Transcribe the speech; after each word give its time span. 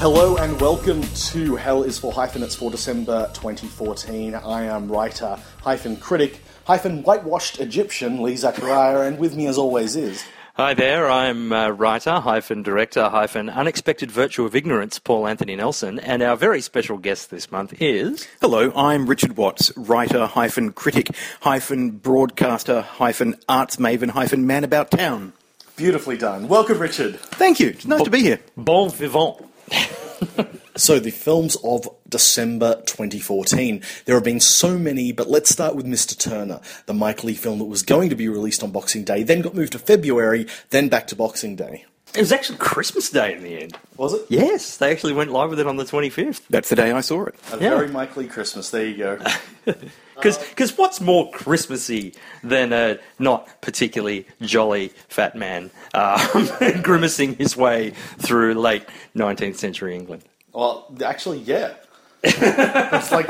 Hello 0.00 0.38
and 0.38 0.58
welcome 0.58 1.02
to 1.02 1.56
Hell 1.56 1.82
is 1.82 1.98
for 1.98 2.10
Hyphenates 2.10 2.56
for 2.56 2.70
December 2.70 3.28
2014. 3.34 4.34
I 4.34 4.62
am 4.62 4.90
writer 4.90 5.36
hyphen 5.60 5.98
critic 5.98 6.40
hyphen 6.64 7.02
whitewashed 7.02 7.60
Egyptian 7.60 8.22
Lee 8.22 8.36
Zachariah, 8.36 9.00
and 9.00 9.18
with 9.18 9.36
me 9.36 9.46
as 9.46 9.58
always 9.58 9.96
is. 9.96 10.24
Hi 10.54 10.72
there, 10.72 11.10
I'm 11.10 11.52
uh, 11.52 11.68
writer, 11.68 12.18
hyphen 12.18 12.62
director, 12.62 13.10
hyphen 13.10 13.50
unexpected 13.50 14.10
virtue 14.10 14.46
of 14.46 14.56
ignorance, 14.56 14.98
Paul 14.98 15.26
Anthony 15.26 15.54
Nelson, 15.56 15.98
and 15.98 16.22
our 16.22 16.34
very 16.34 16.62
special 16.62 16.96
guest 16.96 17.28
this 17.28 17.52
month 17.52 17.74
is. 17.78 18.26
Hello, 18.40 18.72
I'm 18.74 19.06
Richard 19.06 19.36
Watts, 19.36 19.70
writer, 19.76 20.24
hyphen 20.24 20.72
critic, 20.72 21.14
hyphen 21.42 21.90
broadcaster, 21.90 22.80
hyphen 22.80 23.34
arts 23.50 23.76
maven, 23.76 24.08
hyphen 24.08 24.46
man 24.46 24.64
about 24.64 24.90
town. 24.90 25.34
Beautifully 25.76 26.16
done. 26.16 26.48
Welcome, 26.48 26.78
Richard. 26.78 27.20
Thank 27.20 27.60
you. 27.60 27.68
It's 27.68 27.84
nice 27.84 28.02
to 28.02 28.10
be 28.10 28.20
here. 28.20 28.40
Bon 28.56 28.88
vivant. 28.90 29.49
So, 30.76 30.98
the 30.98 31.10
films 31.10 31.56
of 31.62 31.86
December 32.08 32.76
2014. 32.86 33.82
There 34.06 34.14
have 34.14 34.24
been 34.24 34.40
so 34.40 34.78
many, 34.78 35.12
but 35.12 35.28
let's 35.28 35.50
start 35.50 35.76
with 35.76 35.84
Mr. 35.84 36.16
Turner, 36.16 36.60
the 36.86 36.94
Mike 36.94 37.22
Leigh 37.22 37.34
film 37.34 37.58
that 37.58 37.66
was 37.66 37.82
going 37.82 38.08
to 38.08 38.16
be 38.16 38.28
released 38.28 38.62
on 38.62 38.70
Boxing 38.70 39.04
Day, 39.04 39.22
then 39.22 39.42
got 39.42 39.54
moved 39.54 39.72
to 39.72 39.78
February, 39.78 40.46
then 40.70 40.88
back 40.88 41.06
to 41.08 41.16
Boxing 41.16 41.54
Day. 41.54 41.84
It 42.14 42.20
was 42.20 42.32
actually 42.32 42.58
Christmas 42.58 43.10
Day 43.10 43.34
in 43.34 43.42
the 43.42 43.60
end. 43.62 43.76
Was 43.98 44.14
it? 44.14 44.22
Yes, 44.30 44.78
they 44.78 44.90
actually 44.90 45.12
went 45.12 45.32
live 45.32 45.50
with 45.50 45.60
it 45.60 45.66
on 45.66 45.76
the 45.76 45.84
25th. 45.84 46.42
That's 46.48 46.70
the 46.70 46.76
day 46.76 46.92
I 46.92 47.02
saw 47.02 47.24
it. 47.24 47.34
A 47.52 47.56
Yeah. 47.60 47.70
very 47.76 47.88
Mike 47.88 48.16
Leigh 48.16 48.26
Christmas. 48.28 48.70
There 48.70 48.86
you 48.86 48.96
go. 48.96 49.18
Because 50.22 50.76
what's 50.76 51.00
more 51.00 51.30
Christmassy 51.30 52.14
than 52.42 52.72
a 52.72 52.98
not 53.18 53.48
particularly 53.60 54.26
jolly 54.42 54.88
fat 55.08 55.36
man 55.36 55.70
um, 55.94 56.48
grimacing 56.82 57.36
his 57.36 57.56
way 57.56 57.90
through 58.18 58.54
late 58.54 58.84
19th 59.16 59.56
century 59.56 59.94
England? 59.94 60.24
well, 60.52 60.94
actually, 61.04 61.38
yeah. 61.38 61.74
it's 62.22 63.12
like 63.12 63.28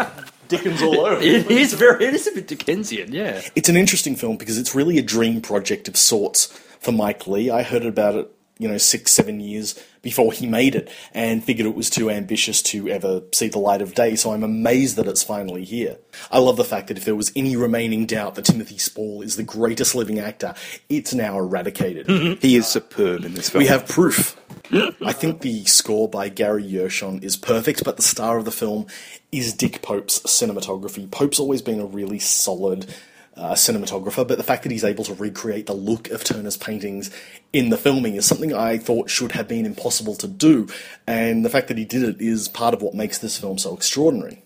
Dickens 0.48 0.82
all 0.82 1.00
over. 1.00 1.22
It 1.22 1.50
is 1.50 1.74
very, 1.74 2.04
it 2.04 2.14
is 2.14 2.26
a 2.26 2.32
bit 2.32 2.48
Dickensian, 2.48 3.12
yeah. 3.12 3.40
It's 3.54 3.68
an 3.68 3.76
interesting 3.76 4.16
film 4.16 4.36
because 4.36 4.58
it's 4.58 4.74
really 4.74 4.98
a 4.98 5.02
dream 5.02 5.40
project 5.40 5.86
of 5.88 5.96
sorts 5.96 6.46
for 6.80 6.92
Mike 6.92 7.26
Leigh. 7.26 7.50
I 7.50 7.62
heard 7.62 7.86
about 7.86 8.14
it, 8.16 8.30
you 8.60 8.68
know, 8.68 8.76
six, 8.76 9.10
seven 9.10 9.40
years 9.40 9.82
before 10.02 10.32
he 10.32 10.46
made 10.46 10.74
it 10.74 10.90
and 11.14 11.42
figured 11.42 11.66
it 11.66 11.74
was 11.74 11.88
too 11.88 12.10
ambitious 12.10 12.60
to 12.60 12.90
ever 12.90 13.22
see 13.32 13.48
the 13.48 13.58
light 13.58 13.80
of 13.80 13.94
day, 13.94 14.14
so 14.14 14.32
I'm 14.32 14.42
amazed 14.42 14.96
that 14.96 15.06
it's 15.06 15.22
finally 15.22 15.64
here. 15.64 15.96
I 16.30 16.40
love 16.40 16.58
the 16.58 16.64
fact 16.64 16.88
that 16.88 16.98
if 16.98 17.06
there 17.06 17.16
was 17.16 17.32
any 17.34 17.56
remaining 17.56 18.04
doubt 18.04 18.34
that 18.34 18.44
Timothy 18.44 18.76
Spall 18.76 19.22
is 19.22 19.36
the 19.36 19.42
greatest 19.42 19.94
living 19.94 20.18
actor, 20.18 20.54
it's 20.90 21.14
now 21.14 21.38
eradicated. 21.38 22.06
Mm-hmm. 22.06 22.40
He 22.40 22.56
is 22.56 22.66
superb 22.66 23.24
in 23.24 23.32
this 23.32 23.48
film. 23.48 23.62
We 23.62 23.68
have 23.68 23.88
proof. 23.88 24.36
I 24.72 25.12
think 25.12 25.40
the 25.40 25.64
score 25.64 26.06
by 26.08 26.28
Gary 26.28 26.64
Yershon 26.64 27.24
is 27.24 27.36
perfect, 27.36 27.82
but 27.82 27.96
the 27.96 28.02
star 28.02 28.36
of 28.36 28.44
the 28.44 28.52
film 28.52 28.86
is 29.32 29.54
Dick 29.54 29.80
Pope's 29.80 30.20
cinematography. 30.20 31.10
Pope's 31.10 31.40
always 31.40 31.62
been 31.62 31.80
a 31.80 31.86
really 31.86 32.18
solid 32.18 32.94
uh, 33.36 33.52
cinematographer, 33.52 34.26
but 34.26 34.38
the 34.38 34.44
fact 34.44 34.62
that 34.64 34.72
he's 34.72 34.84
able 34.84 35.04
to 35.04 35.14
recreate 35.14 35.66
the 35.66 35.72
look 35.72 36.10
of 36.10 36.24
Turner's 36.24 36.56
paintings 36.56 37.10
in 37.52 37.70
the 37.70 37.76
filming 37.76 38.16
is 38.16 38.26
something 38.26 38.52
I 38.52 38.78
thought 38.78 39.10
should 39.10 39.32
have 39.32 39.48
been 39.48 39.66
impossible 39.66 40.14
to 40.16 40.28
do, 40.28 40.68
and 41.06 41.44
the 41.44 41.50
fact 41.50 41.68
that 41.68 41.78
he 41.78 41.84
did 41.84 42.02
it 42.02 42.20
is 42.20 42.48
part 42.48 42.74
of 42.74 42.82
what 42.82 42.94
makes 42.94 43.18
this 43.18 43.38
film 43.38 43.58
so 43.58 43.74
extraordinary. 43.74 44.42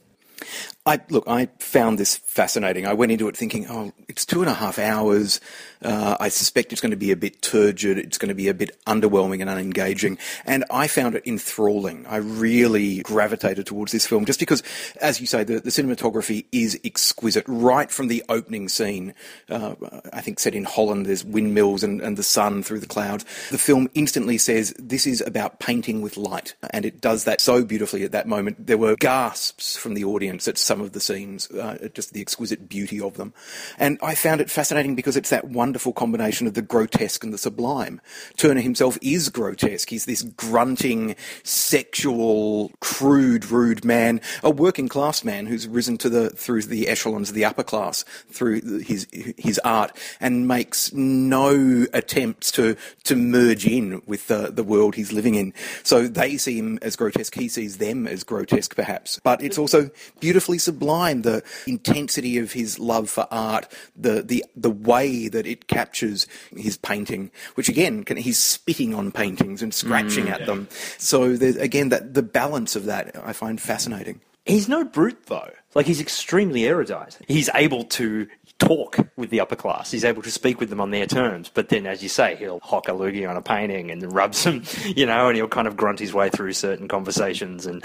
I 0.86 1.00
look. 1.08 1.24
I 1.26 1.48
found 1.60 1.98
this 1.98 2.16
fascinating. 2.16 2.86
I 2.86 2.92
went 2.92 3.10
into 3.10 3.26
it 3.28 3.36
thinking, 3.38 3.66
"Oh, 3.70 3.92
it's 4.06 4.26
two 4.26 4.42
and 4.42 4.50
a 4.50 4.54
half 4.54 4.78
hours. 4.78 5.40
Uh, 5.80 6.18
I 6.20 6.28
suspect 6.28 6.72
it's 6.72 6.80
going 6.82 6.90
to 6.90 6.96
be 6.96 7.10
a 7.10 7.16
bit 7.16 7.40
turgid. 7.40 7.96
It's 7.96 8.18
going 8.18 8.28
to 8.28 8.34
be 8.34 8.48
a 8.48 8.54
bit 8.54 8.78
underwhelming 8.84 9.40
and 9.40 9.48
unengaging." 9.48 10.18
And 10.44 10.62
I 10.70 10.86
found 10.86 11.14
it 11.14 11.26
enthralling. 11.26 12.06
I 12.06 12.16
really 12.16 13.00
gravitated 13.00 13.64
towards 13.64 13.92
this 13.92 14.06
film 14.06 14.26
just 14.26 14.38
because, 14.38 14.62
as 15.00 15.22
you 15.22 15.26
say, 15.26 15.42
the, 15.42 15.60
the 15.60 15.70
cinematography 15.70 16.44
is 16.52 16.78
exquisite. 16.84 17.44
Right 17.48 17.90
from 17.90 18.08
the 18.08 18.22
opening 18.28 18.68
scene, 18.68 19.14
uh, 19.48 19.76
I 20.12 20.20
think 20.20 20.38
set 20.38 20.54
in 20.54 20.64
Holland, 20.64 21.06
there's 21.06 21.24
windmills 21.24 21.82
and, 21.82 22.02
and 22.02 22.18
the 22.18 22.22
sun 22.22 22.62
through 22.62 22.80
the 22.80 22.86
clouds. 22.86 23.24
The 23.50 23.56
film 23.56 23.88
instantly 23.94 24.36
says 24.36 24.74
this 24.78 25.06
is 25.06 25.22
about 25.22 25.60
painting 25.60 26.02
with 26.02 26.18
light, 26.18 26.54
and 26.72 26.84
it 26.84 27.00
does 27.00 27.24
that 27.24 27.40
so 27.40 27.64
beautifully 27.64 28.04
at 28.04 28.12
that 28.12 28.28
moment. 28.28 28.66
There 28.66 28.76
were 28.76 28.96
gasps 28.96 29.78
from 29.78 29.94
the 29.94 30.04
audience 30.04 30.46
at 30.46 30.58
some 30.74 30.80
of 30.80 30.90
the 30.90 30.98
scenes, 30.98 31.48
uh, 31.52 31.88
just 31.94 32.12
the 32.12 32.20
exquisite 32.20 32.68
beauty 32.68 33.00
of 33.00 33.16
them. 33.16 33.32
And 33.78 33.96
I 34.02 34.16
found 34.16 34.40
it 34.40 34.50
fascinating 34.50 34.96
because 34.96 35.16
it's 35.16 35.30
that 35.30 35.44
wonderful 35.44 35.92
combination 35.92 36.48
of 36.48 36.54
the 36.54 36.62
grotesque 36.62 37.22
and 37.22 37.32
the 37.32 37.38
sublime. 37.38 38.00
Turner 38.36 38.60
himself 38.60 38.98
is 39.00 39.28
grotesque. 39.28 39.88
He's 39.88 40.04
this 40.04 40.22
grunting, 40.22 41.14
sexual, 41.44 42.72
crude, 42.80 43.52
rude 43.52 43.84
man, 43.84 44.20
a 44.42 44.50
working 44.50 44.88
class 44.88 45.22
man 45.22 45.46
who's 45.46 45.68
risen 45.68 45.96
to 45.98 46.08
the 46.08 46.30
through 46.30 46.62
the 46.62 46.88
echelons 46.88 47.28
of 47.28 47.36
the 47.36 47.44
upper 47.44 47.62
class 47.62 48.04
through 48.28 48.80
his 48.80 49.06
his 49.12 49.60
art 49.60 49.96
and 50.18 50.48
makes 50.48 50.92
no 50.92 51.86
attempts 51.92 52.50
to 52.50 52.74
to 53.04 53.14
merge 53.14 53.64
in 53.64 54.02
with 54.06 54.26
the, 54.26 54.50
the 54.50 54.64
world 54.64 54.96
he's 54.96 55.12
living 55.12 55.36
in. 55.36 55.54
So 55.84 56.08
they 56.08 56.36
see 56.36 56.58
him 56.58 56.80
as 56.82 56.96
grotesque, 56.96 57.36
he 57.36 57.48
sees 57.48 57.78
them 57.78 58.08
as 58.08 58.24
grotesque 58.24 58.74
perhaps. 58.74 59.20
But 59.22 59.40
it's 59.40 59.56
also 59.56 59.90
beautifully 60.18 60.58
sublime, 60.64 61.22
the 61.22 61.42
intensity 61.66 62.38
of 62.38 62.52
his 62.52 62.78
love 62.78 63.08
for 63.10 63.26
art, 63.30 63.70
the 63.96 64.22
the 64.22 64.44
the 64.56 64.70
way 64.70 65.28
that 65.28 65.46
it 65.46 65.68
captures 65.68 66.26
his 66.56 66.76
painting, 66.76 67.30
which 67.54 67.68
again 67.68 68.04
can, 68.04 68.16
he's 68.16 68.38
spitting 68.38 68.94
on 68.94 69.12
paintings 69.12 69.62
and 69.62 69.72
scratching 69.72 70.26
mm, 70.26 70.34
at 70.34 70.46
them. 70.46 70.68
So 70.98 71.36
there's 71.36 71.56
again 71.56 71.88
that 71.90 72.14
the 72.14 72.22
balance 72.22 72.76
of 72.76 72.84
that 72.86 73.14
I 73.24 73.32
find 73.32 73.60
fascinating. 73.60 74.20
He's 74.44 74.68
no 74.68 74.84
brute, 74.84 75.26
though. 75.26 75.50
Like, 75.74 75.86
he's 75.86 76.00
extremely 76.00 76.66
erudite. 76.66 77.18
He's 77.26 77.48
able 77.54 77.84
to 77.84 78.28
talk 78.58 78.98
with 79.16 79.30
the 79.30 79.40
upper 79.40 79.56
class. 79.56 79.90
He's 79.90 80.04
able 80.04 80.22
to 80.22 80.30
speak 80.30 80.60
with 80.60 80.70
them 80.70 80.80
on 80.80 80.90
their 80.90 81.06
terms. 81.06 81.50
But 81.52 81.68
then, 81.68 81.86
as 81.86 82.02
you 82.02 82.08
say, 82.08 82.36
he'll 82.36 82.60
hock 82.60 82.88
a 82.88 82.92
loogie 82.92 83.28
on 83.28 83.36
a 83.36 83.42
painting 83.42 83.90
and 83.90 84.12
rub 84.12 84.34
some, 84.34 84.62
you 84.84 85.06
know, 85.06 85.28
and 85.28 85.36
he'll 85.36 85.48
kind 85.48 85.66
of 85.66 85.76
grunt 85.76 85.98
his 85.98 86.14
way 86.14 86.30
through 86.30 86.52
certain 86.52 86.88
conversations. 86.88 87.66
And 87.66 87.84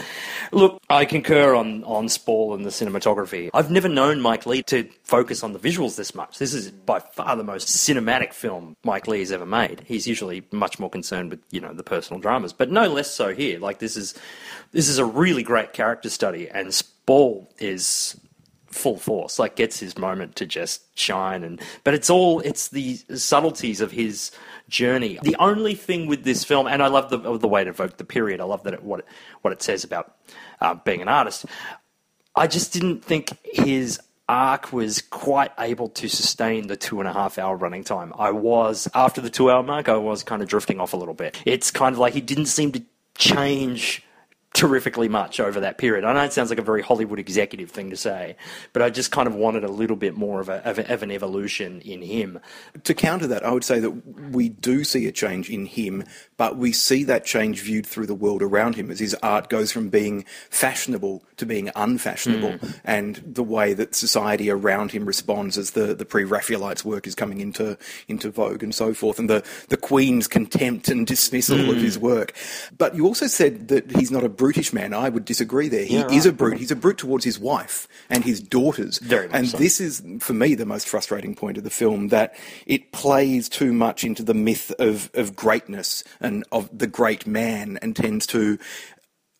look, 0.51 0.79
I 0.89 1.05
concur 1.05 1.55
on, 1.55 1.83
on 1.83 2.09
Spall 2.09 2.53
and 2.53 2.65
the 2.65 2.69
cinematography. 2.69 3.49
I've 3.53 3.71
never 3.71 3.89
known 3.89 4.21
Mike 4.21 4.45
Leigh 4.45 4.63
to 4.63 4.87
focus 5.03 5.43
on 5.43 5.53
the 5.53 5.59
visuals 5.59 5.95
this 5.95 6.13
much. 6.13 6.37
This 6.37 6.53
is 6.53 6.71
by 6.71 6.99
far 6.99 7.35
the 7.35 7.43
most 7.43 7.67
cinematic 7.67 8.33
film 8.33 8.75
Mike 8.83 9.07
Leigh 9.07 9.19
has 9.19 9.31
ever 9.31 9.45
made. 9.45 9.81
He's 9.85 10.07
usually 10.07 10.43
much 10.51 10.79
more 10.79 10.89
concerned 10.89 11.31
with, 11.31 11.41
you 11.51 11.61
know, 11.61 11.73
the 11.73 11.83
personal 11.83 12.19
dramas, 12.19 12.53
but 12.53 12.71
no 12.71 12.87
less 12.87 13.11
so 13.11 13.33
here. 13.33 13.59
Like, 13.59 13.79
this 13.79 13.97
is, 13.97 14.13
this 14.71 14.87
is 14.87 14.97
a 14.97 15.05
really 15.05 15.43
great 15.43 15.73
character 15.73 16.09
study, 16.09 16.49
and 16.49 16.73
Spall 16.73 17.51
is 17.57 18.19
full 18.69 18.97
force 18.97 19.39
like 19.39 19.55
gets 19.55 19.79
his 19.79 19.97
moment 19.97 20.35
to 20.37 20.45
just 20.45 20.97
shine. 20.97 21.43
And 21.43 21.61
but 21.83 21.93
it's 21.93 22.09
all 22.09 22.39
it's 22.41 22.69
the 22.69 22.97
subtleties 23.15 23.81
of 23.81 23.91
his 23.91 24.31
journey. 24.67 25.19
The 25.23 25.35
only 25.39 25.75
thing 25.75 26.07
with 26.07 26.23
this 26.23 26.43
film 26.43 26.67
and 26.67 26.83
i 26.83 26.87
love 26.87 27.09
the 27.09 27.37
the 27.37 27.47
way 27.47 27.61
it 27.61 27.67
evoked 27.67 27.97
the 27.97 28.03
period. 28.03 28.41
I 28.41 28.45
love 28.45 28.63
that 28.63 28.73
it, 28.73 28.83
what 28.83 29.01
it, 29.01 29.05
what 29.41 29.53
it 29.53 29.61
says 29.61 29.83
about 29.83 30.15
uh, 30.61 30.75
being 30.75 31.01
an 31.01 31.07
artist. 31.07 31.45
I 32.35 32.47
just 32.47 32.71
didn't 32.73 33.03
think 33.03 33.37
his 33.43 33.99
arc 34.27 34.71
was 34.71 35.01
quite 35.01 35.51
able 35.57 35.89
to 35.89 36.07
sustain 36.07 36.67
the 36.67 36.77
two 36.77 36.99
and 36.99 37.09
a 37.09 37.13
half 37.13 37.39
hour 37.39 37.55
running 37.55 37.83
time. 37.83 38.13
I 38.17 38.31
was 38.31 38.87
after 38.93 39.21
the 39.21 39.29
two 39.29 39.49
hour 39.49 39.63
mark 39.63 39.89
i 39.89 39.97
was 39.97 40.23
kind 40.23 40.41
of 40.41 40.47
drifting 40.47 40.79
off 40.79 40.93
a 40.93 40.97
little 40.97 41.15
bit. 41.15 41.41
It's 41.45 41.71
kind 41.71 41.93
of 41.93 41.99
like 41.99 42.13
he 42.13 42.21
didn't 42.21 42.45
seem 42.45 42.71
to 42.73 42.83
change 43.17 44.03
terrifically 44.53 45.07
much 45.07 45.39
over 45.39 45.59
that 45.59 45.77
period. 45.77 46.03
I 46.03 46.13
know 46.13 46.23
it 46.23 46.33
sounds 46.33 46.49
like 46.49 46.59
a 46.59 46.63
very 46.63 46.81
Hollywood 46.81 47.19
executive 47.19 47.69
thing 47.69 47.91
to 47.91 47.95
say, 47.95 48.35
but 48.73 48.81
I 48.81 48.89
just 48.89 49.11
kind 49.11 49.27
of 49.27 49.35
wanted 49.35 49.63
a 49.63 49.69
little 49.69 49.95
bit 49.95 50.17
more 50.17 50.41
of, 50.41 50.49
a, 50.49 50.67
of, 50.67 50.79
a, 50.79 50.91
of 50.91 51.03
an 51.03 51.11
evolution 51.11 51.81
in 51.81 52.01
him. 52.01 52.39
To 52.83 52.93
counter 52.95 53.27
that, 53.27 53.45
I 53.45 53.51
would 53.51 53.63
say 53.63 53.79
that 53.79 53.91
we 54.31 54.49
do 54.49 54.83
see 54.83 55.05
a 55.05 55.11
change 55.11 55.49
in 55.49 55.65
him, 55.65 56.03
but 56.37 56.57
we 56.57 56.71
see 56.71 57.03
that 57.03 57.25
change 57.25 57.61
viewed 57.61 57.85
through 57.85 58.07
the 58.07 58.15
world 58.15 58.41
around 58.41 58.75
him 58.75 58.89
as 58.89 58.99
his 58.99 59.13
art 59.21 59.49
goes 59.49 59.71
from 59.71 59.89
being 59.89 60.25
fashionable 60.49 61.23
to 61.37 61.45
being 61.45 61.69
unfashionable, 61.75 62.53
hmm. 62.53 62.71
and 62.83 63.17
the 63.17 63.43
way 63.43 63.73
that 63.73 63.93
society 63.93 64.49
around 64.49 64.91
him 64.91 65.05
responds 65.05 65.57
as 65.57 65.71
the, 65.71 65.93
the 65.93 66.05
pre-Raphaelites 66.05 66.83
work 66.83 67.05
is 67.05 67.15
coming 67.15 67.39
into 67.39 67.77
into 68.07 68.31
vogue 68.31 68.63
and 68.63 68.73
so 68.73 68.93
forth, 68.93 69.19
and 69.19 69.29
the, 69.29 69.45
the 69.69 69.77
Queen's 69.77 70.27
contempt 70.27 70.89
and 70.89 71.05
dismissal 71.05 71.69
of 71.69 71.75
hmm. 71.75 71.83
his 71.83 71.99
work. 71.99 72.33
But 72.77 72.95
you 72.95 73.05
also 73.05 73.27
said 73.27 73.67
that 73.67 73.91
he's 73.91 74.11
not 74.11 74.23
a 74.23 74.38
brutish 74.39 74.71
man. 74.73 74.93
I 74.93 75.09
would 75.09 75.25
disagree 75.25 75.67
there. 75.67 75.83
He 75.85 75.97
Yeah, 75.97 76.07
is 76.09 76.25
a 76.25 76.31
brute. 76.31 76.57
He's 76.57 76.71
a 76.71 76.75
brute 76.75 76.97
towards 76.97 77.25
his 77.25 77.37
wife 77.37 77.87
and 78.09 78.23
his 78.23 78.39
daughters. 78.39 78.97
Very 78.99 79.27
much 79.27 79.35
and 79.35 79.47
so. 79.49 79.57
this 79.57 79.81
is, 79.81 80.01
for 80.19 80.33
me, 80.33 80.55
the 80.55 80.65
most 80.65 80.87
frustrating 80.87 81.35
point 81.35 81.57
of 81.57 81.65
the 81.65 81.69
film 81.69 82.07
that 82.07 82.33
it 82.65 82.93
plays 82.93 83.49
too 83.49 83.73
much 83.73 84.05
into 84.05 84.23
the 84.23 84.33
myth 84.33 84.71
of, 84.79 85.11
of 85.13 85.35
greatness 85.35 86.05
and 86.21 86.45
of 86.53 86.69
the 86.75 86.87
great 86.87 87.27
man 87.27 87.77
and 87.81 87.95
tends 87.95 88.25
to 88.27 88.57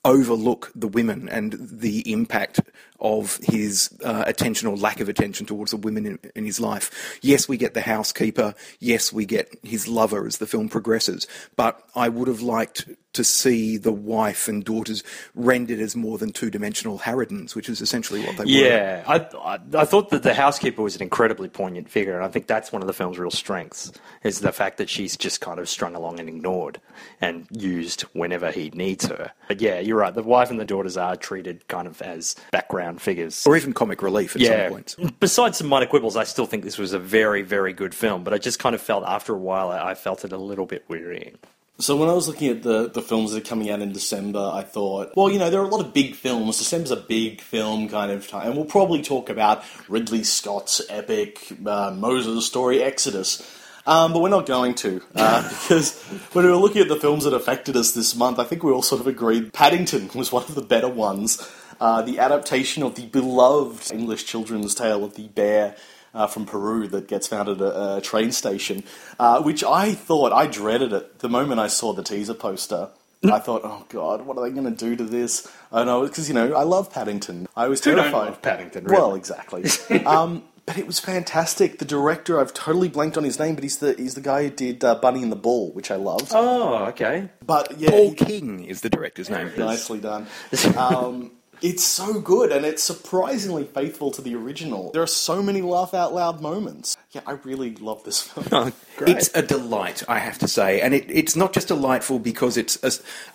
overlook 0.06 0.72
the 0.76 0.88
women 0.88 1.28
and 1.30 1.54
the 1.60 2.10
impact 2.12 2.62
of 3.00 3.38
his 3.44 3.90
uh, 4.04 4.24
attention 4.26 4.68
or 4.68 4.78
lack 4.78 5.00
of 5.00 5.10
attention 5.10 5.46
towards 5.46 5.72
the 5.72 5.78
women 5.78 6.06
in, 6.06 6.20
in 6.36 6.46
his 6.46 6.60
life. 6.60 7.20
Yes, 7.22 7.48
we 7.50 7.58
get 7.58 7.74
the 7.74 7.82
housekeeper. 7.82 8.54
Yes, 8.80 9.12
we 9.12 9.26
get 9.26 9.50
his 9.64 9.88
lover 9.88 10.26
as 10.26 10.38
the 10.38 10.48
film 10.48 10.70
progresses. 10.70 11.28
But 11.56 11.82
I 11.96 12.10
would 12.10 12.28
have 12.28 12.42
liked 12.42 12.90
to 13.20 13.24
see 13.26 13.76
the 13.76 13.92
wife 13.92 14.48
and 14.48 14.64
daughters 14.64 15.04
rendered 15.36 15.82
as 15.82 15.94
more 15.94 16.18
than 16.18 16.32
two-dimensional 16.32 17.00
harridans, 17.00 17.54
which 17.54 17.68
is 17.68 17.82
essentially 17.82 18.24
what 18.24 18.38
they 18.38 18.46
were. 18.46 18.50
Yeah, 18.50 19.04
I, 19.06 19.18
I, 19.38 19.60
I 19.82 19.84
thought 19.84 20.10
that 20.12 20.24
the 20.24 20.34
housekeeper 20.34 20.82
was 20.82 20.96
an 20.96 21.04
incredibly 21.04 21.50
poignant 21.50 21.90
figure, 21.90 22.16
and 22.16 22.24
I 22.24 22.30
think 22.30 22.48
that's 22.48 22.72
one 22.72 22.82
of 22.82 22.88
the 22.88 22.94
film's 22.94 23.20
real 23.20 23.30
strengths 23.30 23.92
is 24.24 24.40
the 24.40 24.54
fact 24.54 24.78
that 24.78 24.90
she's 24.90 25.18
just 25.18 25.42
kind 25.42 25.60
of 25.60 25.68
strung 25.68 25.96
along 25.96 26.22
and 26.22 26.30
ignored 26.30 26.80
and 27.20 27.46
used 27.52 28.04
whenever 28.14 28.52
he 28.52 28.70
needs 28.70 29.06
her. 29.08 29.34
But 29.50 29.60
yeah, 29.60 29.82
you're 29.82 29.98
right. 29.98 30.14
The 30.14 30.24
wife 30.24 30.50
and 30.50 30.58
the 30.58 30.64
daughters 30.64 30.96
are 30.96 31.18
treated 31.18 31.68
kind 31.68 31.88
of 31.88 32.02
as 32.02 32.38
background 32.52 33.02
figures. 33.02 33.46
Or 33.46 33.58
even 33.58 33.74
comic 33.74 34.02
relief 34.02 34.34
at 34.38 34.42
yeah. 34.42 34.64
some 34.64 34.72
points. 34.72 34.96
Besides 35.20 35.58
some 35.58 35.68
minor 35.68 35.88
quibbles, 35.88 36.16
I 36.16 36.24
still 36.24 36.46
think 36.46 36.64
this 36.64 36.78
was 36.78 36.94
a 36.94 37.00
very, 37.00 37.42
very 37.42 37.74
good 37.74 37.94
film. 37.94 38.24
But 38.24 38.34
I 38.34 38.38
just 38.38 38.60
kind 38.60 38.76
of 38.76 38.82
felt 38.82 39.04
after 39.04 39.34
a 39.34 39.38
while, 39.38 39.72
I, 39.72 39.90
I 39.90 39.96
felt 39.96 40.24
it 40.24 40.32
a 40.32 40.38
little 40.38 40.66
bit 40.66 40.86
wearying. 40.88 41.38
So 41.82 41.96
when 41.96 42.10
I 42.10 42.14
was 42.14 42.28
looking 42.28 42.50
at 42.50 42.62
the, 42.62 42.90
the 42.90 43.02
films 43.02 43.32
that 43.32 43.42
are 43.42 43.50
coming 43.50 43.70
out 43.70 43.80
in 43.80 43.94
December, 43.94 44.52
I 44.54 44.64
thought, 44.64 45.14
well, 45.16 45.32
you 45.32 45.40
know, 45.40 45.50
there 45.50 45.62
are 45.62 45.66
a 45.66 45.70
lot 45.70 45.80
of 45.80 45.94
big 45.94 46.14
films. 46.14 46.58
December's 46.58 46.92
a 46.92 46.98
big 46.98 47.40
film 47.40 47.88
kind 47.88 48.12
of 48.12 48.28
time. 48.28 48.48
And 48.48 48.56
we'll 48.58 48.66
probably 48.66 49.02
talk 49.02 49.30
about 49.30 49.64
Ridley 49.88 50.26
Scott's 50.26 50.82
epic 50.90 51.54
uh, 51.66 51.92
Moses 51.96 52.46
story, 52.46 52.84
Exodus. 52.84 53.56
Um, 53.88 54.12
but 54.12 54.22
we're 54.22 54.28
not 54.28 54.46
going 54.46 54.76
to, 54.76 55.02
uh, 55.16 55.42
because 55.50 56.04
when 56.34 56.44
we 56.44 56.52
were 56.52 56.58
looking 56.58 56.82
at 56.82 56.90
the 56.90 56.98
films 56.98 57.24
that 57.24 57.34
affected 57.34 57.78
us 57.78 57.94
this 57.94 58.14
month, 58.14 58.40
I 58.40 58.44
think 58.44 58.62
we 58.62 58.74
all 58.74 58.82
sort 58.82 59.00
of 59.00 59.08
agreed 59.08 59.54
Paddington 59.54 60.10
was 60.16 60.34
one 60.34 60.44
of 60.44 60.56
the 60.56 60.62
better 60.62 60.90
ones. 60.90 61.50
Uh, 61.80 62.02
the 62.02 62.20
adaptation 62.20 62.84
of 62.84 62.96
the 62.96 63.06
beloved 63.06 63.94
English 63.94 64.26
children's 64.26 64.76
tale 64.76 65.06
of 65.06 65.16
the 65.16 65.30
bear 65.30 65.78
uh, 66.14 66.28
from 66.28 66.46
Peru 66.46 66.88
that 66.88 67.08
gets 67.08 67.28
found 67.28 67.50
at 67.50 67.62
a, 67.62 67.98
a 67.98 68.02
train 68.02 68.32
station, 68.32 68.84
uh, 69.20 69.42
which 69.42 69.64
I 69.64 69.94
thought 69.94 70.32
I 70.32 70.48
dreaded 70.48 70.94
it 70.94 71.20
the 71.20 71.30
moment 71.30 71.60
I 71.60 71.68
saw 71.68 71.94
the 71.94 72.04
teaser 72.04 72.34
poster. 72.34 72.90
I 73.24 73.40
thought, 73.40 73.62
oh 73.66 73.86
god, 73.90 74.26
what 74.26 74.38
are 74.38 74.48
they 74.48 74.54
going 74.54 74.74
to 74.74 74.86
do 74.86 74.96
to 74.96 75.04
this? 75.04 75.46
I 75.74 75.84
know 75.84 76.08
because 76.08 76.30
you 76.30 76.34
know 76.34 76.54
I 76.54 76.64
love 76.64 76.92
Paddington. 76.92 77.48
I 77.56 77.68
was 77.68 77.84
Who 77.84 77.96
terrified. 77.96 78.14
love 78.28 78.42
Paddington, 78.42 78.86
really? 78.86 78.96
Well, 78.96 79.16
exactly. 79.16 79.66
um, 80.06 80.44
but 80.66 80.78
it 80.78 80.88
was 80.88 81.00
fantastic. 81.00 81.80
The 81.80 81.86
director, 81.86 82.40
I've 82.40 82.54
totally 82.54 82.90
blanked 82.90 83.18
on 83.18 83.24
his 83.24 83.40
name, 83.40 83.56
but 83.56 83.64
he's 83.64 83.80
the 83.80 83.94
he's 83.98 84.16
the 84.16 84.22
guy 84.22 84.44
who 84.44 84.50
did 84.52 84.84
uh, 84.86 84.96
Bunny 84.96 85.22
and 85.24 85.32
the 85.32 85.36
Bull, 85.36 85.72
which 85.74 85.92
I 85.92 85.96
loved. 85.96 86.32
Oh, 86.32 86.86
okay. 86.86 87.30
But 87.46 87.78
yeah, 87.80 87.90
Paul 87.90 88.14
King 88.14 88.64
is 88.64 88.82
the 88.82 88.90
director's 88.90 89.30
name. 89.30 89.52
Nicely 89.58 90.00
done. 90.00 90.28
Um, 90.78 91.32
it's 91.62 91.84
so 91.84 92.20
good, 92.20 92.52
and 92.52 92.66
it's 92.66 92.84
surprisingly 92.84 93.64
faithful 93.64 94.12
to 94.12 94.22
the 94.22 94.36
original. 94.36 94.92
There 94.92 95.04
are 95.04 95.08
so 95.08 95.42
many 95.42 95.62
laugh 95.62 95.94
out 95.94 96.14
loud 96.14 96.42
moments. 96.42 96.98
Yeah, 97.12 97.22
I 97.26 97.32
really 97.32 97.74
love 97.76 98.04
this 98.04 98.22
film. 98.22 98.72
It's 99.02 99.32
a 99.34 99.42
delight, 99.42 100.04
I 100.10 100.20
have 100.20 100.38
to 100.40 100.48
say, 100.50 100.82
and 100.82 100.94
it, 100.94 101.06
it's 101.08 101.34
not 101.34 101.54
just 101.54 101.70
delightful 101.70 102.20
because 102.20 102.58
it's 102.58 102.78
a, 102.84 102.92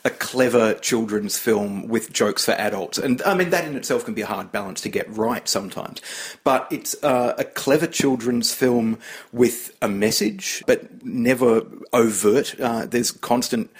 a 0.06 0.10
clever 0.10 0.74
children's 0.74 1.38
film 1.38 1.88
with 1.88 2.12
jokes 2.12 2.44
for 2.44 2.52
adults, 2.52 2.98
and 2.98 3.22
I 3.22 3.32
mean 3.32 3.48
that 3.48 3.64
in 3.64 3.74
itself 3.74 4.04
can 4.04 4.12
be 4.12 4.20
a 4.20 4.26
hard 4.26 4.52
balance 4.52 4.82
to 4.82 4.90
get 4.90 5.10
right 5.16 5.48
sometimes. 5.48 6.02
But 6.44 6.68
it's 6.70 7.02
uh, 7.02 7.34
a 7.38 7.44
clever 7.44 7.86
children's 7.86 8.52
film 8.52 8.98
with 9.32 9.74
a 9.80 9.88
message, 9.88 10.62
but 10.66 11.02
never 11.02 11.62
overt. 11.94 12.60
Uh, 12.60 12.84
there's 12.84 13.10
constant 13.10 13.70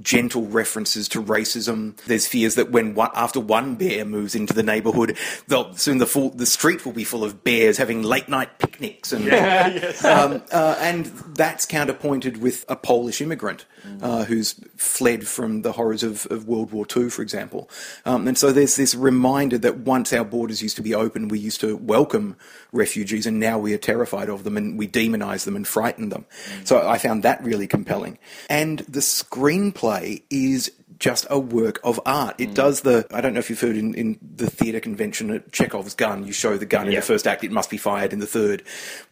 gentle 0.00 0.46
references 0.46 1.08
to 1.08 1.22
racism. 1.22 1.96
There's 2.06 2.26
fears 2.26 2.54
that 2.54 2.70
when 2.70 2.94
one, 2.94 3.10
after 3.14 3.40
one 3.40 3.76
bear 3.76 4.04
moves 4.04 4.34
into 4.34 4.54
the 4.54 4.62
neighbourhood, 4.62 5.18
they'll, 5.48 5.74
soon 5.74 5.98
the 5.98 6.06
full, 6.06 6.30
the 6.30 6.46
street 6.46 6.84
will 6.84 6.92
be 6.92 7.04
full 7.04 7.24
of 7.24 7.44
bears 7.44 7.76
having 7.76 8.02
late 8.02 8.28
night 8.28 8.58
picnics 8.58 9.12
and 9.12 9.26
um, 10.04 10.42
uh, 10.52 10.76
and 10.80 11.06
that's 11.34 11.66
counterpointed 11.66 12.38
with 12.38 12.64
a 12.68 12.76
Polish 12.76 13.20
immigrant 13.20 13.64
uh, 14.02 14.24
who's 14.24 14.54
fled 14.76 15.26
from 15.26 15.62
the 15.62 15.72
horrors 15.72 16.02
of, 16.02 16.26
of 16.30 16.46
World 16.46 16.72
War 16.72 16.86
II, 16.94 17.10
for 17.10 17.22
example. 17.22 17.70
Um, 18.04 18.26
and 18.28 18.36
so 18.36 18.52
there's 18.52 18.76
this 18.76 18.94
reminder 18.94 19.58
that 19.58 19.78
once 19.78 20.12
our 20.12 20.24
borders 20.24 20.62
used 20.62 20.76
to 20.76 20.82
be 20.82 20.94
open, 20.94 21.28
we 21.28 21.38
used 21.38 21.60
to 21.60 21.76
welcome 21.76 22.36
refugees, 22.72 23.26
and 23.26 23.38
now 23.38 23.58
we 23.58 23.72
are 23.74 23.78
terrified 23.78 24.28
of 24.28 24.44
them 24.44 24.56
and 24.56 24.78
we 24.78 24.86
demonise 24.86 25.44
them 25.44 25.56
and 25.56 25.66
frighten 25.66 26.08
them. 26.08 26.26
So 26.64 26.86
I 26.88 26.98
found 26.98 27.22
that 27.22 27.42
really 27.42 27.66
compelling. 27.66 28.18
And 28.48 28.80
the 28.80 29.00
screenplay 29.00 30.22
is 30.30 30.70
just 30.98 31.26
a 31.30 31.38
work 31.38 31.80
of 31.84 32.00
art. 32.06 32.36
It 32.38 32.50
mm. 32.50 32.54
does 32.54 32.80
the, 32.82 33.06
I 33.12 33.20
don't 33.20 33.34
know 33.34 33.38
if 33.38 33.50
you've 33.50 33.60
heard 33.60 33.76
in, 33.76 33.94
in 33.94 34.18
the 34.22 34.48
theatre 34.48 34.80
convention 34.80 35.30
at 35.30 35.52
Chekhov's 35.52 35.94
gun, 35.94 36.26
you 36.26 36.32
show 36.32 36.56
the 36.56 36.66
gun 36.66 36.88
in 36.88 36.94
the 36.94 37.02
first 37.02 37.26
act, 37.26 37.44
it 37.44 37.50
must 37.50 37.70
be 37.70 37.76
fired 37.76 38.12
in 38.12 38.18
the 38.18 38.26
third. 38.26 38.62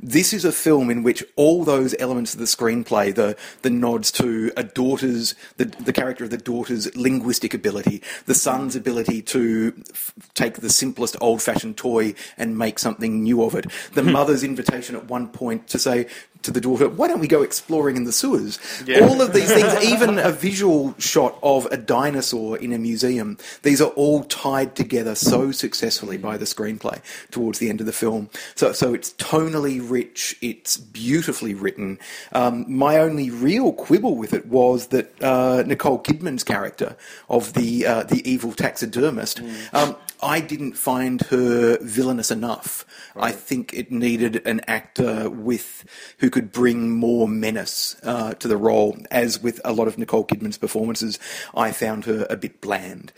This 0.00 0.32
is 0.32 0.44
a 0.44 0.52
film 0.52 0.90
in 0.90 1.02
which 1.02 1.22
all 1.36 1.64
those 1.64 1.94
elements 1.98 2.34
of 2.34 2.40
the 2.40 2.46
screenplay, 2.46 3.14
the, 3.14 3.36
the 3.62 3.70
nods 3.70 4.10
to 4.12 4.52
a 4.56 4.64
daughter's, 4.64 5.34
the, 5.56 5.66
the 5.66 5.92
character 5.92 6.24
of 6.24 6.30
the 6.30 6.38
daughter's 6.38 6.94
linguistic 6.96 7.54
ability, 7.54 8.02
the 8.26 8.34
son's 8.34 8.76
ability 8.76 9.22
to 9.22 9.74
f- 9.90 10.12
take 10.34 10.54
the 10.54 10.70
simplest 10.70 11.16
old 11.20 11.42
fashioned 11.42 11.76
toy 11.76 12.14
and 12.38 12.58
make 12.58 12.78
something 12.78 13.22
new 13.22 13.42
of 13.42 13.54
it, 13.54 13.66
the 13.92 14.02
hmm. 14.02 14.12
mother's 14.12 14.42
invitation 14.42 14.96
at 14.96 15.06
one 15.06 15.28
point 15.28 15.68
to 15.68 15.78
say, 15.78 16.06
to 16.44 16.50
the 16.50 16.60
daughter, 16.60 16.88
why 16.88 17.08
don't 17.08 17.20
we 17.20 17.26
go 17.26 17.42
exploring 17.42 17.96
in 17.96 18.04
the 18.04 18.12
sewers? 18.12 18.58
All 19.02 19.20
of 19.20 19.32
these 19.32 19.52
things, 19.52 19.72
even 19.84 20.18
a 20.18 20.30
visual 20.30 20.94
shot 20.98 21.38
of 21.42 21.66
a 21.66 21.76
dinosaur 21.76 22.56
in 22.56 22.72
a 22.72 22.78
museum, 22.78 23.38
these 23.62 23.80
are 23.80 23.90
all 23.90 24.24
tied 24.24 24.76
together 24.76 25.14
so 25.14 25.50
successfully 25.52 26.18
by 26.18 26.36
the 26.36 26.44
screenplay 26.44 27.00
towards 27.30 27.58
the 27.58 27.68
end 27.68 27.80
of 27.80 27.86
the 27.86 27.92
film. 27.92 28.28
So, 28.54 28.72
so 28.72 28.94
it's 28.94 29.12
tonally 29.14 29.80
rich, 29.82 30.36
it's 30.40 30.76
beautifully 30.76 31.54
written. 31.54 31.98
Um, 32.32 32.64
my 32.68 32.98
only 32.98 33.30
real 33.30 33.72
quibble 33.72 34.16
with 34.16 34.34
it 34.34 34.46
was 34.46 34.88
that 34.88 35.22
uh, 35.22 35.64
Nicole 35.66 36.02
Kidman's 36.02 36.44
character 36.44 36.96
of 37.28 37.54
the 37.54 37.86
uh, 37.86 38.02
the 38.04 38.28
evil 38.30 38.52
taxidermist. 38.52 39.40
Um, 39.72 39.96
I 40.24 40.40
didn't 40.40 40.72
find 40.72 41.20
her 41.22 41.78
villainous 41.80 42.30
enough. 42.30 42.84
I 43.16 43.30
think 43.30 43.72
it 43.74 43.92
needed 43.92 44.44
an 44.46 44.60
actor 44.66 45.28
with 45.30 45.84
who 46.18 46.30
could 46.30 46.50
bring 46.50 46.90
more 46.90 47.28
menace 47.28 47.94
uh, 48.02 48.34
to 48.34 48.48
the 48.48 48.56
role. 48.56 48.96
As 49.10 49.40
with 49.42 49.60
a 49.64 49.72
lot 49.72 49.86
of 49.86 49.98
Nicole 49.98 50.24
Kidman's 50.24 50.58
performances, 50.58 51.18
I 51.54 51.70
found 51.72 52.06
her 52.06 52.26
a 52.30 52.36
bit 52.36 52.60
bland. 52.60 53.12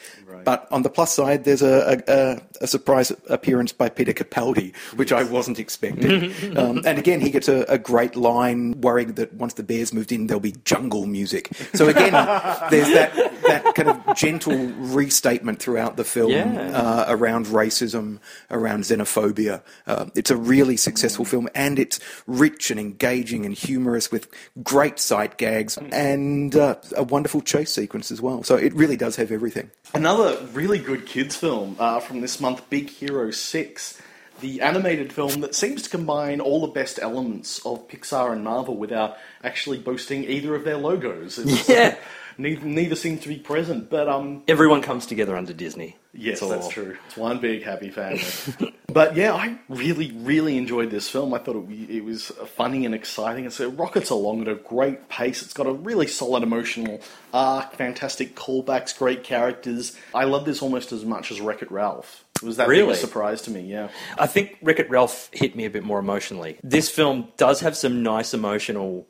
But 0.45 0.69
on 0.71 0.83
the 0.83 0.91
plus 0.91 1.13
side, 1.13 1.45
there's 1.45 1.63
a, 1.63 2.03
a, 2.07 2.13
a, 2.13 2.41
a 2.63 2.67
surprise 2.67 3.11
appearance 3.29 3.73
by 3.73 3.89
Peter 3.89 4.13
Capaldi, 4.13 4.75
which 4.97 5.13
I 5.13 5.23
wasn't 5.23 5.59
expecting. 5.59 6.33
um, 6.57 6.83
and 6.85 6.99
again, 6.99 7.21
he 7.21 7.31
gets 7.31 7.49
a, 7.49 7.65
a 7.69 7.79
great 7.79 8.17
line, 8.17 8.81
worrying 8.81 9.15
that 9.15 9.33
once 9.35 9.55
the 9.55 9.63
Bears 9.63 9.93
moved 9.95 10.13
in, 10.13 10.27
there'll 10.27 10.41
be 10.41 10.55
jungle 10.65 11.07
music. 11.07 11.49
So 11.75 11.89
again, 11.89 12.13
there's 12.71 12.89
that 12.93 13.15
that 13.47 13.75
kind 13.75 13.89
of 13.89 14.17
gentle 14.17 14.57
restatement 14.79 15.59
throughout 15.61 15.97
the 15.97 16.05
film 16.05 16.31
Yeah. 16.33 16.71
uh, 16.75 16.96
around 17.09 17.47
racism, 17.47 18.19
around 18.51 18.85
xenophobia. 18.85 19.63
Uh, 19.87 20.07
it's 20.15 20.31
a 20.31 20.37
really 20.37 20.77
successful 20.77 21.25
film, 21.25 21.49
and 21.55 21.79
it's 21.79 22.01
rich 22.27 22.71
and 22.71 22.81
engaging 22.81 23.45
and 23.45 23.55
humorous 23.55 24.11
with 24.11 24.29
great 24.63 24.99
sight 24.99 25.37
gags 25.39 25.79
and 25.93 26.55
uh, 26.57 26.77
a 26.97 27.03
wonderful 27.03 27.41
chase 27.41 27.73
sequence 27.73 28.11
as 28.11 28.21
well. 28.21 28.43
So 28.43 28.57
it 28.57 28.73
really 28.75 28.97
does 28.97 29.17
have 29.17 29.31
everything. 29.31 29.71
Another 29.95 30.39
really 30.53 30.79
good 30.79 31.07
kids 31.07 31.37
film 31.37 31.77
uh, 31.79 32.01
from 32.01 32.21
this 32.21 32.41
month, 32.41 32.69
Big 32.71 32.91
Hero 32.91 33.31
6. 33.31 34.03
The 34.41 34.61
animated 34.61 35.15
film 35.15 35.41
that 35.41 35.55
seems 35.55 35.83
to 35.83 35.89
combine 35.89 36.41
all 36.41 36.61
the 36.61 36.73
best 36.73 36.99
elements 37.01 37.65
of 37.65 37.89
Pixar 37.89 38.33
and 38.33 38.45
Marvel 38.45 38.77
without 38.77 39.17
actually 39.43 39.79
boasting 39.79 40.25
either 40.25 40.55
of 40.55 40.65
their 40.65 40.77
logos. 40.77 41.39
It's, 41.39 41.67
Yeah. 41.67 41.97
Neither, 42.39 42.65
neither 42.67 42.95
seem 42.97 43.19
to 43.19 43.29
be 43.29 43.37
present, 43.37 43.91
but 43.91 44.09
um, 44.09 44.43
Everyone 44.49 44.83
comes 44.83 45.07
together 45.07 45.37
under 45.37 45.53
Disney. 45.53 45.97
Yes, 46.13 46.41
all. 46.41 46.49
that's 46.49 46.69
true. 46.69 46.97
It's 47.07 47.17
one 47.17 47.41
big 47.41 47.63
happy 47.63 47.91
family. 47.91 48.23
but 48.93 49.17
yeah, 49.17 49.35
I 49.35 49.59
really, 49.69 50.13
really 50.13 50.57
enjoyed 50.57 50.91
this 50.91 51.09
film. 51.11 51.35
I 51.35 51.39
thought 51.39 51.57
it, 51.69 51.91
it 51.91 52.05
was 52.05 52.29
funny 52.57 52.87
and 52.87 52.95
exciting. 52.95 53.45
It's, 53.45 53.61
it 53.61 53.67
rockets 53.69 54.09
along 54.11 54.43
at 54.43 54.49
a 54.49 54.55
great 54.55 55.09
pace. 55.09 55.43
It's 55.43 55.53
got 55.53 55.67
a 55.67 55.73
really 55.73 56.07
solid 56.07 56.43
emotional 56.43 57.01
arc, 57.35 57.75
fantastic 57.75 58.35
callbacks, 58.35 58.97
great 58.97 59.25
characters. 59.25 59.97
I 60.15 60.25
love 60.25 60.47
this 60.47 60.63
almost 60.63 60.93
as 60.93 61.05
much 61.05 61.31
as 61.31 61.41
Wreck 61.41 61.61
It 61.63 61.71
Ralph. 61.71 62.25
It 62.37 62.43
was 62.43 62.57
that 62.57 62.69
Really? 62.69 62.93
a 62.93 62.97
surprise 62.97 63.43
to 63.43 63.51
me, 63.51 63.61
yeah. 63.63 63.89
I 64.19 64.27
think 64.27 64.59
Wreck 64.63 64.79
It 64.79 64.89
Ralph 64.91 65.29
hit 65.33 65.55
me 65.57 65.65
a 65.65 65.71
bit 65.71 65.85
more 65.85 65.99
emotionally. 65.99 66.59
This 66.63 66.89
film 66.91 67.29
does 67.37 67.61
have 67.61 67.77
some 67.77 68.03
nice 68.03 68.33
emotional 68.35 69.07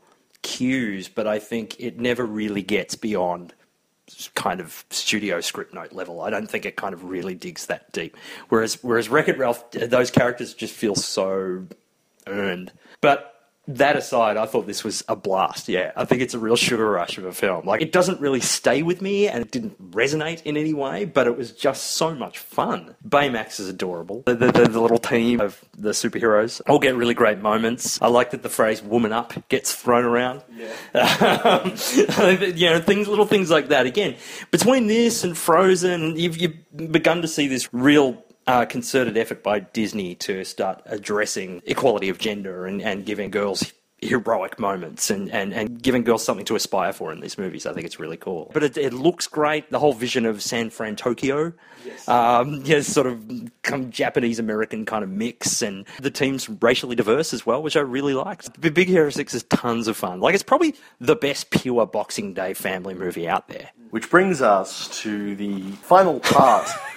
cues, 0.46 1.08
but 1.08 1.26
I 1.26 1.40
think 1.40 1.78
it 1.80 1.98
never 1.98 2.24
really 2.24 2.62
gets 2.62 2.94
beyond 2.94 3.52
kind 4.34 4.60
of 4.60 4.84
studio 4.90 5.40
script 5.40 5.74
note 5.74 5.92
level. 5.92 6.20
I 6.20 6.30
don't 6.30 6.48
think 6.48 6.64
it 6.64 6.76
kind 6.76 6.94
of 6.94 7.02
really 7.02 7.34
digs 7.34 7.66
that 7.66 7.92
deep. 7.92 8.16
Whereas 8.48 8.78
whereas 8.82 9.08
Wreck 9.08 9.28
It 9.28 9.36
Ralph, 9.36 9.68
those 9.72 10.12
characters 10.12 10.54
just 10.54 10.72
feel 10.72 10.94
so 10.94 11.66
earned. 12.28 12.72
But 13.00 13.35
that 13.68 13.96
aside, 13.96 14.36
I 14.36 14.46
thought 14.46 14.66
this 14.66 14.84
was 14.84 15.04
a 15.08 15.16
blast. 15.16 15.68
Yeah, 15.68 15.92
I 15.96 16.04
think 16.04 16.22
it's 16.22 16.34
a 16.34 16.38
real 16.38 16.56
sugar 16.56 16.88
rush 16.88 17.18
of 17.18 17.24
a 17.24 17.32
film. 17.32 17.66
Like, 17.66 17.82
it 17.82 17.92
doesn't 17.92 18.20
really 18.20 18.40
stay 18.40 18.82
with 18.82 19.02
me 19.02 19.28
and 19.28 19.42
it 19.42 19.50
didn't 19.50 19.90
resonate 19.90 20.42
in 20.44 20.56
any 20.56 20.72
way, 20.72 21.04
but 21.04 21.26
it 21.26 21.36
was 21.36 21.52
just 21.52 21.92
so 21.92 22.14
much 22.14 22.38
fun. 22.38 22.94
Baymax 23.06 23.58
is 23.60 23.68
adorable. 23.68 24.22
The, 24.26 24.34
the, 24.34 24.52
the, 24.52 24.68
the 24.68 24.80
little 24.80 24.98
team 24.98 25.40
of 25.40 25.64
the 25.76 25.90
superheroes 25.90 26.60
all 26.68 26.78
get 26.78 26.94
really 26.94 27.14
great 27.14 27.38
moments. 27.38 28.00
I 28.00 28.08
like 28.08 28.30
that 28.30 28.42
the 28.42 28.48
phrase 28.48 28.82
woman 28.82 29.12
up 29.12 29.34
gets 29.48 29.74
thrown 29.74 30.04
around. 30.04 30.42
Yeah. 30.54 30.72
Um, 31.46 31.74
you 32.54 32.70
know, 32.70 32.80
things, 32.80 33.08
little 33.08 33.26
things 33.26 33.50
like 33.50 33.68
that. 33.68 33.86
Again, 33.86 34.16
between 34.50 34.86
this 34.86 35.22
and 35.22 35.36
Frozen, 35.36 36.16
you've, 36.16 36.36
you've 36.36 36.92
begun 36.92 37.22
to 37.22 37.28
see 37.28 37.46
this 37.46 37.72
real 37.72 38.24
uh, 38.46 38.64
concerted 38.64 39.16
effort 39.16 39.42
by 39.42 39.60
Disney 39.60 40.14
to 40.16 40.44
start 40.44 40.82
addressing 40.86 41.62
equality 41.66 42.08
of 42.08 42.18
gender 42.18 42.66
and, 42.66 42.80
and 42.80 43.04
giving 43.04 43.30
girls 43.30 43.72
heroic 44.02 44.58
moments 44.58 45.10
and, 45.10 45.30
and, 45.30 45.54
and 45.54 45.82
giving 45.82 46.04
girls 46.04 46.22
something 46.22 46.44
to 46.44 46.54
aspire 46.54 46.92
for 46.92 47.12
in 47.12 47.20
these 47.20 47.38
movies. 47.38 47.64
I 47.64 47.72
think 47.72 47.86
it's 47.86 47.98
really 47.98 48.18
cool. 48.18 48.50
But 48.52 48.62
it, 48.62 48.76
it 48.76 48.92
looks 48.92 49.26
great. 49.26 49.70
The 49.70 49.78
whole 49.78 49.94
vision 49.94 50.26
of 50.26 50.42
San 50.42 50.70
Fransokyo, 50.70 51.54
yes. 51.84 52.06
um, 52.08 52.62
yeah, 52.64 52.82
sort 52.82 53.06
of 53.06 53.90
Japanese 53.90 54.38
American 54.38 54.84
kind 54.84 55.02
of 55.02 55.08
mix, 55.08 55.62
and 55.62 55.86
the 56.00 56.10
team's 56.10 56.48
racially 56.48 56.94
diverse 56.94 57.32
as 57.32 57.46
well, 57.46 57.62
which 57.62 57.76
I 57.76 57.80
really 57.80 58.14
liked. 58.14 58.60
Big 58.60 58.88
Hero 58.88 59.08
Six 59.10 59.34
is 59.34 59.44
tons 59.44 59.88
of 59.88 59.96
fun. 59.96 60.20
Like 60.20 60.34
it's 60.34 60.42
probably 60.42 60.74
the 61.00 61.16
best 61.16 61.50
pure 61.50 61.86
Boxing 61.86 62.34
Day 62.34 62.52
family 62.52 62.94
movie 62.94 63.28
out 63.28 63.48
there. 63.48 63.70
Which 63.90 64.10
brings 64.10 64.42
us 64.42 65.00
to 65.02 65.34
the 65.36 65.62
final 65.82 66.20
part. 66.20 66.68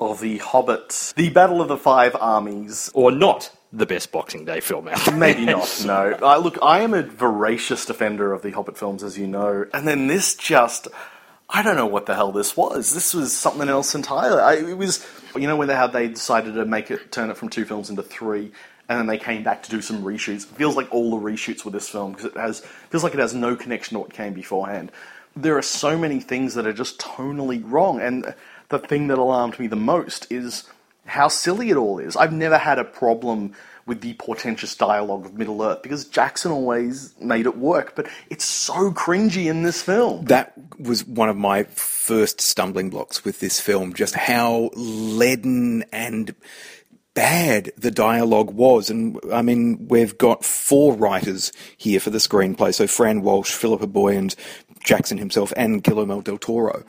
of 0.00 0.20
The 0.20 0.38
Hobbit, 0.38 1.12
The 1.16 1.30
Battle 1.30 1.60
of 1.60 1.68
the 1.68 1.76
Five 1.76 2.16
Armies. 2.20 2.90
Or 2.94 3.10
not 3.10 3.50
the 3.72 3.86
best 3.86 4.12
Boxing 4.12 4.44
Day 4.44 4.60
film 4.60 4.88
out 4.88 5.04
there. 5.04 5.16
Maybe 5.16 5.44
not, 5.44 5.82
no. 5.86 6.16
Uh, 6.20 6.38
look, 6.38 6.58
I 6.62 6.80
am 6.80 6.94
a 6.94 7.02
voracious 7.02 7.84
defender 7.84 8.32
of 8.32 8.42
the 8.42 8.50
Hobbit 8.50 8.78
films, 8.78 9.02
as 9.02 9.18
you 9.18 9.26
know, 9.26 9.66
and 9.72 9.86
then 9.86 10.06
this 10.06 10.34
just. 10.34 10.88
I 11.50 11.62
don't 11.62 11.76
know 11.76 11.86
what 11.86 12.04
the 12.04 12.14
hell 12.14 12.30
this 12.30 12.58
was. 12.58 12.92
This 12.92 13.14
was 13.14 13.34
something 13.34 13.70
else 13.70 13.94
entirely. 13.94 14.42
I, 14.42 14.54
it 14.70 14.76
was, 14.76 15.06
you 15.34 15.46
know, 15.46 15.56
when 15.56 15.66
they 15.66 15.74
had 15.74 15.94
they 15.94 16.06
decided 16.08 16.54
to 16.54 16.66
make 16.66 16.90
it 16.90 17.10
turn 17.10 17.30
it 17.30 17.38
from 17.38 17.48
two 17.48 17.64
films 17.64 17.88
into 17.88 18.02
three, 18.02 18.52
and 18.88 18.98
then 18.98 19.06
they 19.06 19.16
came 19.16 19.42
back 19.44 19.62
to 19.62 19.70
do 19.70 19.80
some 19.80 20.02
reshoots. 20.02 20.42
It 20.42 20.56
feels 20.56 20.76
like 20.76 20.92
all 20.92 21.10
the 21.10 21.16
reshoots 21.16 21.64
with 21.64 21.72
this 21.72 21.88
film 21.88 22.12
because 22.12 22.26
it 22.26 22.36
has 22.36 22.60
feels 22.90 23.02
like 23.02 23.14
it 23.14 23.20
has 23.20 23.34
no 23.34 23.56
connection 23.56 23.94
to 23.94 24.00
what 24.00 24.12
came 24.12 24.34
beforehand. 24.34 24.92
There 25.36 25.56
are 25.56 25.62
so 25.62 25.96
many 25.96 26.20
things 26.20 26.54
that 26.54 26.66
are 26.66 26.72
just 26.74 26.98
tonally 26.98 27.62
wrong, 27.64 28.00
and 28.00 28.34
the 28.68 28.78
thing 28.78 29.08
that 29.08 29.18
alarmed 29.18 29.58
me 29.58 29.66
the 29.66 29.76
most 29.76 30.30
is 30.30 30.64
how 31.06 31.28
silly 31.28 31.70
it 31.70 31.76
all 31.76 31.98
is. 31.98 32.16
I've 32.16 32.32
never 32.32 32.58
had 32.58 32.78
a 32.78 32.84
problem 32.84 33.54
with 33.86 34.02
the 34.02 34.12
portentous 34.14 34.74
dialogue 34.76 35.24
of 35.24 35.34
Middle 35.34 35.62
Earth 35.62 35.82
because 35.82 36.04
Jackson 36.04 36.52
always 36.52 37.18
made 37.20 37.46
it 37.46 37.56
work, 37.56 37.94
but 37.96 38.06
it's 38.28 38.44
so 38.44 38.92
cringy 38.92 39.46
in 39.46 39.62
this 39.62 39.80
film. 39.80 40.26
That 40.26 40.52
was 40.78 41.06
one 41.06 41.30
of 41.30 41.36
my 41.38 41.64
first 41.64 42.42
stumbling 42.42 42.90
blocks 42.90 43.24
with 43.24 43.40
this 43.40 43.58
film, 43.58 43.94
just 43.94 44.14
how 44.14 44.70
leaden 44.74 45.84
and 45.90 46.34
bad 47.14 47.72
the 47.78 47.90
dialogue 47.90 48.50
was. 48.50 48.90
And 48.90 49.18
I 49.32 49.40
mean, 49.40 49.88
we've 49.88 50.18
got 50.18 50.44
four 50.44 50.92
writers 50.94 51.50
here 51.78 51.98
for 51.98 52.10
the 52.10 52.18
screenplay. 52.18 52.74
So 52.74 52.86
Fran 52.86 53.22
Walsh, 53.22 53.52
Philippa 53.52 53.86
Boyens, 53.86 54.36
Jackson 54.84 55.16
himself, 55.16 55.52
and 55.56 55.82
Guillermo 55.82 56.20
del 56.20 56.38
Toro. 56.38 56.84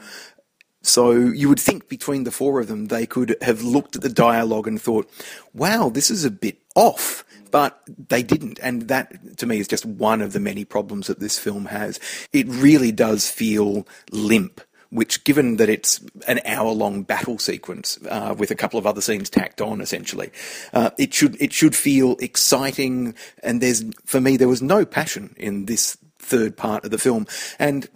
So 0.81 1.12
you 1.12 1.50
would 1.50 1.59
think 1.59 1.89
between 1.89 2.24
the 2.24 2.31
four 2.31 2.59
of 2.59 2.67
them, 2.67 2.86
they 2.86 3.05
could 3.05 3.36
have 3.41 3.62
looked 3.62 3.95
at 3.95 4.01
the 4.01 4.09
dialogue 4.09 4.67
and 4.67 4.81
thought, 4.81 5.12
wow, 5.53 5.89
this 5.89 6.09
is 6.09 6.24
a 6.25 6.31
bit 6.31 6.59
off. 6.75 7.25
But 7.51 7.81
they 8.09 8.21
didn't. 8.21 8.59
And 8.62 8.83
that, 8.89 9.38
to 9.39 9.48
me, 9.48 9.59
is 9.59 9.67
just 9.67 9.86
one 9.86 10.21
of 10.21 10.33
the 10.33 10.39
many 10.39 10.65
problems 10.65 11.07
that 11.07 11.19
this 11.19 11.39
film 11.39 11.65
has. 11.65 12.00
It 12.31 12.48
really 12.48 12.91
does 12.91 13.29
feel 13.29 13.88
limp 14.12 14.62
which, 14.91 15.24
given 15.24 15.57
that 15.57 15.69
it's 15.69 16.01
an 16.27 16.39
hour-long 16.45 17.03
battle 17.03 17.38
sequence 17.38 18.00
uh, 18.09 18.33
with 18.38 18.50
a 18.50 18.55
couple 18.55 18.79
of 18.79 18.88
other 18.88 19.01
scenes 19.01 19.29
tacked 19.29 19.62
on, 19.62 19.81
essentially, 19.81 20.31
uh, 20.74 20.89
it 20.98 21.13
should 21.13 21.39
it 21.41 21.53
should 21.53 21.75
feel 21.75 22.15
exciting. 22.19 23.13
And 23.43 23.62
there's, 23.62 23.83
for 24.05 24.19
me, 24.19 24.38
there 24.38 24.48
was 24.48 24.62
no 24.62 24.86
passion 24.86 25.36
in 25.38 25.65
this 25.65 25.98
third 26.29 26.55
part 26.55 26.86
of 26.86 26.91
the 26.91 26.98
film. 26.98 27.25
And 27.57 27.88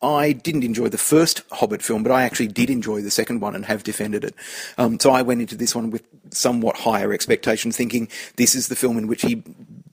I 0.00 0.32
didn't 0.32 0.64
enjoy 0.64 0.88
the 0.88 0.98
first 0.98 1.42
Hobbit 1.50 1.82
film, 1.82 2.02
but 2.02 2.12
I 2.12 2.22
actually 2.22 2.48
did 2.48 2.70
enjoy 2.70 3.02
the 3.02 3.10
second 3.10 3.40
one 3.40 3.54
and 3.54 3.64
have 3.66 3.82
defended 3.82 4.24
it. 4.24 4.34
Um, 4.78 4.98
so 5.00 5.10
I 5.10 5.22
went 5.22 5.40
into 5.40 5.56
this 5.56 5.74
one 5.74 5.90
with 5.90 6.04
somewhat 6.30 6.76
higher 6.76 7.12
expectations, 7.12 7.76
thinking 7.76 8.08
this 8.36 8.54
is 8.54 8.68
the 8.68 8.76
film 8.76 8.98
in 8.98 9.06
which 9.06 9.22
he 9.22 9.42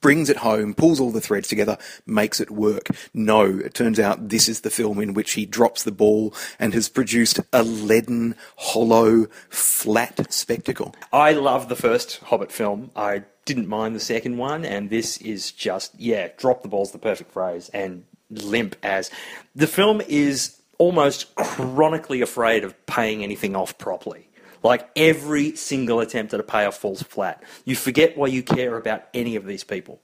brings 0.01 0.29
it 0.29 0.37
home, 0.37 0.73
pulls 0.73 0.99
all 0.99 1.11
the 1.11 1.21
threads 1.21 1.47
together, 1.47 1.77
makes 2.05 2.39
it 2.39 2.51
work. 2.51 2.87
No, 3.13 3.43
it 3.43 3.73
turns 3.73 3.99
out 3.99 4.29
this 4.29 4.47
is 4.47 4.61
the 4.61 4.69
film 4.69 4.99
in 4.99 5.13
which 5.13 5.33
he 5.33 5.45
drops 5.45 5.83
the 5.83 5.91
ball 5.91 6.33
and 6.57 6.73
has 6.73 6.87
produced 6.87 7.39
a 7.51 7.63
leaden, 7.63 8.35
hollow, 8.55 9.25
flat 9.49 10.31
spectacle. 10.31 10.95
I 11.11 11.33
love 11.33 11.69
the 11.69 11.75
first 11.75 12.17
Hobbit 12.19 12.51
film. 12.51 12.91
I 12.95 13.23
didn't 13.49 13.67
mind 13.67 13.95
the 13.95 13.99
second 13.99 14.37
one, 14.37 14.63
and 14.63 14.89
this 14.89 15.17
is 15.17 15.51
just 15.51 15.99
yeah, 15.99 16.29
drop 16.37 16.61
the 16.61 16.69
ball's 16.69 16.91
the 16.91 16.99
perfect 16.99 17.31
phrase, 17.31 17.69
and 17.73 18.03
limp 18.29 18.75
as 18.83 19.09
the 19.55 19.65
film 19.65 20.01
is 20.07 20.61
almost 20.77 21.33
chronically 21.35 22.21
afraid 22.21 22.63
of 22.63 22.85
paying 22.85 23.23
anything 23.23 23.55
off 23.55 23.77
properly. 23.77 24.29
Like 24.61 24.89
every 24.95 25.55
single 25.55 25.99
attempt 25.99 26.33
at 26.33 26.39
a 26.39 26.43
payoff 26.43 26.77
falls 26.77 27.01
flat. 27.01 27.43
You 27.65 27.75
forget 27.75 28.17
why 28.17 28.27
you 28.27 28.43
care 28.43 28.77
about 28.77 29.05
any 29.13 29.35
of 29.35 29.45
these 29.45 29.63
people. 29.63 29.99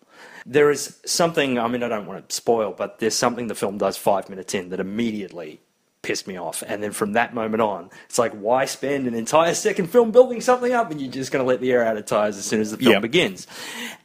There 0.46 0.72
is 0.72 1.00
something, 1.06 1.60
I 1.60 1.68
mean, 1.68 1.84
I 1.84 1.90
don't 1.90 2.08
want 2.08 2.28
to 2.28 2.36
spoil, 2.36 2.74
but 2.76 3.00
there's 3.00 3.16
something 3.16 3.48
the 3.48 3.56
film 3.56 3.78
does 3.78 3.98
five 3.98 4.30
minutes 4.30 4.54
in 4.54 4.70
that 4.70 4.80
immediately 4.80 5.60
pissed 6.06 6.28
me 6.28 6.38
off. 6.38 6.64
And 6.68 6.84
then 6.84 6.92
from 6.92 7.14
that 7.14 7.34
moment 7.34 7.62
on, 7.62 7.90
it's 8.06 8.20
like, 8.20 8.32
why 8.34 8.66
spend 8.66 9.08
an 9.08 9.16
entire 9.16 9.56
second 9.56 9.88
film 9.88 10.12
building 10.12 10.40
something 10.40 10.72
up 10.72 10.92
and 10.92 11.02
you're 11.02 11.12
just 11.12 11.32
going 11.32 11.44
to 11.44 11.48
let 11.48 11.62
the 11.62 11.72
air 11.72 11.84
out 11.84 11.98
of 11.98 12.06
tires 12.06 12.38
as 12.38 12.46
soon 12.46 12.62
as 12.62 12.70
the 12.70 12.78
film 12.78 12.94
yep. 12.94 13.02
begins? 13.02 13.48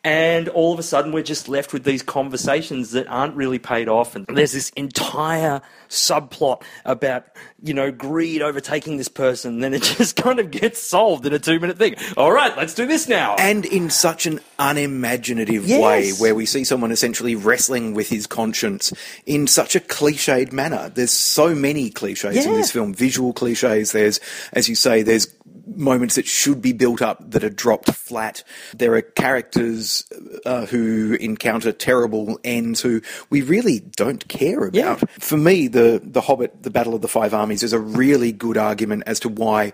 And 0.03 0.49
all 0.49 0.73
of 0.73 0.79
a 0.79 0.83
sudden, 0.83 1.13
we're 1.13 1.23
just 1.23 1.47
left 1.47 1.75
with 1.75 1.85
these 1.85 2.03
conversations 2.03 2.93
that 2.93 3.07
aren't 3.07 3.37
really 3.37 3.59
paid 3.59 3.87
off. 3.87 4.17
And 4.17 4.25
there's 4.27 4.53
this 4.53 4.71
entire 4.71 5.61
subplot 5.91 6.63
about, 6.87 7.27
you 7.63 7.75
know, 7.75 7.93
greed 7.93 8.41
overtaking 8.41 8.97
this 8.97 9.09
person. 9.09 9.55
And 9.55 9.63
then 9.63 9.75
it 9.75 9.83
just 9.99 10.17
kind 10.17 10.41
of 10.41 10.51
gets 10.51 10.81
solved 10.81 11.27
in 11.27 11.35
a 11.35 11.39
two 11.39 11.61
minute 11.61 11.77
thing. 11.77 11.97
All 12.17 12.33
right, 12.33 12.57
let's 12.57 12.73
do 12.73 12.87
this 12.87 13.09
now. 13.09 13.35
And 13.35 13.67
in 13.67 13.91
such 13.91 14.25
an 14.25 14.41
unimaginative 14.59 15.67
yes. 15.67 15.83
way, 15.83 16.13
where 16.13 16.35
we 16.35 16.47
see 16.47 16.65
someone 16.65 16.93
essentially 16.93 17.35
wrestling 17.35 17.93
with 17.93 18.09
his 18.09 18.27
conscience 18.27 18.95
in 19.27 19.47
such 19.47 19.77
a 19.77 19.81
cliched 19.81 20.51
manner. 20.51 20.89
There's 20.89 21.11
so 21.11 21.55
many 21.55 21.90
cliches 21.91 22.37
yeah. 22.37 22.51
in 22.51 22.55
this 22.55 22.71
film, 22.71 22.95
visual 22.95 23.33
cliches. 23.33 23.93
There's, 23.93 24.21
as 24.53 24.69
you 24.69 24.75
say, 24.75 25.03
there's 25.03 25.29
moments 25.67 26.17
that 26.17 26.27
should 26.27 26.61
be 26.61 26.73
built 26.73 27.01
up 27.01 27.31
that 27.31 27.45
are 27.45 27.51
dropped 27.51 27.91
flat. 27.93 28.43
There 28.75 28.95
are 28.95 29.03
characters 29.03 30.05
uh, 30.45 30.67
who 30.67 31.15
encounter 31.21 31.73
terrible 31.73 32.39
ends 32.45 32.81
who 32.81 33.01
we 33.31 33.43
really 33.43 33.81
don't 33.81 34.27
care 34.29 34.67
about. 34.67 34.75
Yeah. 34.75 34.97
For 35.19 35.37
me, 35.37 35.69
the 35.69 36.01
the 36.03 36.21
Hobbit, 36.21 36.63
the 36.63 36.71
Battle 36.71 36.95
of 36.95 37.03
the 37.03 37.09
Five 37.09 37.35
Armies, 37.35 37.63
is 37.63 37.73
a 37.73 37.81
really 37.81 38.33
good 38.33 38.57
argument 38.57 39.05
as 39.07 39.21
to 39.21 39.29
why 39.29 39.73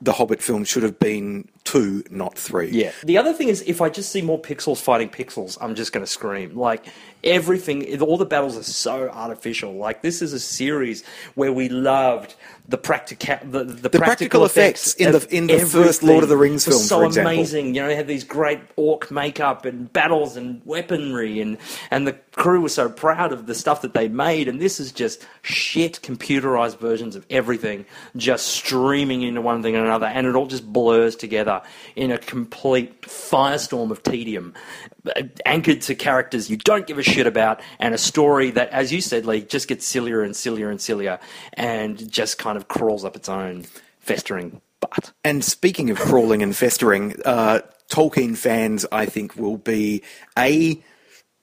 the 0.00 0.12
Hobbit 0.12 0.42
film 0.42 0.64
should 0.64 0.82
have 0.82 0.98
been 0.98 1.48
two, 1.64 2.02
not 2.10 2.36
three. 2.36 2.70
Yeah. 2.70 2.92
The 3.04 3.18
other 3.18 3.32
thing 3.32 3.48
is, 3.48 3.62
if 3.66 3.80
I 3.80 3.88
just 3.88 4.10
see 4.10 4.22
more 4.22 4.40
pixels 4.40 4.80
fighting 4.80 5.08
pixels, 5.08 5.58
I'm 5.60 5.74
just 5.74 5.92
going 5.92 6.04
to 6.04 6.10
scream. 6.10 6.56
Like 6.56 6.86
everything, 7.24 8.00
all 8.00 8.16
the 8.16 8.26
battles 8.26 8.56
are 8.56 8.62
so 8.62 9.08
artificial. 9.08 9.74
Like 9.74 10.02
this 10.02 10.22
is 10.22 10.32
a 10.32 10.40
series 10.40 11.04
where 11.34 11.52
we 11.52 11.68
loved 11.68 12.34
the 12.68 12.78
practical 12.78 13.36
the, 13.42 13.64
the, 13.64 13.88
the 13.88 13.90
practical, 13.90 13.98
practical, 13.98 14.44
effects, 14.44 14.94
in 14.94 15.12
the 15.12 15.26
in 15.30 15.46
the 15.46 15.58
first 15.60 16.02
Lord 16.02 16.22
of 16.22 16.28
the 16.28 16.36
Rings 16.36 16.64
film. 16.64 16.78
So 16.78 17.04
amazing, 17.04 17.74
you 17.74 17.82
know, 17.82 17.88
they 17.88 17.96
had 17.96 18.06
these 18.06 18.24
great 18.24 18.60
orc 18.76 19.10
makeup 19.10 19.64
and 19.64 19.92
battles 19.92 20.36
and 20.36 20.62
weaponry, 20.64 21.40
and 21.40 21.58
and 21.90 22.06
the 22.06 22.12
crew 22.32 22.60
was 22.60 22.74
so 22.74 22.88
proud 22.88 23.32
of 23.32 23.46
the 23.46 23.54
stuff 23.54 23.82
that 23.82 23.94
they 23.94 24.08
made. 24.08 24.48
And 24.48 24.60
this 24.60 24.78
is 24.80 24.92
just 24.92 25.26
shit 25.42 26.00
computerized 26.02 26.78
versions 26.78 27.16
of 27.16 27.26
everything, 27.30 27.84
just 28.16 28.46
streaming 28.46 29.22
into 29.22 29.40
one 29.40 29.62
thing 29.62 29.74
and 29.74 29.84
another, 29.84 30.06
and 30.06 30.26
it 30.26 30.36
all 30.36 30.46
just 30.46 30.72
blurs 30.72 31.16
together 31.16 31.51
in 31.96 32.10
a 32.10 32.18
complete 32.18 33.02
firestorm 33.02 33.90
of 33.90 34.02
tedium, 34.02 34.54
anchored 35.44 35.80
to 35.82 35.94
characters 35.94 36.48
you 36.48 36.56
don't 36.56 36.86
give 36.86 36.98
a 36.98 37.02
shit 37.02 37.26
about, 37.26 37.60
and 37.78 37.94
a 37.94 37.98
story 37.98 38.50
that, 38.52 38.68
as 38.70 38.92
you 38.92 39.00
said, 39.00 39.26
Lee, 39.26 39.42
just 39.42 39.68
gets 39.68 39.86
sillier 39.86 40.22
and 40.22 40.34
sillier 40.34 40.70
and 40.70 40.80
sillier, 40.80 41.18
and 41.54 42.10
just 42.10 42.38
kind 42.38 42.56
of 42.56 42.68
crawls 42.68 43.04
up 43.04 43.16
its 43.16 43.28
own 43.28 43.64
festering 44.00 44.60
butt. 44.80 45.12
And 45.24 45.44
speaking 45.44 45.90
of 45.90 45.98
crawling 45.98 46.42
and 46.42 46.56
festering, 46.56 47.16
uh, 47.24 47.60
Tolkien 47.88 48.36
fans, 48.36 48.86
I 48.90 49.06
think, 49.06 49.36
will 49.36 49.58
be 49.58 50.02
a 50.38 50.82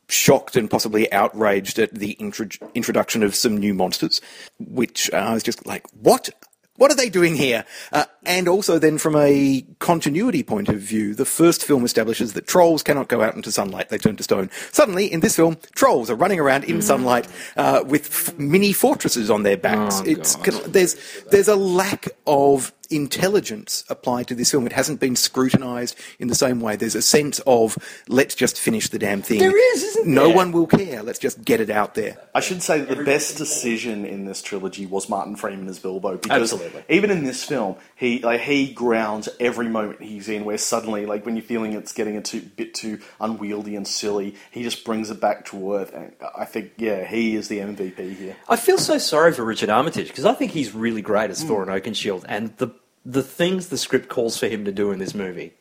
shocked 0.08 0.56
and 0.56 0.70
possibly 0.70 1.12
outraged 1.14 1.78
at 1.78 1.94
the 1.94 2.12
intro- 2.14 2.48
introduction 2.74 3.22
of 3.24 3.36
some 3.36 3.58
new 3.58 3.74
monsters, 3.74 4.22
which 4.58 5.10
uh, 5.14 5.18
I 5.18 5.34
was 5.34 5.44
just 5.44 5.66
like, 5.66 5.86
what? 5.92 6.30
What 6.80 6.92
are 6.92 6.96
they 6.96 7.10
doing 7.10 7.36
here? 7.36 7.66
Uh, 7.92 8.06
and 8.24 8.48
also, 8.48 8.80
then, 8.80 8.98
from 8.98 9.16
a 9.16 9.66
continuity 9.80 10.44
point 10.44 10.70
of 10.70 10.80
view, 10.80 11.14
the 11.14 11.26
first 11.26 11.64
film 11.64 11.84
establishes 11.84 12.34
that 12.34 12.48
trolls 12.48 12.84
cannot 12.84 13.10
go 13.10 13.22
out 13.22 13.36
into 13.36 13.52
sunlight; 13.52 13.90
they 13.90 13.98
turn 13.98 14.16
to 14.16 14.24
stone. 14.24 14.50
Suddenly, 14.72 15.12
in 15.12 15.20
this 15.20 15.36
film, 15.36 15.58
trolls 15.76 16.10
are 16.10 16.16
running 16.16 16.40
around 16.40 16.64
in 16.64 16.82
sunlight 16.82 17.28
uh, 17.58 17.84
with 17.86 18.06
f- 18.06 18.40
mini 18.40 18.72
fortresses 18.72 19.30
on 19.30 19.44
their 19.44 19.58
backs. 19.58 20.00
Oh, 20.00 20.06
it's 20.06 20.38
God. 20.38 20.54
there's 20.74 20.96
there's 21.32 21.50
a 21.50 21.56
lack 21.56 22.08
of 22.26 22.72
intelligence 22.90 23.84
applied 23.90 24.28
to 24.28 24.36
this 24.36 24.52
film. 24.52 24.66
It 24.66 24.74
hasn't 24.74 25.00
been 25.00 25.16
scrutinised 25.16 25.96
in 26.20 26.28
the 26.28 26.36
same 26.36 26.60
way. 26.60 26.76
There's 26.76 26.96
a 26.96 27.02
sense 27.02 27.40
of 27.46 27.78
let's 28.08 28.36
just 28.36 28.60
finish 28.60 28.90
the 28.90 29.00
damn 29.00 29.22
thing. 29.22 29.40
There 29.40 29.74
is, 29.76 29.84
isn't 29.84 30.08
No 30.08 30.28
there? 30.28 30.36
one 30.36 30.52
will 30.52 30.68
care. 30.68 31.04
Let's 31.04 31.20
just 31.20 31.44
get 31.44 31.60
it 31.62 31.70
out 31.70 31.96
there. 31.96 32.18
I 32.34 32.40
should 32.40 32.62
say 32.64 32.82
that 32.82 32.98
the 32.98 33.04
best 33.04 33.38
decision 33.38 34.06
in 34.06 34.26
this 34.26 34.42
trilogy 34.42 34.86
was 34.86 35.10
Martin 35.10 35.36
Freeman 35.36 35.68
as 35.68 35.80
Bilbo 35.80 36.18
because 36.18 36.54
Absolutely. 36.54 36.84
even 36.90 37.12
in 37.12 37.24
this 37.24 37.44
film, 37.44 37.76
he 37.96 38.20
like 38.20 38.42
he 38.42 38.72
grounds 38.74 39.30
every 39.40 39.68
moment 39.70 40.02
he's 40.02 40.30
in. 40.30 40.46
Where 40.46 40.58
suddenly, 40.58 41.06
like 41.06 41.26
when 41.26 41.36
you're 41.36 41.44
feeling 41.46 41.74
it's 41.74 41.94
getting 41.94 42.18
a 42.18 42.22
too, 42.22 42.42
bit 42.42 42.74
too 42.74 43.00
unwieldy 43.20 43.76
and 43.76 43.88
silly, 43.88 44.36
he 44.52 44.64
just 44.64 44.84
brings 44.84 45.10
it 45.10 45.20
back 45.22 45.46
to 45.46 45.76
earth. 45.76 45.94
And 45.94 46.14
I 46.38 46.46
think, 46.46 46.72
yeah, 46.78 47.06
he 47.06 47.36
is 47.36 47.48
the 47.48 47.60
MVP 47.60 48.16
here. 48.16 48.36
I 48.48 48.56
feel 48.56 48.78
so 48.78 48.98
sorry 48.98 49.34
for 49.34 49.44
Richard 49.44 49.70
Armitage 49.70 50.08
because 50.08 50.26
I 50.26 50.34
think 50.34 50.52
he's 50.52 50.74
really 50.74 51.02
great 51.02 51.30
as 51.30 51.44
Thorin 51.44 51.68
Oakenshield, 51.68 52.26
and 52.28 52.56
the 52.58 52.70
the 53.06 53.24
things 53.24 53.68
the 53.68 53.78
script 53.78 54.10
calls 54.10 54.38
for 54.38 54.48
him 54.48 54.66
to 54.66 54.72
do 54.72 54.92
in 54.92 55.00
this 55.00 55.14
movie, 55.14 55.54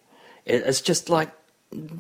it, 0.45 0.62
it's 0.66 0.80
just 0.80 1.09
like 1.09 1.30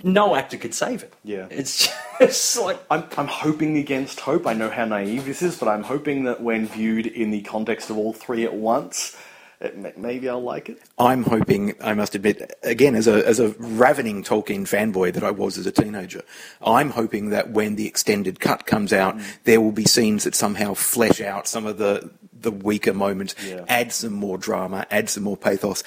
no 0.02 0.34
actor 0.34 0.56
could 0.56 0.74
save 0.74 1.02
it. 1.02 1.12
Yeah. 1.24 1.46
it's 1.50 1.88
just 2.20 2.58
like 2.58 2.78
I'm, 2.90 3.04
I'm 3.16 3.26
hoping 3.26 3.76
against 3.76 4.20
hope. 4.20 4.46
I 4.46 4.54
know 4.54 4.70
how 4.70 4.84
naive 4.84 5.24
this 5.24 5.42
is, 5.42 5.58
but 5.58 5.68
I'm 5.68 5.82
hoping 5.82 6.24
that 6.24 6.42
when 6.42 6.66
viewed 6.66 7.06
in 7.06 7.30
the 7.30 7.42
context 7.42 7.90
of 7.90 7.98
all 7.98 8.12
three 8.12 8.44
at 8.44 8.54
once, 8.54 9.16
it, 9.60 9.98
maybe 9.98 10.28
I'll 10.28 10.42
like 10.42 10.68
it. 10.68 10.80
I'm 10.98 11.24
hoping, 11.24 11.74
I 11.80 11.92
must 11.94 12.14
admit, 12.14 12.54
again, 12.62 12.94
as 12.94 13.08
a, 13.08 13.26
as 13.26 13.40
a 13.40 13.48
ravening 13.58 14.22
Tolkien 14.22 14.62
fanboy 14.62 15.12
that 15.14 15.24
I 15.24 15.32
was 15.32 15.58
as 15.58 15.66
a 15.66 15.72
teenager, 15.72 16.22
I'm 16.62 16.90
hoping 16.90 17.30
that 17.30 17.50
when 17.50 17.74
the 17.74 17.86
extended 17.86 18.38
cut 18.38 18.66
comes 18.66 18.92
out, 18.92 19.16
mm. 19.16 19.38
there 19.44 19.60
will 19.60 19.72
be 19.72 19.84
scenes 19.84 20.24
that 20.24 20.36
somehow 20.36 20.74
flesh 20.74 21.20
out 21.20 21.48
some 21.48 21.66
of 21.66 21.78
the, 21.78 22.08
the 22.40 22.50
weaker 22.50 22.92
moments, 22.94 23.34
Yeah. 23.46 23.64
add 23.68 23.92
some 23.92 24.12
more 24.12 24.38
drama, 24.38 24.86
add 24.90 25.08
some 25.10 25.24
more 25.24 25.36
pathos. 25.36 25.82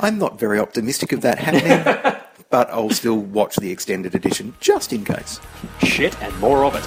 I'm 0.00 0.18
not 0.18 0.38
very 0.38 0.58
optimistic 0.58 1.12
of 1.12 1.20
that 1.22 1.38
happening, 1.38 2.20
but 2.50 2.70
I'll 2.70 2.90
still 2.90 3.18
watch 3.18 3.56
the 3.56 3.70
extended 3.70 4.14
edition 4.14 4.54
just 4.60 4.92
in 4.92 5.04
case. 5.04 5.40
shit 5.82 6.20
and 6.22 6.36
more 6.40 6.64
of 6.64 6.74
it. 6.74 6.84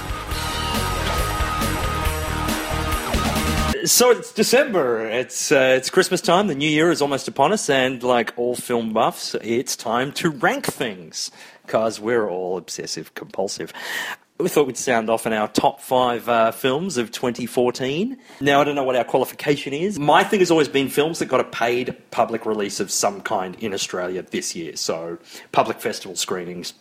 So 3.86 4.10
it's 4.10 4.32
December. 4.32 5.06
It's 5.06 5.52
uh, 5.52 5.74
it's 5.78 5.90
Christmas 5.90 6.20
time. 6.20 6.48
The 6.48 6.56
new 6.56 6.68
year 6.68 6.90
is 6.90 7.00
almost 7.00 7.28
upon 7.28 7.52
us, 7.52 7.70
and 7.70 8.02
like 8.02 8.32
all 8.36 8.56
film 8.56 8.92
buffs, 8.92 9.36
it's 9.42 9.76
time 9.76 10.10
to 10.14 10.30
rank 10.30 10.66
things 10.66 11.30
because 11.64 12.00
we're 12.00 12.28
all 12.28 12.56
obsessive 12.58 13.14
compulsive. 13.14 13.72
We 14.38 14.50
thought 14.50 14.66
we'd 14.66 14.76
sound 14.76 15.08
off 15.08 15.26
in 15.26 15.32
our 15.32 15.48
top 15.48 15.80
five 15.80 16.28
uh, 16.28 16.50
films 16.52 16.98
of 16.98 17.10
2014. 17.10 18.18
Now 18.42 18.60
I 18.60 18.64
don't 18.64 18.74
know 18.74 18.84
what 18.84 18.94
our 18.94 19.04
qualification 19.04 19.72
is. 19.72 19.98
My 19.98 20.24
thing 20.24 20.40
has 20.40 20.50
always 20.50 20.68
been 20.68 20.90
films 20.90 21.20
that 21.20 21.26
got 21.26 21.40
a 21.40 21.44
paid 21.44 21.96
public 22.10 22.44
release 22.44 22.78
of 22.78 22.90
some 22.90 23.22
kind 23.22 23.56
in 23.60 23.72
Australia 23.72 24.20
this 24.22 24.54
year. 24.54 24.76
So 24.76 25.16
public 25.52 25.80
festival 25.80 26.16
screenings, 26.16 26.74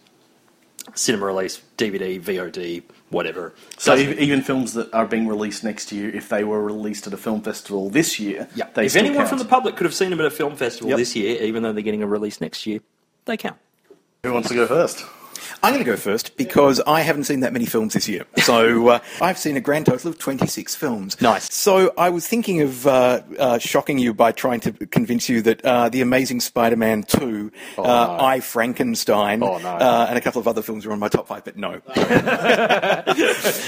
cinema 0.96 1.28
release, 1.28 1.62
DVD, 1.78 2.20
VOD, 2.22 2.84
whatever. 3.10 3.54
So 3.78 3.96
Doesn't- 3.96 4.20
even 4.20 4.42
films 4.42 4.74
that 4.74 4.94
are 4.94 5.06
being 5.08 5.26
released 5.26 5.64
next 5.64 5.94
year, 5.94 6.10
if 6.14 6.28
they 6.28 6.44
were 6.44 6.62
released 6.62 7.08
at 7.08 7.14
a 7.14 7.18
film 7.18 7.42
festival 7.42 7.90
this 7.90 8.20
year, 8.20 8.50
yeah. 8.56 8.68
they 8.74 8.88
if 8.88 8.98
anyone 8.98 9.20
count. 9.20 9.30
from 9.30 9.38
the 9.40 9.46
public 9.46 9.78
could 9.78 9.86
have 9.86 9.96
seen 9.96 10.10
them 10.10 10.20
at 10.20 10.26
a 10.26 10.30
film 10.32 10.58
festival 10.58 10.90
Yep. 10.90 10.98
this 10.98 11.16
year, 11.16 11.42
even 11.42 11.64
though 11.64 11.72
they're 11.72 11.84
getting 11.84 12.04
a 12.04 12.08
release 12.08 12.42
next 12.42 12.66
year, 12.68 12.82
they 13.24 13.38
count. 13.38 13.56
Who 14.24 14.34
wants 14.34 14.50
to 14.50 14.56
go 14.56 14.68
first? 14.68 15.06
I'm 15.64 15.74
going 15.74 15.84
to 15.84 15.90
go 15.90 15.98
first 15.98 16.36
because 16.38 16.80
I 16.88 17.02
haven't 17.02 17.26
seen 17.26 17.40
that 17.42 17.54
many 17.54 17.66
films 17.66 17.94
this 17.94 18.08
year. 18.08 18.26
So 18.38 18.88
uh, 18.90 19.00
I've 19.22 19.38
seen 19.38 19.58
a 19.58 19.62
grand 19.62 19.86
total 19.86 20.10
of 20.10 20.18
26 20.20 20.76
films. 20.76 21.20
Nice. 21.22 21.54
So 21.54 21.94
I 21.98 22.10
was 22.10 22.28
thinking 22.28 22.62
of 22.62 22.86
uh, 22.88 23.22
uh, 23.40 23.58
shocking 23.60 23.98
you 23.98 24.14
by 24.14 24.32
trying 24.32 24.60
to 24.62 24.72
convince 24.72 25.28
you 25.30 25.42
that 25.44 25.64
uh, 25.66 25.90
The 25.90 26.02
Amazing 26.02 26.42
Spider 26.42 26.76
Man 26.76 27.04
2, 27.04 27.52
uh, 27.78 27.82
no. 27.84 28.18
I 28.20 28.40
Frankenstein, 28.40 29.42
Oh, 29.44 29.58
no. 29.58 29.70
uh, 29.70 30.06
and 30.10 30.18
a 30.18 30.22
couple 30.22 30.40
of 30.40 30.48
other 30.48 30.62
films 30.62 30.86
were 30.86 30.94
on 30.94 31.00
my 31.00 31.10
top 31.10 31.28
five, 31.28 31.44
but 31.44 31.58
no. 31.58 31.82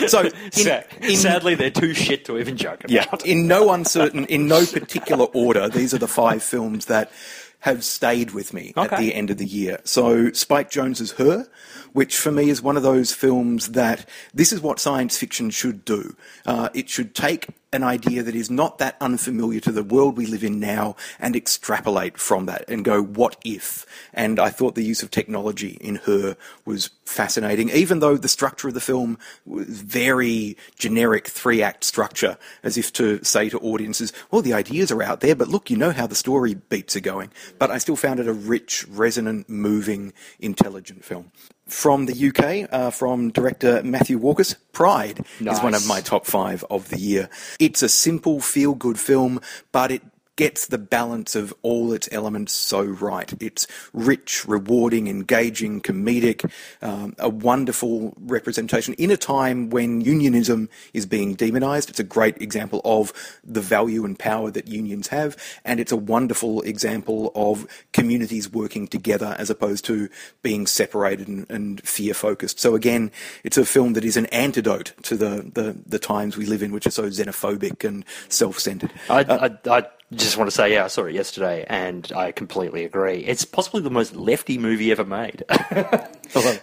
so, 0.08 0.22
in, 0.22 0.84
in- 1.02 1.16
Sadly, 1.18 1.56
they're 1.56 1.70
too 1.70 1.94
shit 1.94 2.26
to 2.26 2.38
even 2.38 2.58
joke 2.58 2.84
about. 2.84 2.92
yeah, 2.92 3.06
in 3.26 3.48
no 3.48 3.72
uncertain, 3.74 4.26
in 4.26 4.48
no 4.48 4.66
particular 4.66 5.26
order, 5.34 5.68
these 5.70 5.94
are 5.94 5.98
the 5.98 6.08
five 6.08 6.44
films 6.44 6.86
that 6.86 7.12
have 7.60 7.84
stayed 7.84 8.32
with 8.32 8.54
me 8.54 8.74
at 8.76 8.98
the 8.98 9.14
end 9.14 9.30
of 9.30 9.38
the 9.38 9.46
year. 9.46 9.80
So 9.84 10.32
Spike 10.32 10.70
Jonze 10.70 11.02
is 11.02 11.12
Her, 11.14 11.48
which 11.98 12.16
for 12.16 12.32
me 12.32 12.48
is 12.48 12.62
one 12.62 12.78
of 12.78 12.84
those 12.84 13.12
films 13.12 13.70
that 13.70 14.08
this 14.32 14.54
is 14.54 14.62
what 14.62 14.80
science 14.80 15.18
fiction 15.18 15.50
should 15.50 15.84
do. 15.84 16.16
Uh, 16.46 16.70
it 16.76 16.88
should 16.88 17.16
take 17.16 17.48
an 17.74 17.82
idea 17.82 18.22
that 18.22 18.36
is 18.36 18.52
not 18.52 18.78
that 18.78 18.96
unfamiliar 19.02 19.60
to 19.60 19.72
the 19.72 19.82
world 19.82 20.16
we 20.16 20.28
live 20.28 20.44
in 20.44 20.60
now 20.60 20.96
and 21.20 21.36
extrapolate 21.36 22.20
from 22.20 22.46
that 22.46 22.64
and 22.68 22.86
go, 22.86 23.02
what 23.02 23.36
if? 23.44 23.84
And 24.14 24.40
I 24.40 24.50
thought 24.50 24.76
the 24.76 24.84
use 24.84 25.02
of 25.02 25.10
technology 25.10 25.80
in 25.82 25.96
her 26.06 26.38
was 26.66 26.92
fascinating, 27.04 27.70
even 27.72 28.00
though 28.00 28.16
the 28.16 28.28
structure 28.28 28.68
of 28.68 28.76
the 28.76 28.80
film 28.80 29.18
was 29.48 29.82
very 29.82 30.56
generic 30.78 31.28
three 31.28 31.64
act 31.64 31.84
structure, 31.84 32.38
as 32.62 32.78
if 32.78 32.94
to 32.94 33.24
say 33.24 33.50
to 33.50 33.58
audiences, 33.58 34.14
well, 34.30 34.44
the 34.44 34.54
ideas 34.54 34.92
are 34.92 35.02
out 35.02 35.22
there, 35.22 35.36
but 35.36 35.48
look, 35.48 35.72
you 35.72 35.78
know 35.78 35.92
how 35.92 36.06
the 36.06 36.14
story 36.14 36.54
beats 36.54 36.96
are 36.96 37.00
going. 37.00 37.32
But 37.58 37.72
I 37.72 37.80
still 37.80 37.96
found 37.96 38.20
it 38.20 38.28
a 38.28 38.34
rich, 38.34 38.88
resonant, 38.88 39.50
moving, 39.50 40.14
intelligent 40.40 41.04
film. 41.04 41.32
From 41.68 42.06
the 42.06 42.30
UK, 42.30 42.70
uh, 42.72 42.92
from 42.92 43.30
director 43.32 43.84
Matthew 43.84 44.18
Warchus's 44.20 44.56
Pride 44.72 45.26
is 45.40 45.60
one 45.60 45.74
of 45.74 45.86
my 45.88 46.02
top 46.02 46.26
five 46.26 46.64
of 46.70 46.90
the 46.90 46.98
year. 47.00 47.30
It's 47.60 47.84
a 47.84 47.90
simple, 47.90 48.40
feel 48.40 48.74
good 48.74 48.98
film, 48.98 49.42
but 49.72 49.92
it 49.92 50.02
gets 50.38 50.68
the 50.68 50.78
balance 50.78 51.36
of 51.36 51.54
all 51.64 51.92
its 51.92 52.08
elements 52.12 52.54
so 52.54 52.84
right. 52.84 53.34
It's 53.42 53.68
rich, 53.92 54.48
rewarding, 54.48 55.08
engaging, 55.08 55.82
comedic, 55.82 56.50
um, 56.82 57.16
a 57.20 57.28
wonderful 57.28 58.14
representation 58.22 58.94
in 58.94 59.12
a 59.12 59.18
time 59.18 59.70
when 59.70 60.00
unionism 60.00 60.70
is 60.94 61.06
being 61.06 61.34
demonized. 61.34 61.90
It's 61.90 62.00
a 62.00 62.06
great 62.06 62.42
example 62.42 62.82
of 62.86 63.12
the 63.44 63.62
value 63.62 64.06
and 64.06 64.18
power 64.18 64.50
that 64.52 64.68
unions 64.68 65.08
have, 65.08 65.36
and 65.66 65.80
it's 65.80 65.92
a 65.92 65.98
wonderful 65.98 66.62
example 66.62 67.32
of 67.36 67.68
communities 67.92 68.50
working 68.50 68.88
together 68.88 69.36
as 69.38 69.50
opposed 69.50 69.84
to 69.86 70.08
being 70.44 70.68
separated 70.68 71.28
and, 71.28 71.50
and 71.50 71.82
fear 71.86 72.14
focused. 72.14 72.60
So 72.60 72.76
again, 72.76 73.12
it's 73.44 73.58
a 73.58 73.66
film 73.66 73.94
that 73.94 74.06
is 74.06 74.18
an 74.18 74.28
antidote 74.28 74.94
to 75.04 75.18
the, 75.18 75.50
the, 75.54 75.76
the 75.86 76.00
times 76.00 76.38
we 76.38 76.46
live 76.46 76.62
in, 76.62 76.72
which 76.72 76.86
are 76.86 76.92
so 76.92 77.10
xenophobic 77.10 77.84
and 77.84 78.06
self-centered. 78.30 78.94
I, 79.10 79.24
I, 79.24 79.78
I 79.78 79.88
just 80.14 80.38
want 80.38 80.50
to 80.50 80.56
say, 80.56 80.74
yeah, 80.74 80.86
I 80.86 80.88
saw 80.88 81.04
it 81.06 81.14
yesterday, 81.16 81.66
and 81.68 82.10
I 82.16 82.32
completely 82.32 82.86
agree. 82.86 83.26
It's 83.26 83.44
possibly 83.44 83.82
the 83.82 83.90
most 83.90 84.16
lefty 84.16 84.58
movie 84.58 84.92
ever 84.92 85.06
made. 85.06 85.44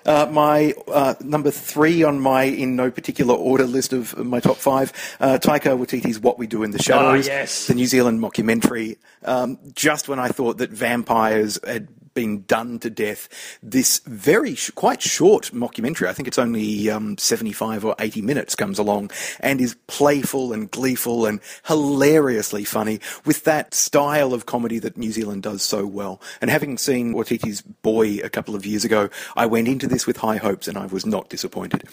Uh, 0.07 0.29
my 0.31 0.75
uh, 0.89 1.15
number 1.21 1.51
three 1.51 2.03
on 2.03 2.21
my, 2.21 2.43
in 2.45 2.77
no 2.77 2.91
particular 2.91 3.35
order, 3.35 3.65
list 3.65 3.95
of 3.95 4.17
my 4.19 4.39
top 4.39 4.57
five, 4.59 4.93
uh, 5.21 5.39
Taika 5.41 5.77
Waititi's 5.77 6.21
What 6.21 6.39
We 6.39 6.47
Do 6.47 6.63
in 6.63 6.71
the 6.71 6.81
Shadows, 6.83 7.27
Oh, 7.27 7.33
yes. 7.33 7.67
the 7.67 7.75
New 7.75 7.87
Zealand 7.87 8.21
mockumentary. 8.21 8.99
Um, 9.25 9.59
just 9.75 10.07
when 10.09 10.19
I 10.19 10.29
thought 10.29 10.59
that 10.59 10.71
vampires 10.71 11.59
had 11.67 11.89
been 12.15 12.45
done 12.45 12.79
to 12.81 12.91
death, 12.91 13.29
this 13.63 14.01
very 14.07 14.55
sh- 14.55 14.71
quite 14.71 15.03
short 15.03 15.51
mockumentary, 15.53 16.09
I 16.09 16.13
think 16.13 16.29
it's 16.29 16.39
only 16.39 16.91
um, 16.91 17.19
75 17.19 17.85
or 17.85 17.95
80 17.99 18.23
minutes, 18.23 18.55
comes 18.55 18.79
along 18.79 19.11
and 19.41 19.61
is 19.61 19.77
playful 19.87 20.53
and 20.53 20.71
gleeful 20.71 21.27
and 21.27 21.41
hilariously 21.67 22.65
funny 22.65 23.01
with 23.25 23.45
that 23.45 23.75
style 23.75 24.33
of 24.33 24.47
comedy 24.47 24.79
that 24.79 24.97
New 24.97 25.13
Zealand 25.13 25.43
does 25.43 25.63
so 25.63 25.87
well. 25.87 26.21
And 26.41 26.51
having 26.51 26.79
seen 26.79 27.15
Waititi's 27.15 27.63
Boy 27.63 28.19
a 28.19 28.31
couple 28.31 28.55
of 28.55 28.65
years 28.65 28.85
ago, 28.85 29.11
I 29.37 29.47
went 29.47 29.69
into 29.69 29.87
this 29.87 30.07
with 30.07 30.17
high 30.17 30.37
hopes 30.37 30.69
and 30.69 30.79
I 30.79 30.87
was 30.87 31.05
not 31.05 31.29
disappointed. 31.29 31.85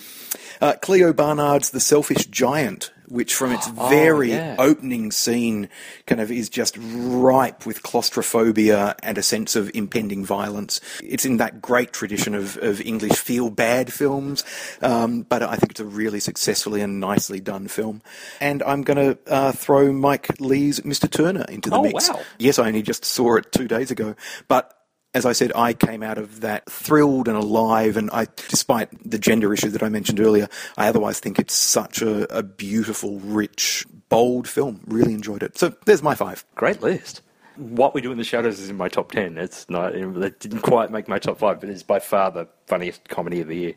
Uh, 0.62 0.74
Clio 0.82 1.12
Barnard's 1.14 1.72
The 1.72 1.80
Selfish 1.80 2.28
Giant, 2.28 2.92
which 3.12 3.36
from 3.36 3.52
its 3.52 3.68
very 3.68 4.32
yeah. 4.32 4.56
opening 4.58 5.12
scene 5.12 5.68
kind 6.08 6.22
of 6.22 6.32
is 6.32 6.50
just 6.50 6.78
ripe 6.80 7.66
with 7.66 7.84
claustrophobia 7.84 8.96
and 9.04 9.18
a 9.18 9.24
sense 9.24 9.56
of 9.56 9.70
impending 9.74 10.24
violence. 10.24 10.80
It's 11.04 11.26
in 11.26 11.38
that 11.38 11.62
great 11.62 11.92
tradition 11.92 12.34
of, 12.34 12.58
of 12.58 12.80
English 12.82 13.18
feel 13.18 13.50
bad 13.50 13.92
films, 13.92 14.44
um, 14.82 15.24
but 15.24 15.44
I 15.44 15.58
think 15.58 15.72
it's 15.72 15.80
a 15.82 15.86
really 15.86 16.22
successfully 16.22 16.82
and 16.82 17.00
nicely 17.00 17.40
done 17.42 17.68
film. 17.68 18.02
And 18.40 18.64
I'm 18.64 18.84
going 18.84 18.98
to 19.16 19.32
uh, 19.32 19.52
throw 19.52 19.92
Mike 19.92 20.40
Leigh's 20.40 20.80
Mr. 20.82 21.10
Turner 21.12 21.46
into 21.50 21.70
the 21.70 21.76
Oh, 21.76 21.84
mix. 21.84 22.10
wow. 22.10 22.22
Yes, 22.40 22.60
I 22.60 22.68
only 22.68 22.82
just 22.82 23.04
saw 23.04 23.36
it 23.36 23.52
two 23.52 23.68
days 23.68 23.92
ago, 23.92 24.16
but 24.48 24.74
as 25.14 25.26
I 25.26 25.34
said, 25.34 25.52
I 25.56 25.74
came 25.74 26.04
out 26.04 26.18
of 26.18 26.42
that 26.42 26.70
thrilled 26.70 27.28
and 27.28 27.36
alive, 27.36 27.98
and 27.98 28.10
I, 28.12 28.28
despite 28.50 28.90
the 29.10 29.20
gender 29.20 29.54
issue 29.54 29.70
that 29.70 29.84
I 29.84 29.90
mentioned 29.90 30.20
earlier, 30.20 30.48
I 30.78 30.88
otherwise 30.88 31.20
think 31.20 31.38
it's 31.38 31.54
such 31.54 32.02
a, 32.02 32.34
a 32.36 32.44
beautiful, 32.44 33.20
rich, 33.20 33.86
bold 34.10 34.48
film. 34.48 34.82
Really 34.88 35.14
enjoyed 35.14 35.44
it. 35.44 35.58
So 35.58 35.74
there's 35.86 36.02
my 36.02 36.16
five. 36.16 36.46
Great 36.56 36.82
list. 36.82 37.22
What 37.58 37.94
We 37.94 38.00
Do 38.00 38.12
in 38.12 38.18
the 38.18 38.24
Shadows 38.24 38.60
is 38.60 38.70
in 38.70 38.78
my 38.78 38.88
top 38.88 39.12
10. 39.12 39.38
It's 39.38 39.70
not, 39.70 39.94
it 39.94 40.40
didn't 40.40 40.62
quite 40.62 40.90
make 40.90 41.10
my 41.10 41.20
top 41.20 41.38
five, 41.38 41.60
but 41.60 41.70
it's 41.70 41.84
by 41.84 42.00
far 42.00 42.32
the 42.32 42.48
funniest 42.68 43.10
comedy 43.10 43.42
of 43.42 43.50
the 43.50 43.58
year. 43.58 43.74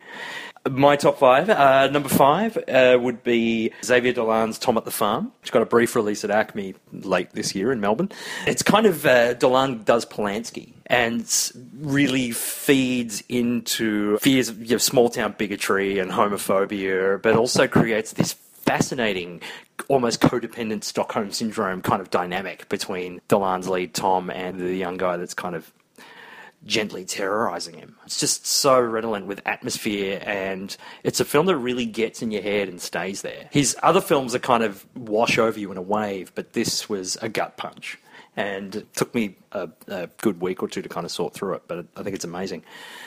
My 0.71 0.97
top 0.97 1.19
five, 1.19 1.51
uh, 1.51 1.89
number 1.89 2.09
five 2.09 2.57
uh, 2.69 2.97
would 2.99 3.23
be 3.23 3.71
Xavier 3.85 4.15
Dolan's 4.15 4.59
Tom 4.59 4.79
at 4.79 4.87
the 4.87 4.91
Farm, 4.91 5.31
which 5.43 5.53
got 5.53 5.61
a 5.61 5.67
brief 5.67 5.95
release 5.95 6.25
at 6.25 6.31
ACMI 6.31 6.75
late 6.91 7.31
this 7.33 7.55
year 7.55 7.71
in 7.71 7.81
Melbourne. 7.81 8.11
It's 8.47 8.63
kind 8.63 8.87
of, 8.87 9.05
uh, 9.05 9.35
Dolan 9.35 9.83
does 9.83 10.07
Polanski 10.07 10.73
and 10.87 11.31
really 11.81 12.31
feeds 12.31 13.23
into 13.29 14.17
fears 14.19 14.49
of 14.49 14.63
you 14.63 14.71
know, 14.71 14.79
small 14.79 15.11
town 15.11 15.35
bigotry 15.37 15.99
and 15.99 16.11
homophobia, 16.11 17.21
but 17.21 17.37
also 17.37 17.69
creates 17.69 18.15
this 18.15 18.33
fascinating, 18.33 19.43
almost 19.89 20.23
codependent 20.23 20.85
Stockholm 20.85 21.31
syndrome 21.31 21.83
kind 21.83 22.01
of 22.01 22.11
dynamic 22.11 22.69
between 22.71 23.21
Dolan's 23.29 23.69
lead 23.69 23.93
Tom 23.93 24.31
and 24.31 24.59
the 24.59 24.75
young 24.75 24.97
guy 24.97 25.19
that's 25.19 25.35
kind 25.35 25.55
of 25.55 25.71
gently 26.67 27.05
terrorizing 27.05 27.79
him. 27.79 27.97
It's 28.07 28.21
just 28.21 28.47
so 28.47 28.81
redolent 28.81 29.27
with 29.27 29.41
atmosphere, 29.47 30.23
and 30.25 30.77
it's 31.03 31.21
a 31.21 31.25
film 31.25 31.47
that 31.47 31.57
really 31.57 31.87
gets 31.87 32.23
in 32.23 32.31
your 32.31 32.43
head 32.43 32.69
and 32.69 32.81
stays 32.81 33.23
there. 33.23 33.49
His 33.51 33.77
other 33.83 34.01
films 34.01 34.35
are 34.35 34.39
kind 34.39 34.63
of 34.63 34.87
wash 34.97 35.39
over 35.39 35.59
you 35.59 35.71
in 35.71 35.77
a 35.77 35.83
wave, 35.83 36.33
but 36.35 36.53
this 36.53 36.89
was 36.89 37.17
a 37.21 37.29
gut 37.29 37.57
punch. 37.57 37.99
And 38.37 38.75
it 38.75 38.93
took 38.95 39.15
me 39.15 39.37
a, 39.53 39.69
a 39.87 40.09
good 40.21 40.41
week 40.41 40.61
or 40.61 40.67
two 40.67 40.83
to 40.83 40.89
kind 40.89 41.05
of 41.05 41.13
sort 41.13 41.35
through 41.35 41.55
it, 41.55 41.63
but 41.69 41.87
I 41.97 42.03
think 42.03 42.17
it's 42.17 42.25
amazing. 42.25 42.65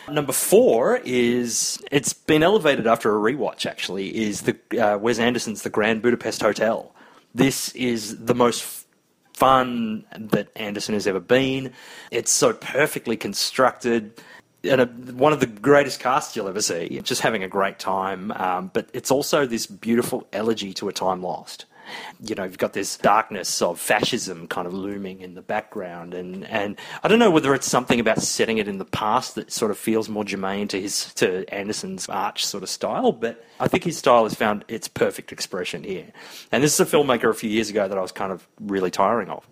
Number 0.09 0.31
four 0.31 1.01
is 1.03 1.83
it's 1.91 2.13
been 2.13 2.43
elevated 2.43 2.87
after 2.87 3.13
a 3.13 3.19
rewatch. 3.19 3.65
Actually, 3.65 4.15
is 4.15 4.43
the 4.43 4.57
uh, 4.79 4.97
Wes 4.97 5.19
Anderson's 5.19 5.63
The 5.63 5.69
Grand 5.69 6.01
Budapest 6.01 6.41
Hotel. 6.41 6.93
This 7.35 7.75
is 7.75 8.25
the 8.25 8.33
most 8.33 8.86
fun 9.37 10.03
that 10.17 10.49
Anderson 10.55 10.95
has 10.95 11.05
ever 11.05 11.19
been. 11.19 11.71
It's 12.09 12.31
so 12.31 12.53
perfectly 12.53 13.15
constructed. 13.15 14.19
And 14.63 14.81
a, 14.81 14.85
one 14.87 15.31
of 15.31 15.39
the 15.39 15.45
greatest 15.45 15.99
casts 15.99 16.35
you'll 16.35 16.47
ever 16.47 16.61
see. 16.61 16.99
Just 17.03 17.21
having 17.21 17.43
a 17.43 17.47
great 17.47 17.77
time. 17.77 18.31
Um, 18.31 18.71
but 18.73 18.89
it's 18.93 19.11
also 19.11 19.45
this 19.45 19.67
beautiful 19.67 20.27
elegy 20.33 20.73
to 20.73 20.89
a 20.89 20.91
time 20.91 21.21
lost 21.21 21.66
you 22.21 22.35
know, 22.35 22.43
you've 22.43 22.57
got 22.57 22.73
this 22.73 22.97
darkness 22.97 23.61
of 23.61 23.79
fascism 23.79 24.47
kind 24.47 24.67
of 24.67 24.73
looming 24.73 25.21
in 25.21 25.35
the 25.35 25.41
background, 25.41 26.13
and, 26.13 26.45
and 26.45 26.77
I 27.03 27.07
don't 27.07 27.19
know 27.19 27.31
whether 27.31 27.53
it's 27.53 27.69
something 27.69 27.99
about 27.99 28.21
setting 28.21 28.57
it 28.57 28.67
in 28.67 28.77
the 28.77 28.85
past 28.85 29.35
that 29.35 29.51
sort 29.51 29.71
of 29.71 29.77
feels 29.77 30.09
more 30.09 30.23
germane 30.23 30.67
to 30.69 30.81
his 30.81 31.13
to 31.15 31.45
Anderson's 31.53 32.09
arch 32.09 32.45
sort 32.45 32.63
of 32.63 32.69
style, 32.69 33.11
but 33.11 33.43
I 33.59 33.67
think 33.67 33.83
his 33.83 33.97
style 33.97 34.23
has 34.23 34.33
found 34.33 34.65
its 34.67 34.87
perfect 34.87 35.31
expression 35.31 35.83
here. 35.83 36.07
And 36.51 36.63
this 36.63 36.73
is 36.73 36.79
a 36.79 36.85
filmmaker 36.85 37.29
a 37.29 37.33
few 37.33 37.49
years 37.49 37.69
ago 37.69 37.87
that 37.87 37.97
I 37.97 38.01
was 38.01 38.11
kind 38.11 38.31
of 38.31 38.47
really 38.59 38.91
tiring 38.91 39.29
of, 39.29 39.47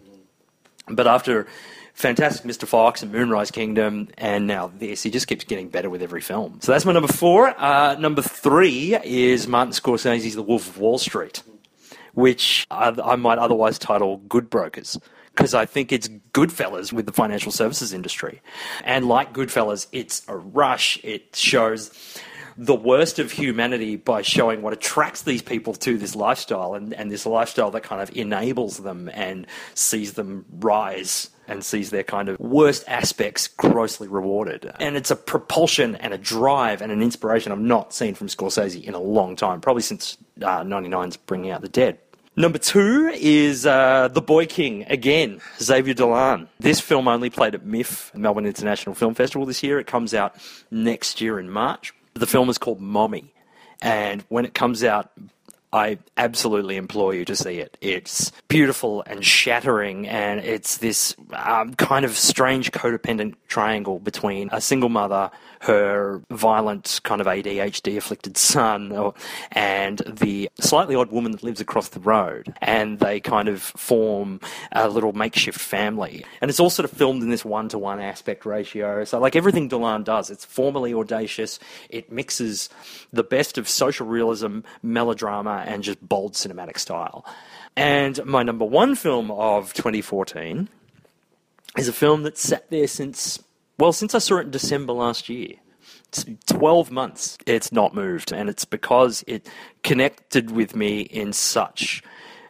but 0.88 1.08
after. 1.08 1.48
Fantastic 1.96 2.46
Mr. 2.46 2.68
Fox 2.68 3.04
and 3.04 3.12
Moonrise 3.14 3.52
Kingdom, 3.52 4.10
and 4.18 4.48
now 4.48 4.70
this. 4.78 5.02
He 5.02 5.10
just 5.10 5.28
keeps 5.28 5.46
getting 5.46 5.70
better 5.70 5.90
with 5.90 6.02
every 6.02 6.20
film. 6.20 6.60
So 6.62 6.74
that's 6.74 6.84
my 6.84 6.92
number 6.92 7.08
four. 7.08 7.58
Uh, 7.58 7.96
number 7.98 8.22
three 8.22 8.98
is 9.02 9.48
Martin 9.48 9.72
Scorsese's 9.72 10.36
The 10.36 10.44
Wolf 10.44 10.68
of 10.68 10.78
Wall 10.78 10.98
Street 10.98 11.42
which 12.16 12.66
I, 12.72 12.96
I 13.04 13.16
might 13.16 13.38
otherwise 13.38 13.78
title 13.78 14.18
Good 14.28 14.50
Brokers 14.50 14.98
because 15.36 15.54
I 15.54 15.66
think 15.66 15.92
it's 15.92 16.08
Goodfellas 16.34 16.94
with 16.94 17.06
the 17.06 17.12
financial 17.12 17.52
services 17.52 17.94
industry. 17.94 18.42
And 18.84 19.08
like 19.08 19.34
Goodfellas, 19.34 19.88
it's 19.92 20.24
a 20.28 20.36
rush. 20.36 20.98
It 21.04 21.36
shows 21.36 21.92
the 22.58 22.76
worst 22.76 23.20
of 23.20 23.32
humanity 23.32 23.98
by 23.98 24.22
showing 24.22 24.62
what 24.62 24.72
attracts 24.72 25.24
these 25.24 25.42
people 25.42 25.74
to 25.74 25.98
this 25.98 26.16
lifestyle 26.16 26.74
and, 26.74 26.94
and 26.94 27.12
this 27.12 27.26
lifestyle 27.26 27.70
that 27.72 27.84
kind 27.84 28.02
of 28.02 28.16
enables 28.16 28.78
them 28.78 29.10
and 29.14 29.46
sees 29.74 30.14
them 30.14 30.46
rise 30.60 31.32
and 31.48 31.64
sees 31.64 31.90
their 31.90 32.04
kind 32.04 32.30
of 32.30 32.40
worst 32.40 32.84
aspects 32.88 33.48
grossly 33.48 34.08
rewarded. 34.08 34.72
And 34.80 34.96
it's 34.96 35.12
a 35.12 35.16
propulsion 35.16 35.96
and 35.96 36.14
a 36.14 36.18
drive 36.18 36.82
and 36.82 36.92
an 36.92 37.02
inspiration 37.02 37.52
I've 37.52 37.60
not 37.60 37.94
seen 37.94 38.16
from 38.16 38.28
Scorsese 38.28 38.84
in 38.84 38.94
a 38.94 39.00
long 39.00 39.36
time, 39.36 39.62
probably 39.62 39.84
since 39.84 40.18
uh, 40.42 40.64
99's 40.64 41.18
Bringing 41.18 41.52
Out 41.52 41.62
the 41.62 41.70
Dead. 41.70 42.00
Number 42.38 42.58
two 42.58 43.10
is 43.14 43.66
uh, 43.66 44.10
The 44.10 44.22
Boy 44.22 44.46
King, 44.46 44.84
again, 44.90 45.40
Xavier 45.62 45.94
Dolan. 45.94 46.50
This 46.60 46.82
film 46.82 47.08
only 47.08 47.30
played 47.30 47.56
at 47.56 47.66
MIFF, 47.66 48.14
Melbourne 48.14 48.46
International 48.46 48.94
Film 48.94 49.14
Festival 49.14 49.46
this 49.46 49.64
year. 49.64 49.80
It 49.80 49.88
comes 49.88 50.14
out 50.14 50.36
next 50.70 51.22
year 51.22 51.40
in 51.40 51.50
March. 51.50 51.94
The 52.14 52.28
film 52.28 52.50
is 52.50 52.58
called 52.58 52.82
Mommy. 52.82 53.34
And 53.82 54.26
when 54.28 54.44
it 54.44 54.54
comes 54.54 54.84
out, 54.84 55.12
I 55.76 55.98
absolutely 56.16 56.78
implore 56.78 57.14
you 57.14 57.26
to 57.26 57.36
see 57.36 57.60
it. 57.60 57.78
It's 57.82 58.32
beautiful 58.48 59.04
and 59.06 59.26
shattering, 59.26 60.08
and 60.08 60.40
it's 60.40 60.78
this 60.78 61.14
um, 61.34 61.74
kind 61.74 62.06
of 62.06 62.16
strange 62.16 62.72
codependent 62.72 63.36
triangle 63.50 64.00
between 64.00 64.48
a 64.54 64.62
single 64.62 64.88
mother 64.88 65.32
her 65.66 66.22
violent 66.30 67.00
kind 67.04 67.22
of 67.22 67.28
ADHD 67.28 67.98
afflicted 67.98 68.38
son 68.38 69.14
and 69.52 70.00
the 70.08 70.50
slightly 70.60 70.96
odd 70.96 71.12
woman 71.12 71.32
that 71.32 71.44
lives 71.44 71.60
across 71.60 71.90
the 71.90 72.00
road. 72.00 72.54
And 72.62 73.00
they 73.00 73.20
kind 73.20 73.50
of 73.50 73.62
form 73.62 74.40
a 74.72 74.88
little 74.88 75.14
makeshift 75.14 75.60
family. 75.60 76.24
And 76.40 76.50
it's 76.50 76.60
all 76.60 76.70
sort 76.70 76.90
of 76.90 76.96
filmed 76.96 77.24
in 77.24 77.30
this 77.30 77.44
one 77.44 77.68
to 77.70 77.80
one 77.80 78.00
aspect 78.00 78.46
ratio. 78.46 79.04
So, 79.06 79.20
like 79.20 79.36
everything 79.36 79.68
Dolan 79.68 80.04
does, 80.04 80.30
it's 80.30 80.46
formally 80.46 80.94
audacious. 80.94 81.60
It 81.90 82.12
mixes 82.12 82.70
the 83.12 83.24
best 83.24 83.58
of 83.58 83.68
social 83.68 84.06
realism, 84.06 84.60
melodrama, 84.84 85.65
and 85.66 85.84
just 85.84 86.08
bold 86.08 86.34
cinematic 86.34 86.80
style. 86.80 87.26
And 87.76 88.24
my 88.26 88.44
number 88.44 88.66
one 88.66 88.96
film 88.96 89.32
of 89.32 89.74
2014 89.74 90.70
is 91.78 91.88
a 91.88 91.94
film 91.94 92.24
that 92.24 92.38
sat 92.38 92.70
there 92.70 92.88
since 92.88 93.42
well, 93.78 93.92
since 93.92 94.16
I 94.16 94.20
saw 94.20 94.38
it 94.38 94.46
in 94.46 94.52
December 94.52 94.94
last 94.94 95.28
year, 95.28 95.56
it's 96.08 96.26
12 96.46 96.92
months 96.92 97.38
it's 97.46 97.72
not 97.72 97.94
moved. 97.94 98.32
And 98.32 98.50
it's 98.50 98.66
because 98.66 99.24
it 99.28 99.48
connected 99.84 100.52
with 100.52 100.76
me 100.76 101.02
in 101.02 101.34
such 101.34 102.02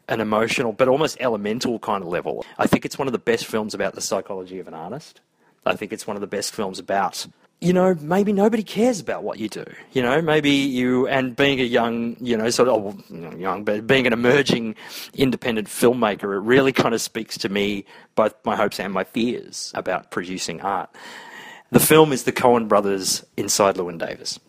an 0.08 0.22
emotional 0.22 0.72
but 0.72 0.88
almost 0.88 1.18
elemental 1.20 1.80
kind 1.80 2.04
of 2.04 2.10
level. 2.10 2.46
I 2.58 2.68
think 2.68 2.86
it's 2.86 3.00
one 3.00 3.08
of 3.08 3.12
the 3.12 3.20
best 3.20 3.46
films 3.46 3.74
about 3.74 3.96
the 3.96 4.02
psychology 4.02 4.60
of 4.60 4.68
an 4.68 4.76
artist. 4.76 5.22
I 5.66 5.76
think 5.76 5.92
it's 5.92 6.06
one 6.06 6.16
of 6.16 6.22
the 6.22 6.28
best 6.28 6.54
films 6.54 6.78
about 6.78 7.26
you 7.62 7.74
know, 7.74 7.96
maybe 8.02 8.34
nobody 8.34 8.64
cares 8.64 9.00
about 9.00 9.24
what 9.24 9.40
you 9.40 9.50
do. 9.50 9.66
You 9.94 10.02
know, 10.02 10.22
maybe 10.22 10.52
you, 10.52 11.08
and 11.08 11.36
being 11.36 11.60
a 11.60 11.64
young, 11.64 12.18
you 12.20 12.38
know, 12.38 12.50
sort 12.50 12.70
of 12.70 12.96
oh, 13.12 13.36
young, 13.38 13.64
but 13.64 13.88
being 13.88 14.06
an 14.06 14.14
emerging 14.14 14.76
independent 15.14 15.68
filmmaker, 15.68 16.36
it 16.36 16.40
really 16.40 16.72
kind 16.72 16.94
of 16.94 17.02
speaks 17.02 17.38
to 17.40 17.50
me, 17.50 17.86
both 18.16 18.34
my 18.44 18.56
hopes 18.56 18.80
and 18.80 18.94
my 18.94 19.04
fears 19.04 19.72
about 19.74 20.12
producing 20.12 20.62
art. 20.62 20.90
The 21.72 21.80
film 21.80 22.12
is 22.12 22.24
the 22.24 22.32
Coen 22.32 22.68
brothers 22.68 23.26
inside 23.38 23.76
Llewyn 23.76 23.98
Davis. 23.98 24.40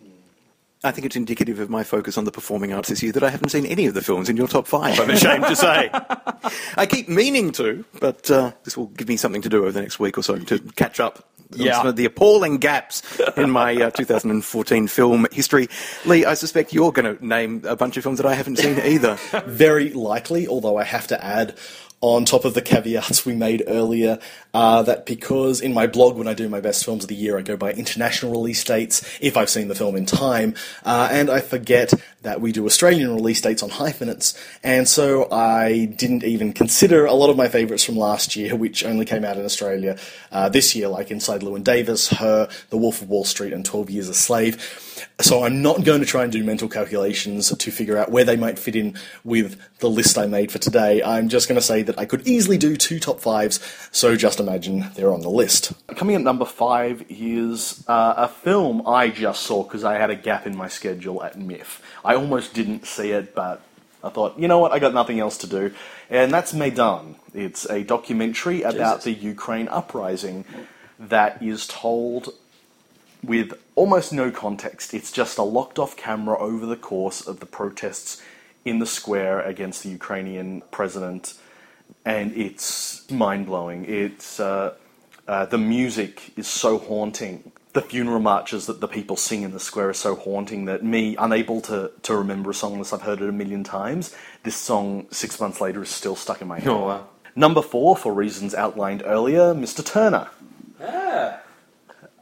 I 0.85 0.91
think 0.91 1.07
it's 1.07 1.17
indicative 1.17 1.59
of 1.59 1.71
my 1.71 1.83
focus 1.83 2.19
on 2.19 2.25
the 2.25 2.31
performing 2.31 2.73
arts 2.73 2.91
this 2.91 3.03
year 3.03 3.13
that 3.13 3.23
I 3.23 3.31
haven't 3.31 3.49
seen 3.49 3.67
any 3.67 3.87
of 3.87 3.95
the 3.95 4.03
films 4.03 4.29
in 4.29 4.37
your 4.37 4.47
top 4.47 4.67
five, 4.67 5.01
I'm 5.01 5.11
ashamed 5.11 5.45
to 5.47 5.57
say. 5.57 5.91
I 6.77 6.87
keep 6.87 7.09
meaning 7.09 7.51
to, 7.53 7.85
but 7.99 8.31
uh, 8.31 8.53
this 8.65 8.77
will 8.77 8.87
give 8.89 9.09
me 9.09 9.17
something 9.17 9.43
to 9.43 9.49
do 9.49 9.63
over 9.63 9.73
the 9.73 9.81
next 9.81 9.99
week 9.99 10.19
or 10.19 10.23
so 10.23 10.37
to 10.39 10.59
catch 10.77 11.01
up 11.01 11.27
yeah. 11.55 11.77
some 11.77 11.87
of 11.87 11.97
the 11.97 12.05
appalling 12.05 12.59
gaps 12.59 13.03
in 13.37 13.51
my 13.51 13.75
uh, 13.75 13.91
2014 13.91 14.87
film 14.87 15.27
history. 15.33 15.69
Lee, 16.05 16.25
I 16.25 16.35
suspect 16.35 16.73
you're 16.73 16.93
going 16.93 17.17
to 17.17 17.27
name 17.27 17.63
a 17.65 17.77
bunch 17.77 17.97
of 17.97 18.03
films 18.03 18.19
that 18.19 18.27
I 18.27 18.35
haven't 18.35 18.57
seen 18.57 18.79
either. 18.81 19.19
Very 19.47 19.91
likely, 19.91 20.49
although 20.49 20.77
I 20.77 20.85
have 20.85 21.07
to 21.09 21.25
add 21.25 21.57
on 22.01 22.25
top 22.25 22.45
of 22.45 22.55
the 22.55 22.63
caveats 22.63 23.25
we 23.25 23.35
made 23.35 23.63
earlier, 23.67 24.19
uh, 24.53 24.83
that 24.83 25.07
because 25.07 25.61
in 25.61 25.73
my 25.73 25.87
blog, 25.87 26.17
when 26.17 26.29
I 26.29 26.35
do 26.35 26.49
my 26.49 26.61
best 26.61 26.85
films 26.85 27.05
of 27.05 27.09
the 27.09 27.15
year, 27.15 27.39
I 27.39 27.43
go 27.43 27.57
by 27.57 27.73
international 27.73 28.33
release 28.33 28.63
dates 28.65 29.19
if 29.21 29.37
I've 29.37 29.51
seen 29.51 29.69
the 29.69 29.75
film 29.75 29.97
in 29.97 30.07
time, 30.07 30.55
uh, 30.85 31.09
and 31.11 31.31
I 31.31 31.41
forget 31.41 31.93
that 32.23 32.41
we 32.41 32.53
do 32.53 32.67
Australian 32.67 33.15
release 33.15 33.41
dates 33.41 33.63
on 33.63 33.71
hyphenates, 33.71 34.39
and 34.63 34.87
so 34.87 35.31
I 35.31 35.87
didn't 35.87 36.25
even 36.25 36.53
consider 36.53 37.07
a 37.07 37.15
lot 37.15 37.31
of 37.31 37.37
my 37.37 37.49
favourites 37.49 37.85
from 37.85 37.97
last 37.97 38.37
year, 38.37 38.57
which 38.57 38.85
only 38.85 39.05
came 39.05 39.25
out 39.25 39.39
in 39.39 39.45
Australia 39.45 39.99
uh, 40.33 40.49
this 40.49 40.75
year, 40.75 40.89
like 40.89 41.11
Inside 41.11 41.43
Llewyn 41.43 41.65
Davis, 41.65 42.09
Her, 42.09 42.49
The 42.71 42.77
Wolf 42.77 43.01
of 43.01 43.09
Wall 43.09 43.25
Street, 43.25 43.53
and 43.53 43.65
12 43.65 43.91
Years 43.91 44.09
a 44.09 44.15
Slave. 44.15 44.86
So 45.21 45.45
I'm 45.45 45.63
not 45.63 45.85
going 45.85 46.01
to 46.01 46.07
try 46.07 46.23
and 46.25 46.33
do 46.33 46.43
mental 46.45 46.69
calculations 46.69 47.55
to 47.57 47.71
figure 47.71 47.97
out 47.97 48.11
where 48.11 48.25
they 48.25 48.37
might 48.37 48.59
fit 48.59 48.77
in 48.77 48.97
with 49.25 49.59
the 49.79 49.91
list 49.91 50.19
I 50.19 50.27
made 50.27 50.53
for 50.53 50.59
today. 50.59 51.03
I'm 51.03 51.29
just 51.29 51.49
going 51.49 51.57
to 51.57 51.65
say 51.65 51.83
that 51.83 51.99
I 51.99 52.05
could 52.05 52.27
easily 52.27 52.59
do 52.59 52.77
two 52.77 52.99
top 52.99 53.21
fives, 53.21 53.61
so 53.91 54.17
just 54.17 54.41
imagine 54.41 54.91
they're 54.95 55.13
on 55.13 55.21
the 55.21 55.31
list. 55.31 55.73
Coming 55.97 56.17
at 56.17 56.23
number 56.23 56.45
five 56.45 57.05
is 57.09 57.85
uh, 57.89 58.15
a 58.17 58.29
film 58.29 58.87
I 58.87 59.09
just 59.09 59.43
saw 59.43 59.63
because 59.63 59.85
I 59.85 59.95
had 59.95 60.11
a 60.11 60.17
gap 60.17 60.47
in 60.47 60.57
my 60.57 60.69
schedule 60.69 61.23
at 61.23 61.39
MIFF. 61.39 61.83
I 62.05 62.15
almost 62.15 62.55
didn't 62.55 62.87
see 62.87 63.11
it, 63.11 63.35
but 63.35 63.63
I 64.03 64.11
thought, 64.11 64.39
you 64.39 64.49
know 64.49 64.59
what, 64.59 64.73
I 64.73 64.79
got 64.79 64.95
nothing 64.95 65.19
else 65.19 65.39
to 65.39 65.47
do. 65.47 65.75
And 66.11 66.33
that's 66.33 66.55
Maidan. 66.55 67.17
It's 67.35 67.69
a 67.69 67.83
documentary 67.83 68.63
about 68.63 69.03
Jesus. 69.03 69.05
the 69.05 69.13
Ukraine 69.13 69.69
uprising 69.69 70.45
that 70.99 71.43
is 71.43 71.67
told 71.67 72.31
with 73.27 73.53
almost 73.75 74.13
no 74.13 74.31
context. 74.31 74.95
It's 74.95 75.11
just 75.11 75.37
a 75.39 75.43
locked 75.43 75.79
off 75.79 75.97
camera 75.97 76.39
over 76.39 76.65
the 76.65 76.77
course 76.77 77.27
of 77.27 77.41
the 77.41 77.47
protests 77.47 78.23
in 78.65 78.79
the 78.79 78.87
square 78.87 79.41
against 79.41 79.83
the 79.83 79.91
Ukrainian 79.91 80.63
president, 80.71 81.35
and 82.05 82.33
it's 82.37 83.09
mind 83.11 83.47
blowing. 83.47 83.85
It's 83.85 84.41
uh, 84.41 84.75
uh, 85.27 85.47
the 85.47 85.59
music 85.59 86.33
is 86.37 86.47
so 86.47 86.79
haunting. 86.79 87.53
The 87.73 87.83
funeral 87.83 88.21
marches 88.21 88.67
that 88.67 88.81
the 88.81 88.89
people 88.89 89.17
sing 89.17 89.43
in 89.43 89.53
the 89.53 89.61
square 89.61 89.91
are 89.91 89.95
so 89.95 90.15
haunting 90.15 90.65
that 90.65 90.83
me, 90.83 91.15
unable 91.19 91.61
to, 91.63 91.91
to 92.03 92.17
remember 92.17 92.51
a 92.51 92.55
song 92.55 92.73
unless 92.73 92.93
I've 92.93 93.03
heard 93.03 93.21
it 93.21 93.29
a 93.29 93.33
million 93.33 93.65
times, 93.65 94.17
this 94.45 94.57
song 94.57 95.07
six 95.11 95.39
months 95.39 95.61
later 95.61 95.83
is 95.83 95.91
still 95.91 96.17
stuck 96.17 96.41
in 96.41 96.49
my 96.49 96.59
head. 96.59 96.69
Oh, 96.69 96.87
wow. 96.87 97.09
Number 97.35 97.61
four, 97.61 97.97
for 97.97 98.15
reasons 98.15 98.55
outlined 98.55 99.03
earlier, 99.05 99.53
Mr. 99.53 99.85
Turner. 99.85 100.29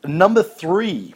Number 0.06 0.42
three 0.42 1.14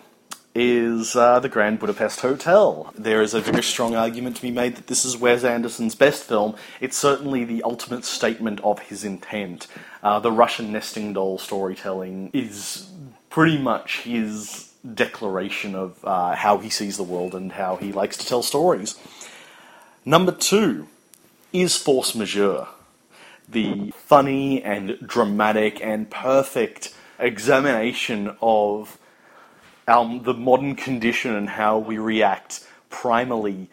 is 0.55 1.15
uh, 1.15 1.41
the 1.41 1.49
Grand 1.49 1.79
Budapest 1.79 2.21
Hotel. 2.21 2.93
There 2.97 3.21
is 3.21 3.35
a 3.35 3.41
very 3.41 3.63
strong 3.63 3.95
argument 3.95 4.37
to 4.37 4.43
be 4.43 4.51
made 4.51 4.77
that 4.77 4.87
this 4.87 5.05
is 5.05 5.17
Wes 5.17 5.45
Anderson's 5.45 5.95
best 5.95 6.25
film. 6.25 6.57
It's 6.81 6.97
certainly 6.97 7.45
the 7.45 7.63
ultimate 7.63 8.05
statement 8.05 8.61
of 8.63 8.79
his 8.81 9.05
intent. 9.05 9.67
Uh, 10.03 10.21
the 10.21 10.33
Russian 10.33 10.73
nesting 10.73 11.13
doll 11.13 11.39
storytelling 11.39 12.31
is 12.33 12.91
pretty 13.29 13.59
much 13.59 14.01
his 14.01 14.73
declaration 14.95 15.75
of 15.75 16.03
uh, 16.05 16.35
how 16.35 16.59
he 16.59 16.71
sees 16.71 16.97
the 16.97 17.03
world 17.03 17.35
and 17.35 17.53
how 17.53 17.77
he 17.77 17.93
likes 17.93 18.17
to 18.17 18.27
tell 18.27 18.43
stories. 18.43 18.99
Number 20.05 20.33
two 20.33 20.89
is 21.53 21.77
Force 21.77 22.15
Majeure 22.15 22.69
the 23.49 23.91
funny 23.97 24.63
and 24.63 24.99
dramatic 25.05 25.81
and 25.83 26.11
perfect 26.11 26.95
examination 27.19 28.37
of 28.41 28.99
the 29.87 30.35
modern 30.35 30.75
condition 30.75 31.35
and 31.35 31.49
how 31.49 31.79
we 31.79 31.99
react 31.99 32.67
primarily 32.91 33.71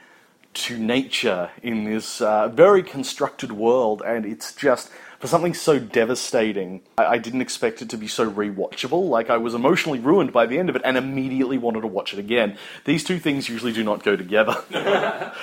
to 0.54 0.78
nature 0.78 1.52
in 1.62 1.84
this 1.84 2.22
uh, 2.22 2.48
very 2.48 2.82
constructed 2.82 3.52
world. 3.52 4.02
And 4.06 4.26
it's 4.26 4.56
just, 4.56 4.90
for 5.20 5.28
something 5.28 5.54
so 5.54 5.80
devastating, 5.80 6.82
I, 6.98 7.06
I 7.06 7.18
didn't 7.18 7.42
expect 7.42 7.82
it 7.82 7.90
to 7.90 7.98
be 7.98 8.08
so 8.08 8.30
rewatchable. 8.32 9.10
Like, 9.10 9.30
I 9.30 9.38
was 9.38 9.54
emotionally 9.54 10.00
ruined 10.00 10.32
by 10.32 10.46
the 10.46 10.58
end 10.58 10.70
of 10.70 10.76
it 10.76 10.82
and 10.86 10.98
immediately 10.98 11.58
wanted 11.58 11.82
to 11.82 11.88
watch 11.88 12.14
it 12.14 12.20
again. 12.20 12.58
These 12.86 13.04
two 13.04 13.20
things 13.20 13.50
usually 13.50 13.74
do 13.74 13.84
not 13.84 14.04
go 14.04 14.16
together. 14.16 14.64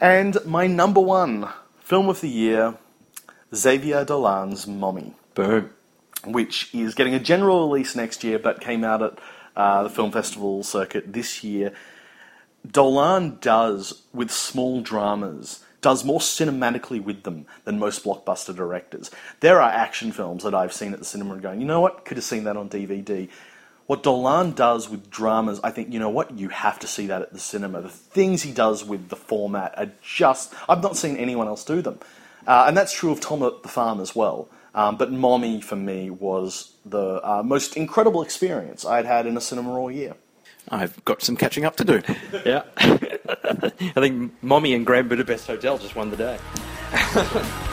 and 0.00 0.38
my 0.44 0.68
number 0.68 1.00
one 1.00 1.48
film 1.80 2.08
of 2.08 2.20
the 2.20 2.28
year 2.28 2.74
Xavier 3.54 4.04
Dolan's 4.04 4.66
Mommy, 4.66 5.14
Boom. 5.34 5.70
Which 6.26 6.74
is 6.74 6.94
getting 6.94 7.14
a 7.14 7.20
general 7.20 7.68
release 7.68 7.96
next 7.96 8.24
year, 8.24 8.38
but 8.38 8.60
came 8.60 8.84
out 8.84 9.02
at 9.02 9.18
uh, 9.56 9.82
the 9.84 9.90
film 9.90 10.12
festival 10.12 10.62
circuit 10.62 11.12
this 11.12 11.42
year. 11.42 11.72
Dolan 12.70 13.38
does 13.40 14.02
with 14.12 14.30
small 14.30 14.80
dramas 14.80 15.62
does 15.80 16.04
more 16.04 16.18
cinematically 16.18 17.00
with 17.00 17.22
them 17.22 17.46
than 17.64 17.78
most 17.78 18.02
blockbuster 18.02 18.54
directors. 18.54 19.10
There 19.38 19.60
are 19.60 19.70
action 19.70 20.10
films 20.10 20.42
that 20.42 20.54
I've 20.54 20.72
seen 20.72 20.92
at 20.92 20.98
the 20.98 21.04
cinema 21.04 21.34
and 21.34 21.42
going, 21.42 21.60
you 21.60 21.66
know 21.66 21.80
what, 21.80 22.04
could 22.04 22.16
have 22.16 22.24
seen 22.24 22.42
that 22.44 22.56
on 22.56 22.68
DVD. 22.68 23.28
What 23.86 24.02
Dolan 24.02 24.52
does 24.52 24.88
with 24.88 25.10
dramas, 25.10 25.60
I 25.62 25.70
think, 25.70 25.92
you 25.92 26.00
know 26.00 26.08
what, 26.08 26.36
you 26.36 26.48
have 26.48 26.80
to 26.80 26.88
see 26.88 27.06
that 27.06 27.22
at 27.22 27.32
the 27.32 27.38
cinema. 27.38 27.82
The 27.82 27.88
things 27.88 28.42
he 28.42 28.50
does 28.50 28.84
with 28.84 29.10
the 29.10 29.16
format 29.16 29.78
are 29.78 29.92
just, 30.02 30.52
I've 30.68 30.82
not 30.82 30.96
seen 30.96 31.16
anyone 31.18 31.46
else 31.46 31.64
do 31.64 31.80
them. 31.80 32.00
Uh, 32.48 32.64
and 32.66 32.76
that's 32.76 32.92
true 32.92 33.12
of 33.12 33.20
Tom 33.20 33.44
at 33.44 33.62
the 33.62 33.68
Farm 33.68 34.00
as 34.00 34.14
well. 34.14 34.48
Um, 34.76 34.96
but 34.96 35.10
Mommy, 35.10 35.62
for 35.62 35.74
me, 35.74 36.10
was 36.10 36.74
the 36.84 37.26
uh, 37.26 37.42
most 37.42 37.76
incredible 37.78 38.22
experience 38.22 38.84
I'd 38.84 39.06
had 39.06 39.26
in 39.26 39.36
a 39.36 39.40
cinema 39.40 39.74
all 39.74 39.90
year. 39.90 40.14
I've 40.68 41.02
got 41.06 41.22
some 41.22 41.36
catching 41.36 41.64
up 41.64 41.76
to 41.76 41.84
do. 41.84 42.02
Yeah. 42.44 42.62
I 42.76 44.00
think 44.00 44.34
Mommy 44.42 44.74
and 44.74 44.84
Grand 44.84 45.08
Budapest 45.08 45.46
Hotel 45.46 45.78
just 45.78 45.96
won 45.96 46.10
the 46.10 46.16
day. 46.16 46.38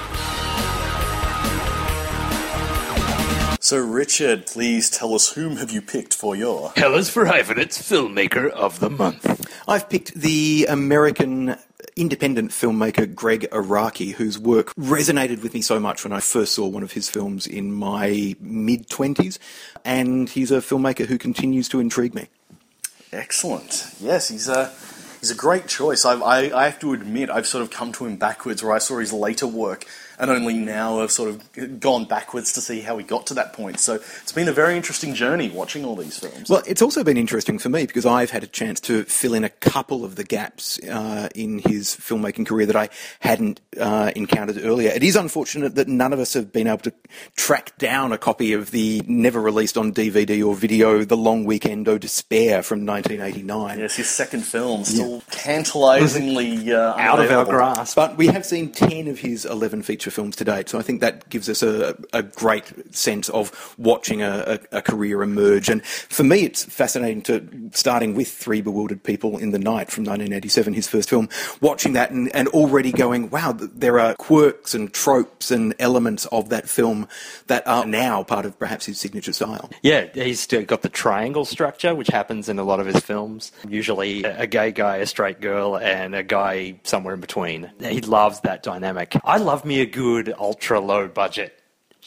So, 3.59 3.77
Richard, 3.77 4.45
please 4.45 4.89
tell 4.89 5.15
us 5.15 5.31
whom 5.31 5.55
have 5.55 5.71
you 5.71 5.81
picked 5.81 6.13
for 6.13 6.35
your. 6.35 6.73
Hell 6.75 6.95
is 6.95 7.09
for 7.09 7.25
Hyphenates 7.27 7.81
Filmmaker 7.81 8.49
of 8.49 8.81
the 8.81 8.89
Month. 8.89 9.25
I've 9.69 9.89
picked 9.89 10.13
the 10.15 10.65
American 10.67 11.55
independent 11.95 12.51
filmmaker 12.51 13.13
Gregg 13.13 13.47
Araki, 13.51 14.13
whose 14.13 14.37
work 14.39 14.73
resonated 14.75 15.41
with 15.43 15.53
me 15.53 15.61
so 15.61 15.79
much 15.79 16.03
when 16.03 16.13
I 16.13 16.19
first 16.19 16.53
saw 16.53 16.67
one 16.67 16.83
of 16.83 16.93
his 16.93 17.09
films 17.09 17.47
in 17.47 17.73
my 17.73 18.35
mid 18.39 18.89
20s, 18.89 19.37
and 19.85 20.29
he's 20.29 20.51
a 20.51 20.57
filmmaker 20.57 21.05
who 21.05 21.17
continues 21.17 21.69
to 21.69 21.79
intrigue 21.79 22.13
me. 22.13 22.27
Excellent. 23.11 23.93
Yes, 23.99 24.29
he's 24.29 24.47
a 24.47 24.73
he's 25.19 25.31
a 25.31 25.35
great 25.35 25.67
choice. 25.67 26.05
I, 26.05 26.15
I 26.15 26.61
I 26.61 26.65
have 26.65 26.79
to 26.79 26.93
admit, 26.93 27.29
I've 27.29 27.47
sort 27.47 27.61
of 27.61 27.69
come 27.69 27.91
to 27.93 28.05
him 28.05 28.15
backwards, 28.15 28.63
where 28.63 28.73
I 28.73 28.79
saw 28.79 28.97
his 28.99 29.13
later 29.13 29.47
work, 29.47 29.85
and 30.23 30.31
only 30.31 30.53
now 30.53 30.99
have 31.01 31.11
sort 31.11 31.29
of 31.29 31.79
gone 31.79 32.05
backwards 32.05 32.53
to 32.53 32.61
see 32.61 32.79
how 32.79 32.97
he 32.97 33.03
got 33.03 33.27
to 33.27 33.33
that 33.33 33.53
point. 33.53 33.79
So 33.79 33.95
it's 33.95 34.31
been 34.31 34.47
a 34.47 34.53
very 34.53 34.77
interesting 34.77 35.13
journey 35.13 35.49
watching 35.49 35.83
all 35.83 35.95
these 35.95 36.17
films. 36.17 36.49
Well, 36.49 36.63
it's 36.65 36.81
also 36.81 37.03
been 37.03 37.17
interesting 37.17 37.59
for 37.59 37.69
me 37.69 37.85
because 37.85 38.05
I've 38.05 38.31
had 38.31 38.43
a 38.43 38.47
chance 38.47 38.79
to 38.81 39.03
fill 39.03 39.33
in 39.33 39.43
a 39.43 39.49
couple 39.49 40.05
of 40.05 40.15
the 40.15 40.23
gaps 40.23 40.79
uh, 40.83 41.27
in 41.35 41.59
his 41.59 41.95
filmmaking 41.95 42.45
career 42.45 42.65
that 42.67 42.75
I 42.75 42.89
hadn't 43.19 43.59
uh, 43.79 44.11
encountered 44.15 44.59
earlier. 44.63 44.91
It 44.91 45.03
is 45.03 45.15
unfortunate 45.15 45.75
that 45.75 45.87
none 45.87 46.13
of 46.13 46.19
us 46.19 46.33
have 46.33 46.53
been 46.53 46.67
able 46.67 46.79
to 46.79 46.93
track 47.35 47.77
down 47.77 48.13
a 48.13 48.17
copy 48.17 48.53
of 48.53 48.71
the 48.71 49.01
never 49.07 49.41
released 49.41 49.77
on 49.77 49.93
DVD 49.93 50.45
or 50.45 50.55
video, 50.55 51.03
The 51.03 51.17
Long 51.17 51.43
Weekend 51.43 51.87
O 51.89 51.97
Despair 51.97 52.63
from 52.63 52.85
1989. 52.85 53.79
yes, 53.79 53.95
his 53.95 54.09
second 54.09 54.41
film 54.41 54.85
still 54.85 55.21
tantalisingly 55.31 56.71
uh, 56.71 56.93
Out 56.95 57.19
of 57.19 57.29
our 57.29 57.45
grasp. 57.45 57.95
But 57.95 58.17
we 58.17 58.27
have 58.27 58.45
seen 58.45 58.71
10 58.71 59.07
of 59.07 59.19
his 59.19 59.45
11 59.45 59.83
feature 59.83 60.11
films 60.13 60.35
to 60.37 60.45
date, 60.45 60.69
so 60.69 60.79
I 60.79 60.81
think 60.81 61.01
that 61.01 61.29
gives 61.29 61.49
us 61.49 61.63
a, 61.63 61.97
a 62.13 62.23
great 62.23 62.95
sense 62.95 63.29
of 63.29 63.75
watching 63.77 64.21
a, 64.21 64.59
a, 64.71 64.77
a 64.77 64.81
career 64.81 65.23
emerge. 65.23 65.69
And 65.69 65.85
for 65.85 66.23
me, 66.23 66.43
it's 66.43 66.63
fascinating 66.63 67.21
to, 67.23 67.69
starting 67.73 68.15
with 68.15 68.29
Three 68.29 68.61
Bewildered 68.61 69.03
People 69.03 69.37
in 69.37 69.51
the 69.51 69.59
Night 69.59 69.91
from 69.91 70.03
1987, 70.03 70.73
his 70.73 70.87
first 70.87 71.09
film, 71.09 71.29
watching 71.61 71.93
that 71.93 72.11
and, 72.11 72.33
and 72.35 72.47
already 72.49 72.91
going, 72.91 73.29
wow, 73.29 73.53
there 73.53 73.99
are 73.99 74.15
quirks 74.15 74.73
and 74.73 74.93
tropes 74.93 75.51
and 75.51 75.73
elements 75.79 76.25
of 76.27 76.49
that 76.49 76.69
film 76.69 77.07
that 77.47 77.65
are 77.67 77.85
now 77.85 78.23
part 78.23 78.45
of 78.45 78.57
perhaps 78.57 78.85
his 78.85 78.99
signature 78.99 79.33
style. 79.33 79.69
Yeah, 79.81 80.07
he's 80.13 80.39
still 80.39 80.63
got 80.63 80.81
the 80.81 80.89
triangle 80.89 81.45
structure, 81.45 81.95
which 81.95 82.07
happens 82.07 82.49
in 82.49 82.59
a 82.59 82.63
lot 82.63 82.79
of 82.79 82.85
his 82.85 82.99
films. 82.99 83.51
Usually 83.67 84.23
a 84.23 84.47
gay 84.47 84.71
guy, 84.71 84.97
a 84.97 85.05
straight 85.05 85.41
girl, 85.41 85.77
and 85.77 86.15
a 86.15 86.23
guy 86.23 86.79
somewhere 86.83 87.13
in 87.13 87.21
between. 87.21 87.71
He 87.79 88.01
loves 88.01 88.39
that 88.41 88.63
dynamic. 88.63 89.15
I 89.23 89.37
love 89.37 89.65
me 89.65 89.81
a 89.81 89.85
good 89.93 90.33
ultra 90.39 90.79
low 90.79 91.07
budget 91.07 91.62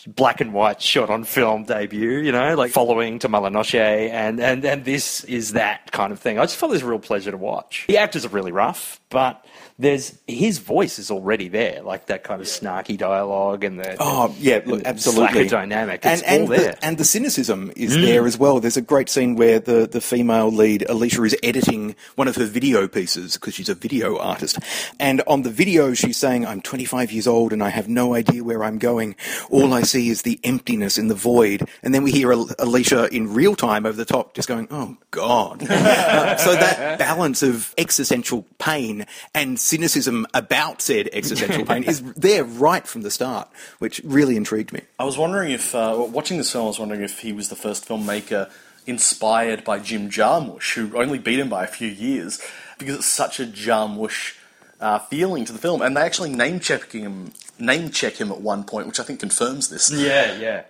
black 0.06 0.40
and 0.40 0.52
white 0.52 0.80
shot 0.82 1.10
on 1.10 1.24
film 1.24 1.64
debut, 1.64 2.18
you 2.18 2.32
know, 2.32 2.54
like 2.54 2.70
following 2.70 3.18
to 3.20 3.28
Mala 3.28 3.50
Noche, 3.50 3.74
and, 3.74 4.40
and, 4.40 4.64
and 4.64 4.84
this 4.84 5.24
is 5.24 5.52
that 5.52 5.92
kind 5.92 6.12
of 6.12 6.20
thing. 6.20 6.38
I 6.38 6.42
just 6.42 6.56
felt 6.56 6.72
it 6.72 6.74
was 6.74 6.82
a 6.82 6.86
real 6.86 6.98
pleasure 6.98 7.30
to 7.30 7.36
watch. 7.36 7.84
The 7.88 7.98
actors 7.98 8.24
are 8.24 8.28
really 8.28 8.52
rough, 8.52 9.00
but 9.10 9.44
there's 9.78 10.18
his 10.26 10.58
voice 10.58 10.98
is 10.98 11.10
already 11.10 11.48
there, 11.48 11.82
like 11.82 12.06
that 12.06 12.24
kind 12.24 12.40
of 12.40 12.46
snarky 12.46 12.96
dialogue 12.96 13.62
and 13.62 13.78
the 13.78 13.96
Oh 14.00 14.34
yeah, 14.38 14.60
look, 14.64 14.82
absolutely. 14.86 15.48
dynamic. 15.48 16.00
It's 16.04 16.22
and, 16.22 16.40
and 16.40 16.42
all 16.42 16.48
there. 16.48 16.72
The, 16.72 16.84
and 16.84 16.96
the 16.96 17.04
cynicism 17.04 17.72
is 17.76 17.94
mm. 17.94 18.02
there 18.02 18.26
as 18.26 18.38
well. 18.38 18.58
There's 18.58 18.78
a 18.78 18.82
great 18.82 19.10
scene 19.10 19.36
where 19.36 19.60
the, 19.60 19.86
the 19.86 20.00
female 20.00 20.50
lead, 20.50 20.88
Alicia, 20.88 21.24
is 21.24 21.36
editing 21.42 21.94
one 22.14 22.26
of 22.26 22.36
her 22.36 22.46
video 22.46 22.88
pieces 22.88 23.34
because 23.34 23.54
she's 23.54 23.68
a 23.68 23.74
video 23.74 24.16
artist. 24.16 24.58
And 24.98 25.22
on 25.26 25.42
the 25.42 25.50
video, 25.50 25.92
she's 25.92 26.16
saying, 26.16 26.46
I'm 26.46 26.62
25 26.62 27.12
years 27.12 27.26
old 27.26 27.52
and 27.52 27.62
I 27.62 27.68
have 27.68 27.86
no 27.86 28.14
idea 28.14 28.42
where 28.42 28.64
I'm 28.64 28.78
going. 28.78 29.14
All 29.50 29.74
I 29.74 29.82
see 29.86 30.08
is 30.08 30.22
the 30.22 30.40
emptiness 30.44 30.98
in 30.98 31.08
the 31.08 31.14
void. 31.14 31.68
And 31.82 31.94
then 31.94 32.02
we 32.02 32.12
hear 32.12 32.30
Alicia 32.30 33.14
in 33.14 33.32
real 33.34 33.56
time 33.56 33.86
over 33.86 33.96
the 33.96 34.04
top 34.04 34.34
just 34.34 34.48
going, 34.48 34.68
oh 34.70 34.96
God. 35.10 35.62
Uh, 35.62 36.36
so 36.36 36.54
that 36.54 36.98
balance 36.98 37.42
of 37.42 37.74
existential 37.78 38.44
pain 38.58 39.06
and 39.34 39.58
cynicism 39.58 40.26
about 40.34 40.82
said 40.82 41.08
existential 41.12 41.64
pain 41.64 41.82
is 41.82 42.02
there 42.14 42.44
right 42.44 42.86
from 42.86 43.02
the 43.02 43.10
start, 43.10 43.48
which 43.78 44.00
really 44.04 44.36
intrigued 44.36 44.72
me. 44.72 44.80
I 44.98 45.04
was 45.04 45.18
wondering 45.18 45.52
if, 45.52 45.74
uh, 45.74 46.06
watching 46.10 46.38
this 46.38 46.52
film, 46.52 46.64
I 46.64 46.68
was 46.68 46.78
wondering 46.78 47.02
if 47.02 47.20
he 47.20 47.32
was 47.32 47.48
the 47.48 47.56
first 47.56 47.88
filmmaker 47.88 48.50
inspired 48.86 49.64
by 49.64 49.78
Jim 49.78 50.08
Jarmusch, 50.08 50.74
who 50.74 50.96
only 50.96 51.18
beat 51.18 51.38
him 51.38 51.48
by 51.48 51.64
a 51.64 51.68
few 51.68 51.88
years, 51.88 52.40
because 52.78 52.96
it's 52.96 53.06
such 53.06 53.40
a 53.40 53.46
Jarmusch 53.46 54.36
uh, 54.80 54.98
feeling 54.98 55.44
to 55.44 55.52
the 55.52 55.58
film. 55.58 55.82
And 55.82 55.96
they 55.96 56.02
actually 56.02 56.30
name 56.30 56.60
checking 56.60 57.02
him, 57.02 57.32
name 57.58 57.90
check 57.90 58.20
him 58.20 58.30
at 58.30 58.40
one 58.40 58.64
point, 58.64 58.86
which 58.86 59.00
I 59.00 59.02
think 59.02 59.20
confirms 59.20 59.68
this. 59.68 59.90
Yeah, 59.90 60.36
yeah. 60.36 60.62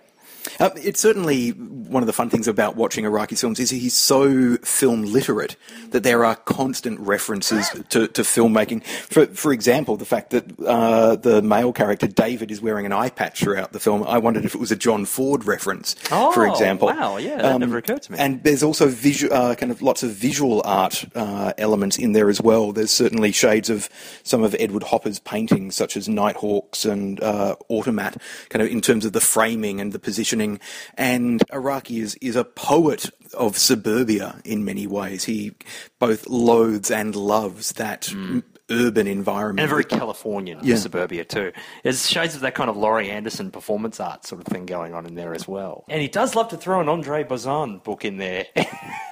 Um, 0.59 0.71
it's 0.75 0.99
certainly 0.99 1.49
one 1.51 2.03
of 2.03 2.07
the 2.07 2.13
fun 2.13 2.29
things 2.29 2.47
about 2.47 2.75
watching 2.75 3.05
Araki 3.05 3.39
films 3.39 3.59
is 3.59 3.69
he's 3.69 3.93
so 3.93 4.57
film 4.57 5.03
literate 5.03 5.55
that 5.91 6.03
there 6.03 6.25
are 6.25 6.35
constant 6.35 6.99
references 6.99 7.69
to, 7.89 8.07
to 8.09 8.21
filmmaking. 8.23 8.83
For, 8.85 9.25
for 9.27 9.53
example, 9.53 9.95
the 9.97 10.05
fact 10.05 10.31
that 10.31 10.59
uh, 10.65 11.15
the 11.15 11.41
male 11.41 11.71
character 11.73 12.07
David 12.07 12.51
is 12.51 12.61
wearing 12.61 12.85
an 12.85 12.91
eye 12.93 13.09
patch 13.09 13.39
throughout 13.41 13.71
the 13.73 13.79
film. 13.79 14.03
I 14.03 14.17
wondered 14.17 14.45
if 14.45 14.53
it 14.55 14.59
was 14.59 14.71
a 14.71 14.75
John 14.75 15.05
Ford 15.05 15.45
reference, 15.45 15.93
for 15.93 16.45
Oh, 16.47 16.51
example. 16.51 16.87
wow, 16.89 17.17
yeah, 17.17 17.37
that 17.41 17.59
never 17.59 17.77
occurred 17.77 18.01
to 18.03 18.11
me. 18.11 18.17
And 18.19 18.43
there's 18.43 18.63
also 18.63 18.87
visual, 18.87 19.33
uh, 19.33 19.55
kind 19.55 19.71
of 19.71 19.81
lots 19.81 20.03
of 20.03 20.11
visual 20.11 20.61
art 20.65 21.05
uh, 21.15 21.53
elements 21.57 21.97
in 21.97 22.11
there 22.13 22.29
as 22.29 22.41
well. 22.41 22.71
There's 22.71 22.91
certainly 22.91 23.31
shades 23.31 23.69
of 23.69 23.89
some 24.23 24.43
of 24.43 24.55
Edward 24.59 24.83
Hopper's 24.83 25.19
paintings, 25.19 25.75
such 25.75 25.95
as 25.95 26.09
Nighthawks 26.09 26.85
and 26.85 27.21
uh, 27.21 27.55
Automat, 27.69 28.21
kind 28.49 28.61
of 28.61 28.69
in 28.69 28.81
terms 28.81 29.05
of 29.05 29.13
the 29.13 29.21
framing 29.21 29.79
and 29.79 29.93
the 29.93 29.99
positioning. 30.37 30.59
And 30.97 31.41
Araki 31.51 32.01
is, 32.01 32.15
is 32.21 32.35
a 32.35 32.43
poet 32.43 33.09
of 33.33 33.57
suburbia 33.57 34.39
in 34.45 34.65
many 34.65 34.87
ways. 34.87 35.25
He 35.25 35.53
both 35.99 36.27
loathes 36.27 36.91
and 36.91 37.15
loves 37.15 37.73
that 37.73 38.09
m- 38.11 38.43
urban 38.69 39.07
environment. 39.07 39.61
And 39.61 39.69
very 39.69 39.83
Californian 39.85 40.59
Yeah. 40.61 40.75
suburbia 40.75 41.23
too. 41.25 41.51
There's 41.83 42.09
shades 42.09 42.35
of 42.35 42.41
that 42.41 42.53
kind 42.55 42.69
of 42.69 42.75
Laurie 42.77 43.09
Anderson 43.09 43.49
performance 43.51 43.99
art 43.99 44.25
sort 44.25 44.41
of 44.41 44.47
thing 44.47 44.65
going 44.65 44.93
on 44.93 45.05
in 45.05 45.15
there 45.15 45.33
as 45.33 45.47
well. 45.47 45.85
And 45.89 46.01
he 46.01 46.07
does 46.09 46.35
love 46.35 46.49
to 46.49 46.57
throw 46.57 46.81
an 46.81 46.89
Andre 46.89 47.23
Bazin 47.23 47.79
book 47.79 48.03
in 48.05 48.17
there. 48.17 48.45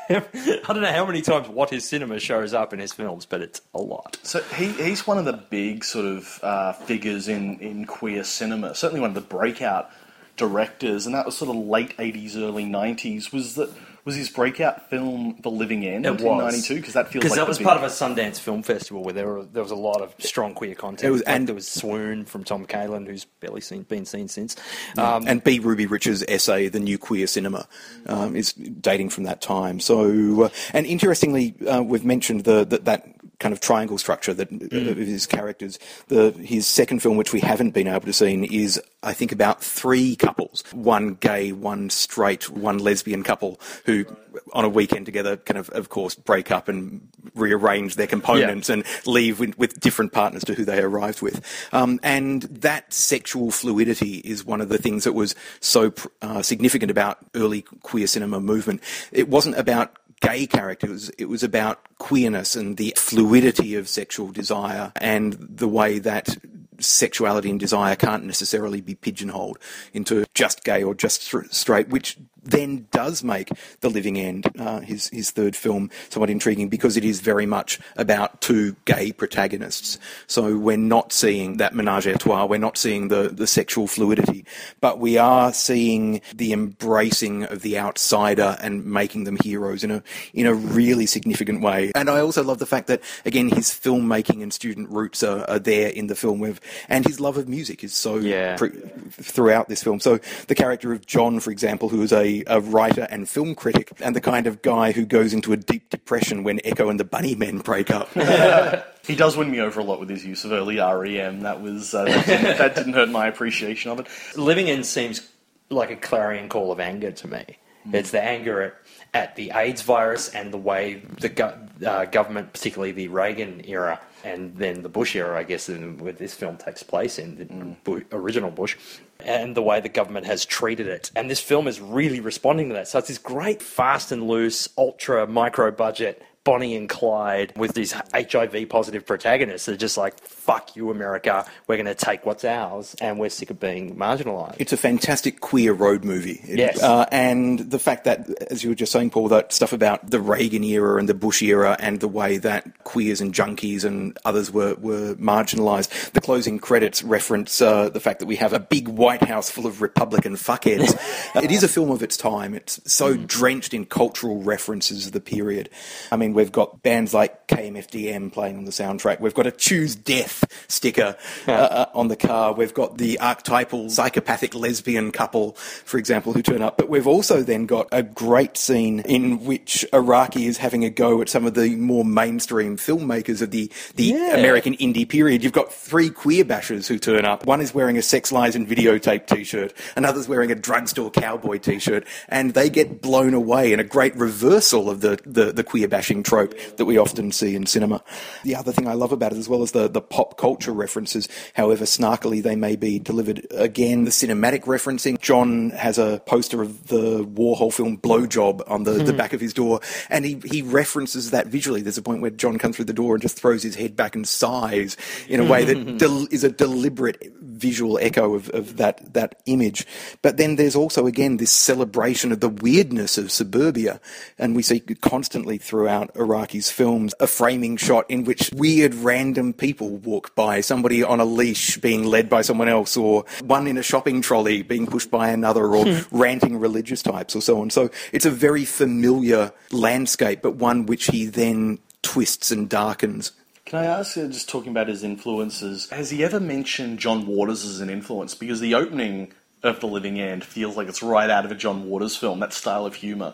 I 0.09 0.21
don't 0.67 0.81
know 0.81 0.91
how 0.91 1.05
many 1.05 1.21
times 1.21 1.47
What 1.49 1.73
Is 1.73 1.87
Cinema 1.87 2.19
shows 2.19 2.53
up 2.53 2.73
in 2.73 2.79
his 2.79 2.93
films, 2.93 3.25
but 3.25 3.41
it's 3.41 3.61
a 3.73 3.79
lot. 3.79 4.17
So 4.23 4.41
he, 4.55 4.67
he's 4.73 5.07
one 5.07 5.17
of 5.17 5.25
the 5.25 5.33
big 5.33 5.83
sort 5.83 6.05
of 6.05 6.39
uh, 6.43 6.73
figures 6.73 7.27
in, 7.27 7.59
in 7.59 7.85
queer 7.85 8.23
cinema. 8.23 8.75
Certainly 8.75 9.01
one 9.01 9.09
of 9.11 9.15
the 9.15 9.21
breakout 9.21 9.89
directors, 10.37 11.05
and 11.05 11.15
that 11.15 11.25
was 11.25 11.37
sort 11.37 11.49
of 11.49 11.57
late 11.57 11.95
'80s, 11.97 12.35
early 12.37 12.65
'90s. 12.65 13.31
Was 13.31 13.55
that 13.55 13.69
was 14.03 14.15
his 14.15 14.29
breakout 14.29 14.87
film 14.91 15.35
The 15.41 15.49
Living 15.49 15.83
End 15.83 16.05
It 16.05 16.21
in 16.21 16.37
'92? 16.37 16.75
Because 16.75 16.93
that 16.93 17.07
feels 17.07 17.23
Because 17.23 17.31
like 17.31 17.39
that 17.39 17.47
was 17.47 17.57
big- 17.57 17.65
part 17.65 17.77
of 17.77 17.83
a 17.83 17.87
Sundance 17.87 18.37
Film 18.39 18.61
Festival 18.61 19.03
where 19.03 19.15
there, 19.15 19.25
were, 19.27 19.45
there 19.45 19.63
was 19.63 19.71
a 19.71 19.75
lot 19.75 19.99
of 20.03 20.13
strong 20.19 20.53
queer 20.53 20.75
content. 20.75 21.07
It 21.07 21.09
was- 21.11 21.21
and- 21.23 21.47
there 21.47 21.55
was 21.55 21.67
Swoon 21.67 22.23
from 22.25 22.43
Tom 22.43 22.67
Kalin, 22.67 23.07
who's 23.07 23.25
barely 23.25 23.61
seen, 23.61 23.81
been 23.81 24.05
seen 24.05 24.27
since. 24.27 24.55
Um, 24.95 25.27
and 25.27 25.43
B. 25.43 25.57
Ruby 25.57 25.87
Rich's 25.87 26.23
essay, 26.27 26.67
"The 26.69 26.79
New 26.79 26.99
Queer 26.99 27.25
Cinema," 27.25 27.67
um, 28.05 28.35
is 28.35 28.53
dating 28.53 29.09
from 29.09 29.23
that 29.23 29.41
time. 29.41 29.79
So, 29.79 30.43
uh, 30.43 30.49
and 30.71 30.85
interestingly, 30.85 31.55
uh, 31.67 31.81
we've 31.81 32.05
mentioned 32.05 32.43
the, 32.43 32.63
that 32.65 32.85
that 32.85 33.07
kind 33.39 33.53
of 33.53 33.59
triangle 33.59 33.97
structure 33.97 34.33
that 34.33 34.49
Mm. 34.49 34.89
of 34.91 34.97
his 34.97 35.25
characters. 35.25 35.79
The 36.07 36.31
his 36.31 36.67
second 36.67 37.01
film, 37.01 37.17
which 37.17 37.33
we 37.33 37.39
haven't 37.39 37.71
been 37.71 37.87
able 37.87 38.01
to 38.05 38.13
see, 38.13 38.47
is 38.51 38.81
I 39.03 39.13
think 39.13 39.31
about 39.31 39.63
three 39.63 40.15
couples: 40.15 40.63
one 40.71 41.15
gay, 41.15 41.51
one 41.51 41.89
straight, 41.89 42.49
one 42.49 42.77
lesbian 42.79 43.23
couple 43.23 43.59
who, 43.85 44.05
on 44.53 44.65
a 44.65 44.69
weekend 44.69 45.05
together, 45.05 45.37
kind 45.37 45.57
of, 45.57 45.69
of 45.69 45.89
course, 45.89 46.15
break 46.15 46.51
up 46.51 46.67
and 46.67 47.07
rearrange 47.35 47.95
their 47.95 48.07
components 48.07 48.69
and 48.69 48.83
leave 49.05 49.39
with, 49.39 49.57
with 49.57 49.79
different 49.79 50.11
partners 50.13 50.43
to 50.45 50.53
who 50.53 50.65
they 50.65 50.79
arrived 50.79 51.21
with. 51.21 51.41
Um, 51.73 51.99
and 52.03 52.43
that 52.43 52.93
sexual 52.93 53.51
fluidity 53.51 54.17
is 54.19 54.45
one 54.45 54.61
of 54.61 54.69
the 54.69 54.77
things 54.77 55.03
that 55.03 55.13
was 55.13 55.35
so 55.59 55.93
uh, 56.21 56.41
significant 56.41 56.91
about 56.91 57.17
early 57.35 57.61
queer 57.83 58.07
cinema 58.07 58.39
movement. 58.39 58.81
It 59.11 59.29
wasn't 59.29 59.57
about 59.57 59.97
gay 60.21 60.47
characters, 60.47 61.09
it 61.17 61.25
was 61.25 61.43
about 61.43 61.79
queerness 61.97 62.55
and 62.55 62.77
the 62.77 62.93
fluidity 62.97 63.75
of 63.75 63.87
sexual 63.87 64.31
desire 64.31 64.91
and 64.99 65.33
the 65.33 65.67
way 65.67 65.99
that 65.99 66.37
sexuality 66.79 67.49
and 67.49 67.59
desire 67.59 67.95
can't 67.95 68.25
necessarily 68.25 68.81
be 68.81 68.95
pigeonholed 68.95 69.57
into 69.93 70.25
just 70.33 70.63
gay 70.63 70.83
or 70.83 70.93
just 70.93 71.21
straight, 71.51 71.89
which 71.89 72.17
then 72.45 72.87
does 72.91 73.23
make 73.23 73.49
The 73.81 73.89
Living 73.89 74.17
End, 74.19 74.47
uh, 74.57 74.79
his, 74.79 75.09
his 75.09 75.31
third 75.31 75.55
film, 75.55 75.89
somewhat 76.09 76.29
intriguing 76.29 76.69
because 76.69 76.95
it 76.95 77.03
is 77.03 77.19
very 77.21 77.45
much 77.45 77.79
about 77.97 78.41
two 78.41 78.75
gay 78.85 79.11
protagonists. 79.11 79.99
So 80.27 80.57
we're 80.57 80.77
not 80.77 81.11
seeing 81.11 81.57
that 81.57 81.73
menage 81.73 82.05
a 82.05 82.17
trois, 82.17 82.45
we're 82.45 82.57
not 82.57 82.77
seeing 82.77 83.07
the, 83.07 83.29
the 83.29 83.47
sexual 83.47 83.87
fluidity, 83.87 84.45
but 84.79 84.99
we 84.99 85.17
are 85.17 85.51
seeing 85.53 86.21
the 86.35 86.53
embracing 86.53 87.43
of 87.45 87.61
the 87.61 87.77
outsider 87.79 88.57
and 88.61 88.85
making 88.85 89.23
them 89.23 89.37
heroes 89.43 89.83
in 89.83 89.91
a, 89.91 90.03
in 90.33 90.45
a 90.45 90.53
really 90.53 91.05
significant 91.05 91.61
way. 91.61 91.91
And 91.95 92.09
I 92.09 92.19
also 92.19 92.43
love 92.43 92.59
the 92.59 92.65
fact 92.65 92.87
that, 92.87 93.01
again, 93.25 93.49
his 93.49 93.71
filmmaking 93.71 94.43
and 94.43 94.53
student 94.53 94.89
roots 94.89 95.23
are, 95.23 95.49
are 95.49 95.59
there 95.59 95.89
in 95.89 96.07
the 96.07 96.15
film, 96.15 96.39
with, 96.39 96.59
and 96.89 97.05
his 97.05 97.19
love 97.19 97.37
of 97.37 97.47
music 97.47 97.83
is 97.83 97.93
so 97.93 98.17
Yeah. 98.17 98.57
pre- 98.57 98.69
throughout 99.11 99.69
this 99.69 99.81
film. 99.83 99.99
So 99.99 100.19
the 100.47 100.55
character 100.55 100.93
of 100.93 101.05
John, 101.05 101.39
for 101.39 101.51
example, 101.51 101.89
who 101.89 102.01
is 102.01 102.13
a, 102.13 102.34
a 102.47 102.59
writer 102.59 103.07
and 103.09 103.29
film 103.29 103.55
critic, 103.55 103.91
and 103.99 104.15
the 104.15 104.21
kind 104.21 104.47
of 104.47 104.61
guy 104.61 104.91
who 104.91 105.05
goes 105.05 105.33
into 105.33 105.53
a 105.53 105.57
deep 105.57 105.89
depression 105.89 106.43
when 106.43 106.59
Echo 106.63 106.89
and 106.89 106.99
the 106.99 107.05
Bunnymen 107.05 107.63
break 107.63 107.91
up. 107.91 108.09
He 109.05 109.15
does 109.15 109.37
win 109.37 109.51
me 109.51 109.59
over 109.59 109.79
a 109.79 109.83
lot 109.83 109.99
with 109.99 110.09
his 110.09 110.25
use 110.25 110.45
of 110.45 110.51
early 110.51 110.79
REM. 110.79 111.41
That 111.41 111.61
was 111.61 111.93
uh, 111.93 112.05
that, 112.05 112.25
didn't, 112.25 112.57
that 112.57 112.75
didn't 112.75 112.93
hurt 112.93 113.09
my 113.09 113.27
appreciation 113.27 113.91
of 113.91 113.99
it. 113.99 114.07
Living 114.35 114.67
End 114.67 114.83
seems 114.83 115.29
like 115.69 115.91
a 115.91 115.95
clarion 115.95 116.49
call 116.49 116.71
of 116.71 116.79
anger 116.79 117.11
to 117.11 117.27
me. 117.27 117.45
It's 117.93 118.11
the 118.11 118.21
anger 118.21 118.61
at, 118.61 118.75
at 119.13 119.35
the 119.35 119.51
AIDS 119.53 119.81
virus 119.81 120.29
and 120.29 120.51
the 120.51 120.57
way 120.57 121.03
the 121.19 121.29
go- 121.29 121.57
uh, 121.85 122.05
government, 122.05 122.53
particularly 122.53 122.91
the 122.91 123.07
Reagan 123.07 123.61
era 123.65 123.99
and 124.25 124.55
then 124.57 124.81
the 124.81 124.89
Bush 124.89 125.15
era, 125.15 125.37
I 125.37 125.43
guess, 125.43 125.69
in, 125.69 125.99
where 125.99 126.11
this 126.11 126.33
film 126.33 126.57
takes 126.57 126.81
place 126.81 127.19
in, 127.19 127.35
the 127.35 127.45
Bu- 127.83 128.05
original 128.11 128.49
Bush, 128.49 128.75
and 129.19 129.55
the 129.55 129.61
way 129.61 129.79
the 129.79 129.89
government 129.89 130.25
has 130.25 130.45
treated 130.45 130.87
it. 130.87 131.11
And 131.15 131.29
this 131.29 131.39
film 131.39 131.67
is 131.67 131.79
really 131.79 132.19
responding 132.19 132.69
to 132.69 132.73
that. 132.73 132.87
So 132.87 132.97
it's 132.97 133.07
this 133.07 133.19
great, 133.19 133.61
fast 133.61 134.11
and 134.11 134.27
loose, 134.27 134.67
ultra 134.77 135.27
micro 135.27 135.71
budget. 135.71 136.21
Bonnie 136.43 136.75
and 136.75 136.87
Clyde 136.87 137.53
with 137.57 137.73
these 137.73 137.91
HIV 138.13 138.69
positive 138.69 139.03
protagonists. 139.03 139.65
They're 139.65 139.75
just 139.75 139.97
like, 139.97 140.15
fuck 140.45 140.75
you, 140.75 140.91
America. 140.91 141.43
We're 141.65 141.77
going 141.77 141.87
to 141.87 141.95
take 141.95 142.23
what's 142.23 142.45
ours 142.45 142.95
and 143.01 143.19
we're 143.19 143.29
sick 143.29 143.49
of 143.49 143.59
being 143.59 143.95
marginalised. 143.95 144.57
It's 144.59 144.73
a 144.73 144.77
fantastic 144.77 145.39
queer 145.39 145.73
road 145.73 146.05
movie. 146.05 146.39
Yes. 146.45 146.81
Uh, 146.83 147.05
and 147.11 147.59
the 147.59 147.79
fact 147.79 148.03
that, 148.03 148.29
as 148.51 148.63
you 148.63 148.69
were 148.69 148.75
just 148.75 148.91
saying, 148.91 149.09
Paul, 149.09 149.29
that 149.29 149.51
stuff 149.51 149.73
about 149.73 150.11
the 150.11 150.19
Reagan 150.19 150.63
era 150.63 150.99
and 150.99 151.09
the 151.09 151.15
Bush 151.15 151.41
era 151.41 151.75
and 151.79 151.99
the 151.99 152.07
way 152.07 152.37
that 152.37 152.83
queers 152.83 153.21
and 153.21 153.33
junkies 153.33 153.83
and 153.83 154.15
others 154.23 154.51
were, 154.51 154.75
were 154.75 155.15
marginalised. 155.15 156.11
The 156.11 156.21
closing 156.21 156.59
credits 156.59 157.01
reference 157.01 157.59
uh, 157.59 157.89
the 157.89 157.99
fact 157.99 158.19
that 158.19 158.27
we 158.27 158.35
have 158.35 158.53
a 158.53 158.59
big 158.59 158.87
White 158.87 159.23
House 159.23 159.49
full 159.49 159.65
of 159.65 159.81
Republican 159.81 160.35
fuckheads. 160.35 160.93
it 161.43 161.51
is 161.51 161.63
a 161.63 161.67
film 161.67 161.89
of 161.89 162.03
its 162.03 162.17
time. 162.17 162.53
It's 162.53 162.79
so 162.91 163.17
drenched 163.17 163.73
in 163.73 163.85
cultural 163.85 164.43
references 164.43 165.07
of 165.07 165.13
the 165.13 165.21
period. 165.21 165.71
I 166.11 166.17
mean, 166.17 166.33
we've 166.33 166.51
got 166.51 166.83
bands 166.83 167.15
like 167.15 167.47
KMFDM 167.47 168.31
playing 168.31 168.57
on 168.57 168.65
the 168.65 168.71
soundtrack. 168.71 169.19
We've 169.19 169.33
got 169.33 169.47
a 169.47 169.51
Choose 169.51 169.95
Death 169.95 170.34
sticker 170.67 171.15
uh, 171.47 171.51
uh, 171.51 171.85
on 171.93 172.07
the 172.07 172.15
car. 172.15 172.53
We've 172.53 172.73
got 172.73 172.97
the 172.97 173.19
archetypal 173.19 173.89
psychopathic 173.89 174.53
lesbian 174.55 175.11
couple, 175.11 175.53
for 175.53 175.97
example, 175.97 176.33
who 176.33 176.41
turn 176.41 176.61
up. 176.61 176.77
But 176.77 176.89
we've 176.89 177.07
also 177.07 177.43
then 177.43 177.65
got 177.65 177.87
a 177.91 178.03
great 178.03 178.57
scene 178.57 179.01
in 179.01 179.45
which 179.45 179.85
Araki 179.93 180.45
is 180.47 180.57
having 180.57 180.83
a 180.83 180.89
go 180.89 181.21
at 181.21 181.29
some 181.29 181.45
of 181.45 181.53
the 181.53 181.75
more 181.75 182.03
mainstream 182.05 182.77
filmmakers 182.77 183.41
of 183.41 183.51
the, 183.51 183.71
the 183.95 184.05
Yeah. 184.05 184.35
American 184.37 184.75
indie 184.77 185.07
period. 185.07 185.43
You've 185.43 185.53
got 185.53 185.71
three 185.71 186.09
queer 186.09 186.43
bashers 186.43 186.87
who 186.87 186.97
turn 186.97 187.25
up. 187.25 187.45
One 187.45 187.61
is 187.61 187.73
wearing 187.73 187.97
a 187.97 188.01
Sex 188.01 188.31
Lies 188.31 188.55
and 188.55 188.67
Videotape 188.67 189.27
t-shirt. 189.27 189.73
Another's 189.95 190.27
wearing 190.27 190.51
a 190.51 190.55
drugstore 190.55 191.11
cowboy 191.11 191.57
t-shirt. 191.59 192.05
And 192.29 192.53
they 192.53 192.69
get 192.69 193.01
blown 193.01 193.33
away 193.33 193.71
in 193.73 193.79
a 193.79 193.83
great 193.83 194.15
reversal 194.15 194.89
of 194.89 195.01
the, 195.01 195.19
the, 195.25 195.51
the 195.51 195.63
queer 195.63 195.87
bashing 195.87 196.23
trope 196.23 196.53
that 196.77 196.85
we 196.85 196.97
often 196.97 197.31
see 197.31 197.55
in 197.55 197.65
cinema. 197.65 198.03
The 198.43 198.55
other 198.55 198.71
thing 198.71 198.87
I 198.87 198.93
love 198.93 199.11
about 199.11 199.31
it, 199.33 199.37
as 199.37 199.47
well 199.47 199.61
as 199.61 199.71
the, 199.71 199.87
the 199.87 200.01
pop 200.01 200.24
culture 200.37 200.71
references, 200.71 201.27
however 201.53 201.85
snarkily 201.85 202.41
they 202.41 202.55
may 202.55 202.75
be 202.75 202.99
delivered, 202.99 203.45
again, 203.51 204.05
the 204.05 204.11
cinematic 204.11 204.61
referencing. 204.61 205.19
John 205.19 205.69
has 205.71 205.97
a 205.97 206.21
poster 206.25 206.61
of 206.61 206.87
the 206.87 207.23
Warhol 207.25 207.73
film 207.73 207.97
Blowjob 207.97 208.69
on 208.69 208.83
the, 208.83 208.91
the 208.91 209.11
hmm. 209.11 209.17
back 209.17 209.33
of 209.33 209.41
his 209.41 209.53
door, 209.53 209.79
and 210.09 210.25
he, 210.25 210.41
he 210.45 210.61
references 210.61 211.31
that 211.31 211.47
visually. 211.47 211.81
There's 211.81 211.97
a 211.97 212.03
point 212.03 212.21
where 212.21 212.31
John 212.31 212.57
comes 212.57 212.75
through 212.75 212.85
the 212.85 212.93
door 212.93 213.15
and 213.15 213.21
just 213.21 213.39
throws 213.39 213.63
his 213.63 213.75
head 213.75 213.95
back 213.95 214.15
and 214.15 214.27
sighs 214.27 214.97
in 215.27 215.39
a 215.39 215.45
way 215.45 215.65
that 215.65 215.97
del- 215.97 216.27
is 216.31 216.43
a 216.43 216.49
deliberate 216.49 217.31
visual 217.55 217.97
echo 217.99 218.35
of, 218.35 218.49
of 218.49 218.77
that, 218.77 219.13
that 219.13 219.41
image. 219.45 219.85
But 220.21 220.37
then 220.37 220.55
there's 220.55 220.75
also, 220.75 221.07
again, 221.07 221.37
this 221.37 221.51
celebration 221.51 222.31
of 222.31 222.39
the 222.39 222.49
weirdness 222.49 223.17
of 223.17 223.31
suburbia, 223.31 223.99
and 224.37 224.55
we 224.55 224.61
see 224.61 224.79
constantly 224.79 225.57
throughout 225.57 226.13
Araki's 226.15 226.69
films 226.69 227.13
a 227.19 227.27
framing 227.27 227.77
shot 227.77 228.05
in 228.09 228.23
which 228.23 228.51
weird 228.53 228.93
random 228.93 229.53
people 229.53 229.97
walk 229.97 230.35
by, 230.35 230.61
somebody 230.61 231.03
on 231.03 231.19
a 231.19 231.25
leash 231.25 231.77
being 231.77 232.03
led 232.03 232.29
by 232.29 232.41
someone 232.41 232.69
else, 232.69 232.97
or 232.97 233.25
one 233.43 233.67
in 233.67 233.77
a 233.77 233.83
shopping 233.83 234.21
trolley 234.21 234.61
being 234.61 234.85
pushed 234.85 235.11
by 235.11 235.29
another, 235.29 235.75
or 235.75 235.85
hmm. 235.85 236.17
ranting 236.17 236.59
religious 236.59 237.01
types, 237.01 237.35
or 237.35 237.41
so 237.41 237.61
on. 237.61 237.69
So 237.69 237.89
it's 238.11 238.25
a 238.25 238.31
very 238.31 238.65
familiar 238.65 239.51
landscape, 239.71 240.41
but 240.41 240.55
one 240.55 240.85
which 240.85 241.07
he 241.07 241.25
then 241.25 241.79
twists 242.01 242.51
and 242.51 242.69
darkens. 242.69 243.31
Can 243.65 243.79
I 243.79 243.85
ask, 243.85 244.15
uh, 244.15 244.27
just 244.27 244.47
talking 244.47 244.69
about 244.69 244.87
his 244.87 245.03
influences, 245.03 245.89
has 245.89 246.11
he 246.11 246.23
ever 246.23 246.39
mentioned 246.39 246.99
John 246.99 247.25
Waters 247.25 247.65
as 247.65 247.81
an 247.81 247.89
influence? 247.89 248.35
Because 248.35 248.59
the 248.59 248.75
opening 248.75 249.33
of 249.63 249.79
The 249.79 249.87
Living 249.87 250.19
End 250.19 250.43
feels 250.43 250.77
like 250.77 250.87
it's 250.87 251.01
right 251.01 251.29
out 251.29 251.45
of 251.45 251.51
a 251.51 251.55
John 251.55 251.89
Waters 251.89 252.15
film, 252.15 252.39
that 252.41 252.53
style 252.53 252.85
of 252.85 252.93
humour. 252.93 253.33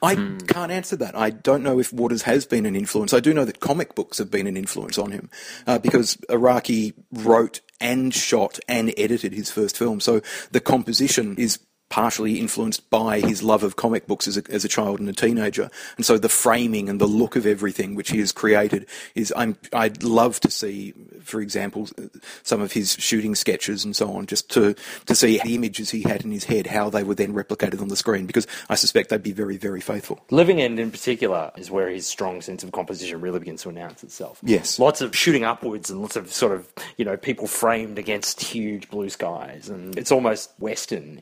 I 0.00 0.14
can't 0.14 0.70
answer 0.70 0.96
that. 0.96 1.16
I 1.16 1.30
don't 1.30 1.62
know 1.62 1.78
if 1.78 1.92
Waters 1.92 2.22
has 2.22 2.46
been 2.46 2.66
an 2.66 2.76
influence. 2.76 3.12
I 3.12 3.20
do 3.20 3.34
know 3.34 3.44
that 3.44 3.60
comic 3.60 3.94
books 3.94 4.18
have 4.18 4.30
been 4.30 4.46
an 4.46 4.56
influence 4.56 4.96
on 4.96 5.10
him 5.10 5.28
uh, 5.66 5.78
because 5.78 6.16
Araki 6.30 6.94
wrote 7.12 7.60
and 7.80 8.14
shot 8.14 8.58
and 8.68 8.94
edited 8.96 9.32
his 9.32 9.50
first 9.50 9.76
film. 9.76 10.00
So 10.00 10.22
the 10.52 10.60
composition 10.60 11.36
is 11.36 11.58
partially 11.88 12.38
influenced 12.38 12.88
by 12.90 13.20
his 13.20 13.42
love 13.42 13.62
of 13.62 13.76
comic 13.76 14.06
books 14.06 14.28
as 14.28 14.36
a, 14.36 14.42
as 14.50 14.64
a 14.64 14.68
child 14.68 15.00
and 15.00 15.08
a 15.08 15.12
teenager. 15.12 15.70
And 15.96 16.04
so 16.04 16.18
the 16.18 16.28
framing 16.28 16.88
and 16.88 17.00
the 17.00 17.06
look 17.06 17.34
of 17.34 17.46
everything 17.46 17.94
which 17.94 18.10
he 18.10 18.18
has 18.18 18.32
created 18.32 18.86
is, 19.14 19.32
I'm, 19.36 19.56
I'd 19.72 20.02
love 20.02 20.38
to 20.40 20.50
see, 20.50 20.92
for 21.22 21.40
example, 21.40 21.88
some 22.42 22.60
of 22.60 22.72
his 22.72 22.92
shooting 22.92 23.34
sketches 23.34 23.84
and 23.84 23.96
so 23.96 24.12
on, 24.12 24.26
just 24.26 24.50
to, 24.50 24.74
to 25.06 25.14
see 25.14 25.38
the 25.38 25.54
images 25.54 25.90
he 25.90 26.02
had 26.02 26.24
in 26.24 26.30
his 26.30 26.44
head, 26.44 26.66
how 26.66 26.90
they 26.90 27.02
were 27.02 27.14
then 27.14 27.32
replicated 27.32 27.80
on 27.80 27.88
the 27.88 27.96
screen, 27.96 28.26
because 28.26 28.46
I 28.68 28.74
suspect 28.74 29.08
they'd 29.08 29.22
be 29.22 29.32
very, 29.32 29.56
very 29.56 29.80
faithful. 29.80 30.20
Living 30.30 30.60
End 30.60 30.78
in 30.78 30.90
particular 30.90 31.52
is 31.56 31.70
where 31.70 31.88
his 31.88 32.06
strong 32.06 32.42
sense 32.42 32.62
of 32.62 32.72
composition 32.72 33.20
really 33.20 33.38
begins 33.38 33.62
to 33.62 33.70
announce 33.70 34.04
itself. 34.04 34.38
Yes. 34.42 34.78
Lots 34.78 35.00
of 35.00 35.16
shooting 35.16 35.44
upwards 35.44 35.90
and 35.90 36.02
lots 36.02 36.16
of 36.16 36.32
sort 36.32 36.52
of, 36.52 36.68
you 36.96 37.04
know, 37.04 37.16
people 37.16 37.46
framed 37.46 37.98
against 37.98 38.42
huge 38.42 38.88
blue 38.90 39.08
skies. 39.08 39.68
And 39.68 39.96
it's 39.96 40.12
almost 40.12 40.52
Western 40.58 41.18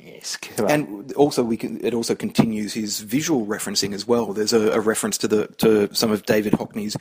esque. 0.64 0.70
And 0.70 1.12
also, 1.12 1.44
we 1.44 1.56
can, 1.56 1.84
it 1.84 1.94
also 1.94 2.14
continues 2.14 2.74
his 2.74 3.00
visual 3.00 3.46
referencing 3.46 3.92
as 3.92 4.06
well. 4.06 4.32
There's 4.32 4.52
a, 4.52 4.72
a 4.72 4.80
reference 4.80 5.18
to 5.18 5.28
the 5.28 5.46
to 5.58 5.94
some 5.94 6.10
of 6.10 6.24
David 6.26 6.54
Hockney's 6.54 6.96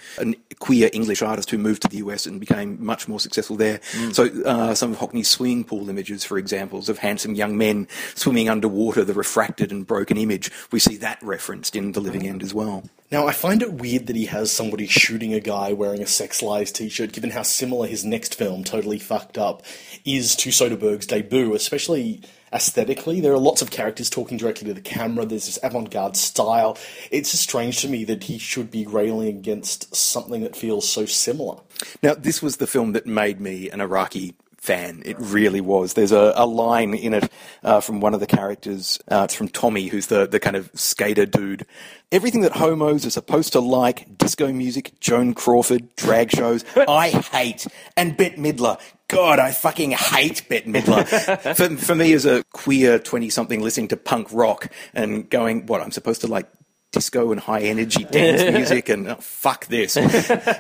queer 0.60 0.90
English 0.94 1.22
artist 1.22 1.50
who 1.50 1.58
moved 1.58 1.82
to 1.84 1.88
the 1.88 1.98
US 1.98 2.26
and 2.26 2.40
became 2.40 2.84
much 2.84 3.08
more 3.08 3.20
successful 3.20 3.56
there. 3.56 3.80
So 4.12 4.26
uh, 4.44 4.76
some 4.76 4.92
of 4.92 5.00
Hockney's 5.00 5.28
swimming 5.28 5.64
pool 5.64 5.90
images, 5.90 6.24
for 6.24 6.38
examples 6.38 6.90
of 6.90 7.00
handsome 7.00 7.36
young 7.36 7.58
men 7.58 7.88
swimming 8.16 8.50
underwater, 8.50 9.04
the 9.04 9.14
refracted 9.14 9.72
and 9.72 9.86
broken 9.86 10.18
image, 10.18 10.52
we 10.72 10.80
see 10.80 10.98
that 10.98 11.22
referenced 11.22 11.76
in 11.76 11.92
The 11.92 12.02
Living 12.02 12.28
End 12.28 12.44
as 12.44 12.54
well. 12.54 12.84
Now, 13.12 13.28
I 13.28 13.34
find 13.34 13.62
it 13.62 13.74
weird 13.74 14.08
that 14.08 14.16
he 14.16 14.26
has 14.26 14.52
somebody 14.52 14.88
shooting 14.88 15.34
a 15.34 15.40
guy 15.40 15.74
wearing 15.74 16.02
a 16.02 16.08
Sex 16.08 16.42
Lies 16.42 16.72
t 16.72 16.90
shirt, 16.90 17.12
given 17.12 17.30
how 17.30 17.44
similar 17.44 17.88
his 17.88 18.04
next 18.04 18.36
film, 18.36 18.64
Totally 18.64 18.98
Fucked 18.98 19.38
Up, 19.38 19.64
is 20.04 20.36
to 20.38 20.50
Soderbergh's 20.50 21.06
debut, 21.06 21.54
especially 21.54 22.22
aesthetically. 22.56 23.20
There 23.20 23.34
are 23.34 23.38
lots 23.38 23.62
of 23.62 23.70
characters 23.70 24.10
talking 24.10 24.38
directly 24.38 24.68
to 24.68 24.74
the 24.74 24.82
camera, 24.82 25.26
there's 25.26 25.46
this 25.46 25.60
avant 25.62 25.92
garde 25.92 26.16
style. 26.16 26.78
It's 27.12 27.32
just 27.32 27.44
strange 27.44 27.82
to 27.82 27.90
me 27.90 28.06
that 28.06 28.24
he 28.24 28.38
should 28.38 28.72
be 28.72 28.88
railing 28.88 29.28
against 29.28 29.94
something 29.94 30.42
that 30.42 30.56
feels 30.56 30.90
so 30.90 31.06
similar. 31.06 31.58
Now, 32.02 32.16
this 32.16 32.42
was 32.42 32.58
the 32.58 32.68
film 32.68 32.94
that 32.94 33.06
made 33.06 33.42
me 33.42 33.70
an 33.70 33.80
Araki 33.80 34.34
fan. 34.66 35.04
It 35.06 35.16
really 35.20 35.62
was. 35.62 35.94
There's 35.94 36.12
a, 36.12 36.34
a 36.36 36.46
line 36.46 36.96
in 36.96 37.14
it 37.14 37.32
uh, 37.64 37.80
from 37.82 38.00
one 38.02 38.16
of 38.16 38.20
the 38.20 38.28
characters. 38.28 39.00
Uh, 39.10 39.22
it's 39.26 39.36
from 39.36 39.48
Tommy, 39.48 39.88
who's 39.88 40.08
the, 40.08 40.28
the 40.28 40.40
kind 40.40 40.56
of 40.56 40.72
skater 40.74 41.28
dude. 41.28 41.66
Everything 42.12 42.42
that 42.42 42.54
homos 42.54 43.06
are 43.06 43.12
supposed 43.12 43.54
to 43.54 43.60
like 43.60 44.18
disco 44.18 44.52
music, 44.52 45.00
Joan 45.00 45.34
Crawford, 45.36 45.96
drag 45.96 46.32
shows 46.32 46.66
I 46.88 47.10
hate. 47.10 47.68
And 47.96 48.18
Bette 48.18 48.38
Midler. 48.38 48.80
God, 49.08 49.38
I 49.38 49.52
fucking 49.52 49.92
hate 49.92 50.50
Bette 50.50 50.70
Midler. 50.70 51.06
for, 51.56 51.78
for 51.78 51.94
me, 51.94 52.14
as 52.14 52.26
a 52.26 52.44
queer 52.46 52.98
20 52.98 53.30
something 53.30 53.62
listening 53.62 53.90
to 53.90 53.98
punk 53.98 54.28
rock 54.32 54.72
and 54.96 55.30
going, 55.30 55.68
what, 55.68 55.82
I'm 55.82 55.92
supposed 55.92 56.22
to 56.22 56.28
like 56.28 56.48
disco 56.96 57.34
and 57.34 57.42
high 57.42 57.60
energy 57.60 58.04
dance 58.12 58.42
music 58.56 58.88
and 58.88 59.08
oh, 59.10 59.16
fuck 59.16 59.68
this. 59.68 59.98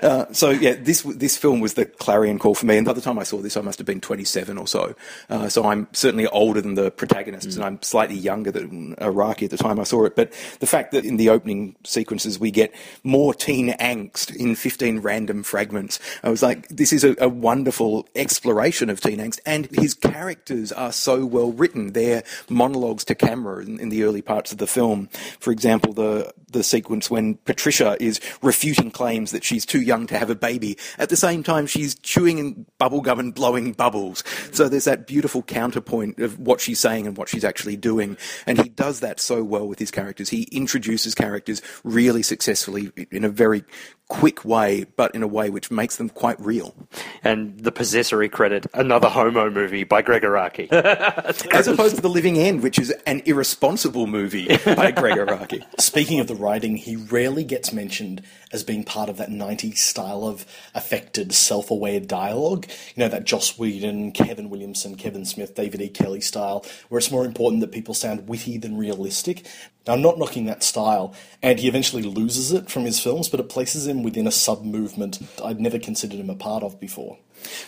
Uh, 0.05 0.31
so 0.33 0.49
yeah, 0.49 0.73
this 0.77 1.01
this 1.03 1.37
film 1.37 1.59
was 1.59 1.75
the 1.75 1.85
clarion 1.85 2.37
call 2.37 2.53
for 2.53 2.65
me. 2.65 2.77
And 2.77 2.85
by 2.85 2.93
the 2.93 3.01
time 3.01 3.17
I 3.17 3.23
saw 3.23 3.37
this, 3.37 3.55
I 3.57 3.61
must 3.61 3.79
have 3.79 3.85
been 3.85 4.01
27 4.01 4.57
or 4.57 4.67
so. 4.67 4.93
Uh, 5.29 5.47
so 5.47 5.65
I'm 5.65 5.87
certainly 5.93 6.27
older 6.27 6.61
than 6.61 6.75
the 6.75 6.91
protagonists, 6.91 7.55
and 7.55 7.63
I'm 7.63 7.81
slightly 7.81 8.15
younger 8.15 8.51
than 8.51 8.95
Araki 8.97 9.43
at 9.43 9.51
the 9.51 9.57
time 9.57 9.79
I 9.79 9.83
saw 9.83 10.05
it. 10.05 10.15
But 10.15 10.31
the 10.59 10.67
fact 10.67 10.91
that 10.91 11.05
in 11.05 11.17
the 11.17 11.29
opening 11.29 11.75
sequences 11.83 12.37
we 12.37 12.51
get 12.51 12.73
more 13.03 13.33
teen 13.33 13.69
angst 13.73 14.35
in 14.35 14.55
15 14.55 14.99
random 14.99 15.43
fragments, 15.43 15.99
I 16.23 16.29
was 16.29 16.43
like, 16.43 16.67
this 16.67 16.91
is 16.91 17.03
a, 17.03 17.15
a 17.19 17.29
wonderful 17.29 18.07
exploration 18.15 18.89
of 18.89 19.01
teen 19.01 19.19
angst, 19.19 19.39
and 19.45 19.67
his 19.67 19.93
characters 19.93 20.71
are 20.71 20.91
so 20.91 21.25
well 21.25 21.51
written. 21.51 21.93
They're 21.93 22.23
monologues 22.49 23.05
to 23.05 23.15
camera 23.15 23.63
in, 23.63 23.79
in 23.79 23.89
the 23.89 24.03
early 24.03 24.21
parts 24.21 24.51
of 24.51 24.57
the 24.57 24.67
film. 24.67 25.07
For 25.39 25.51
example, 25.51 25.93
the 25.93 26.24
the 26.51 26.63
sequence 26.63 27.09
when 27.09 27.35
Patricia 27.45 27.97
is 27.99 28.19
refuting 28.41 28.91
claims 28.91 29.31
that 29.31 29.43
she's 29.43 29.65
too 29.65 29.81
young 29.81 30.07
to 30.07 30.17
have 30.17 30.29
a 30.29 30.35
baby. 30.35 30.77
At 30.97 31.09
the 31.09 31.17
same 31.17 31.43
time, 31.43 31.67
she's 31.67 31.95
chewing 31.95 32.65
bubblegum 32.79 33.19
and 33.19 33.33
blowing 33.33 33.73
bubbles. 33.73 34.23
So 34.51 34.69
there's 34.69 34.85
that 34.85 35.07
beautiful 35.07 35.43
counterpoint 35.43 36.19
of 36.19 36.39
what 36.39 36.61
she's 36.61 36.79
saying 36.79 37.07
and 37.07 37.17
what 37.17 37.29
she's 37.29 37.43
actually 37.43 37.77
doing. 37.77 38.17
And 38.45 38.61
he 38.61 38.69
does 38.69 38.99
that 39.01 39.19
so 39.19 39.43
well 39.43 39.67
with 39.67 39.79
his 39.79 39.91
characters. 39.91 40.29
He 40.29 40.43
introduces 40.51 41.15
characters 41.15 41.61
really 41.83 42.23
successfully 42.23 42.91
in 43.11 43.23
a 43.23 43.29
very 43.29 43.63
quick 44.07 44.45
way, 44.45 44.85
but 44.95 45.13
in 45.15 45.23
a 45.23 45.27
way 45.27 45.49
which 45.49 45.71
makes 45.71 45.97
them 45.97 46.09
quite 46.09 46.39
real. 46.39 46.75
And 47.23 47.59
the 47.59 47.71
possessory 47.71 48.29
credit, 48.29 48.67
another 48.73 49.09
homo 49.09 49.49
movie 49.49 49.83
by 49.83 50.01
Gregg 50.01 50.21
Araki. 50.21 50.71
As 51.51 51.67
opposed 51.67 51.95
to 51.95 52.01
The 52.01 52.09
Living 52.09 52.37
End, 52.37 52.61
which 52.61 52.77
is 52.77 52.91
an 53.07 53.21
irresponsible 53.25 54.07
movie 54.07 54.47
by 54.65 54.91
Gregg 54.91 55.17
Araki. 55.17 55.63
Speaking 55.79 56.19
of 56.19 56.27
the 56.27 56.35
writing, 56.35 56.75
he 56.75 56.95
rarely 56.95 57.43
gets 57.43 57.73
mentioned 57.73 58.21
as 58.51 58.63
being 58.63 58.83
part 58.83 59.09
of 59.09 59.17
that 59.17 59.29
90s 59.29 59.77
style 59.77 60.23
of 60.23 60.45
affected, 60.73 61.33
self 61.33 61.71
aware 61.71 61.99
dialogue. 61.99 62.67
You 62.95 63.03
know, 63.03 63.09
that 63.09 63.25
Joss 63.25 63.57
Whedon, 63.57 64.11
Kevin 64.11 64.49
Williamson, 64.49 64.95
Kevin 64.95 65.25
Smith, 65.25 65.55
David 65.55 65.81
E. 65.81 65.89
Kelley 65.89 66.21
style, 66.21 66.65
where 66.89 66.99
it's 66.99 67.11
more 67.11 67.25
important 67.25 67.61
that 67.61 67.71
people 67.71 67.93
sound 67.93 68.27
witty 68.27 68.57
than 68.57 68.77
realistic. 68.77 69.45
Now, 69.87 69.93
I'm 69.93 70.01
not 70.01 70.17
knocking 70.17 70.45
that 70.45 70.63
style, 70.63 71.13
and 71.43 71.59
he 71.59 71.67
eventually 71.67 72.03
loses 72.03 72.51
it 72.51 72.69
from 72.69 72.85
his 72.85 72.99
films, 72.99 73.29
but 73.29 73.39
it 73.39 73.49
places 73.49 73.85
him 73.85 74.01
within 74.01 74.25
a 74.25 74.31
sub 74.31 74.63
movement 74.63 75.19
I'd 75.43 75.59
never 75.59 75.77
considered 75.77 76.19
him 76.19 76.29
a 76.29 76.35
part 76.35 76.63
of 76.63 76.79
before. 76.79 77.17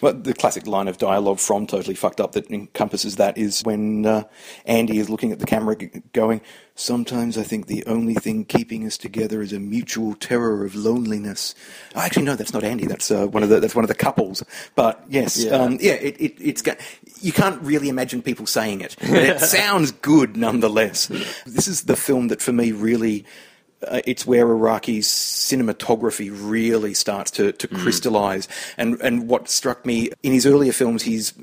Well, 0.02 0.14
the 0.14 0.34
classic 0.34 0.68
line 0.68 0.88
of 0.88 0.98
dialogue 0.98 1.40
from 1.40 1.68
Totally 1.68 1.96
Fucked 1.96 2.20
Up 2.20 2.34
that 2.34 2.50
encompasses 2.50 3.16
that 3.18 3.38
is 3.38 3.62
when 3.62 4.06
uh, 4.06 4.24
Andy 4.66 5.00
is 5.00 5.10
looking 5.10 5.32
at 5.32 5.40
the 5.40 5.46
camera 5.46 5.76
g- 5.76 5.90
going, 6.14 6.42
Sometimes 6.80 7.40
I 7.40 7.44
think 7.44 7.66
the 7.66 7.84
only 7.88 8.14
thing 8.14 8.46
keeping 8.46 8.86
us 8.86 9.00
together 9.00 9.42
is 9.42 9.52
a 9.52 9.60
mutual 9.60 10.14
terror 10.14 10.64
of 10.64 10.76
loneliness. 10.76 11.56
Oh, 11.96 12.02
actually, 12.02 12.26
no, 12.26 12.36
that's 12.36 12.54
not 12.54 12.64
Andy. 12.64 12.86
That's 12.86 13.10
uh, 13.10 13.26
one 13.26 13.42
of 13.42 13.50
the 13.50 13.60
that's 13.60 13.74
one 13.74 13.84
of 13.84 13.88
the 13.88 13.96
couples. 13.96 14.44
But 14.76 15.04
yes, 15.10 15.44
yeah, 15.44 15.54
um, 15.54 15.80
yeah 15.82 15.94
it, 15.94 16.22
it, 16.22 16.36
it's 16.40 16.62
got, 16.62 16.78
you 17.20 17.32
can't 17.32 17.60
really 17.64 17.90
imagine 17.90 18.22
people 18.22 18.46
saying 18.46 18.82
it, 18.82 18.96
but 19.00 19.10
it 19.10 19.40
sounds 19.42 19.92
good 19.92 20.38
nonetheless. 20.38 21.08
This 21.48 21.68
is 21.68 21.86
the 21.86 21.96
film 21.96 22.28
that 22.28 22.44
for 22.44 22.54
me 22.54 22.72
really 22.72 23.26
uh, 23.86 24.02
it's 24.06 24.26
where 24.26 24.48
Araki's 24.48 25.08
cinematography 25.08 26.32
really 26.34 26.94
starts 26.94 27.32
to, 27.32 27.52
to 27.52 27.68
crystallize. 27.68 28.48
And, 28.78 29.00
and 29.02 29.28
what 29.28 29.50
struck 29.50 29.86
me 29.86 30.10
in 30.24 30.34
his 30.34 30.46
earlier 30.46 30.72
films, 30.74 31.04
he's 31.04 31.34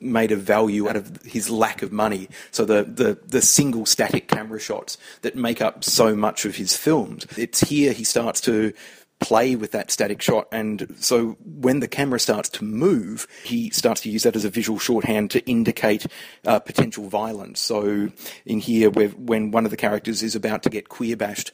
made 0.00 0.32
a 0.32 0.36
value 0.36 0.88
out 0.88 0.96
of 0.96 1.22
his 1.22 1.50
lack 1.50 1.82
of 1.82 1.92
money. 1.92 2.28
So 2.50 2.64
the, 2.64 2.84
the, 2.84 3.18
the 3.26 3.42
single 3.42 3.86
static 3.86 4.28
camera 4.28 4.60
shots 4.60 4.98
that 5.22 5.34
make 5.34 5.60
up 5.60 5.84
so 5.84 6.14
much 6.14 6.44
of 6.44 6.56
his 6.56 6.76
films. 6.76 7.26
It's 7.36 7.60
here 7.60 7.92
he 7.92 8.04
starts 8.04 8.40
to 8.42 8.72
play 9.20 9.56
with 9.56 9.72
that 9.72 9.90
static 9.90 10.20
shot. 10.20 10.46
And 10.52 10.94
so 10.98 11.36
when 11.44 11.80
the 11.80 11.88
camera 11.88 12.20
starts 12.20 12.48
to 12.50 12.64
move, 12.64 13.26
he 13.44 13.70
starts 13.70 14.02
to 14.02 14.10
use 14.10 14.24
that 14.24 14.36
as 14.36 14.44
a 14.44 14.50
visual 14.50 14.78
shorthand 14.78 15.30
to 15.30 15.44
indicate 15.48 16.06
uh, 16.46 16.58
potential 16.58 17.08
violence. 17.08 17.60
So 17.60 18.10
in 18.44 18.58
here, 18.58 18.90
when 18.90 19.50
one 19.50 19.64
of 19.64 19.70
the 19.70 19.76
characters 19.76 20.22
is 20.22 20.34
about 20.34 20.62
to 20.64 20.70
get 20.70 20.88
queer 20.88 21.16
bashed, 21.16 21.52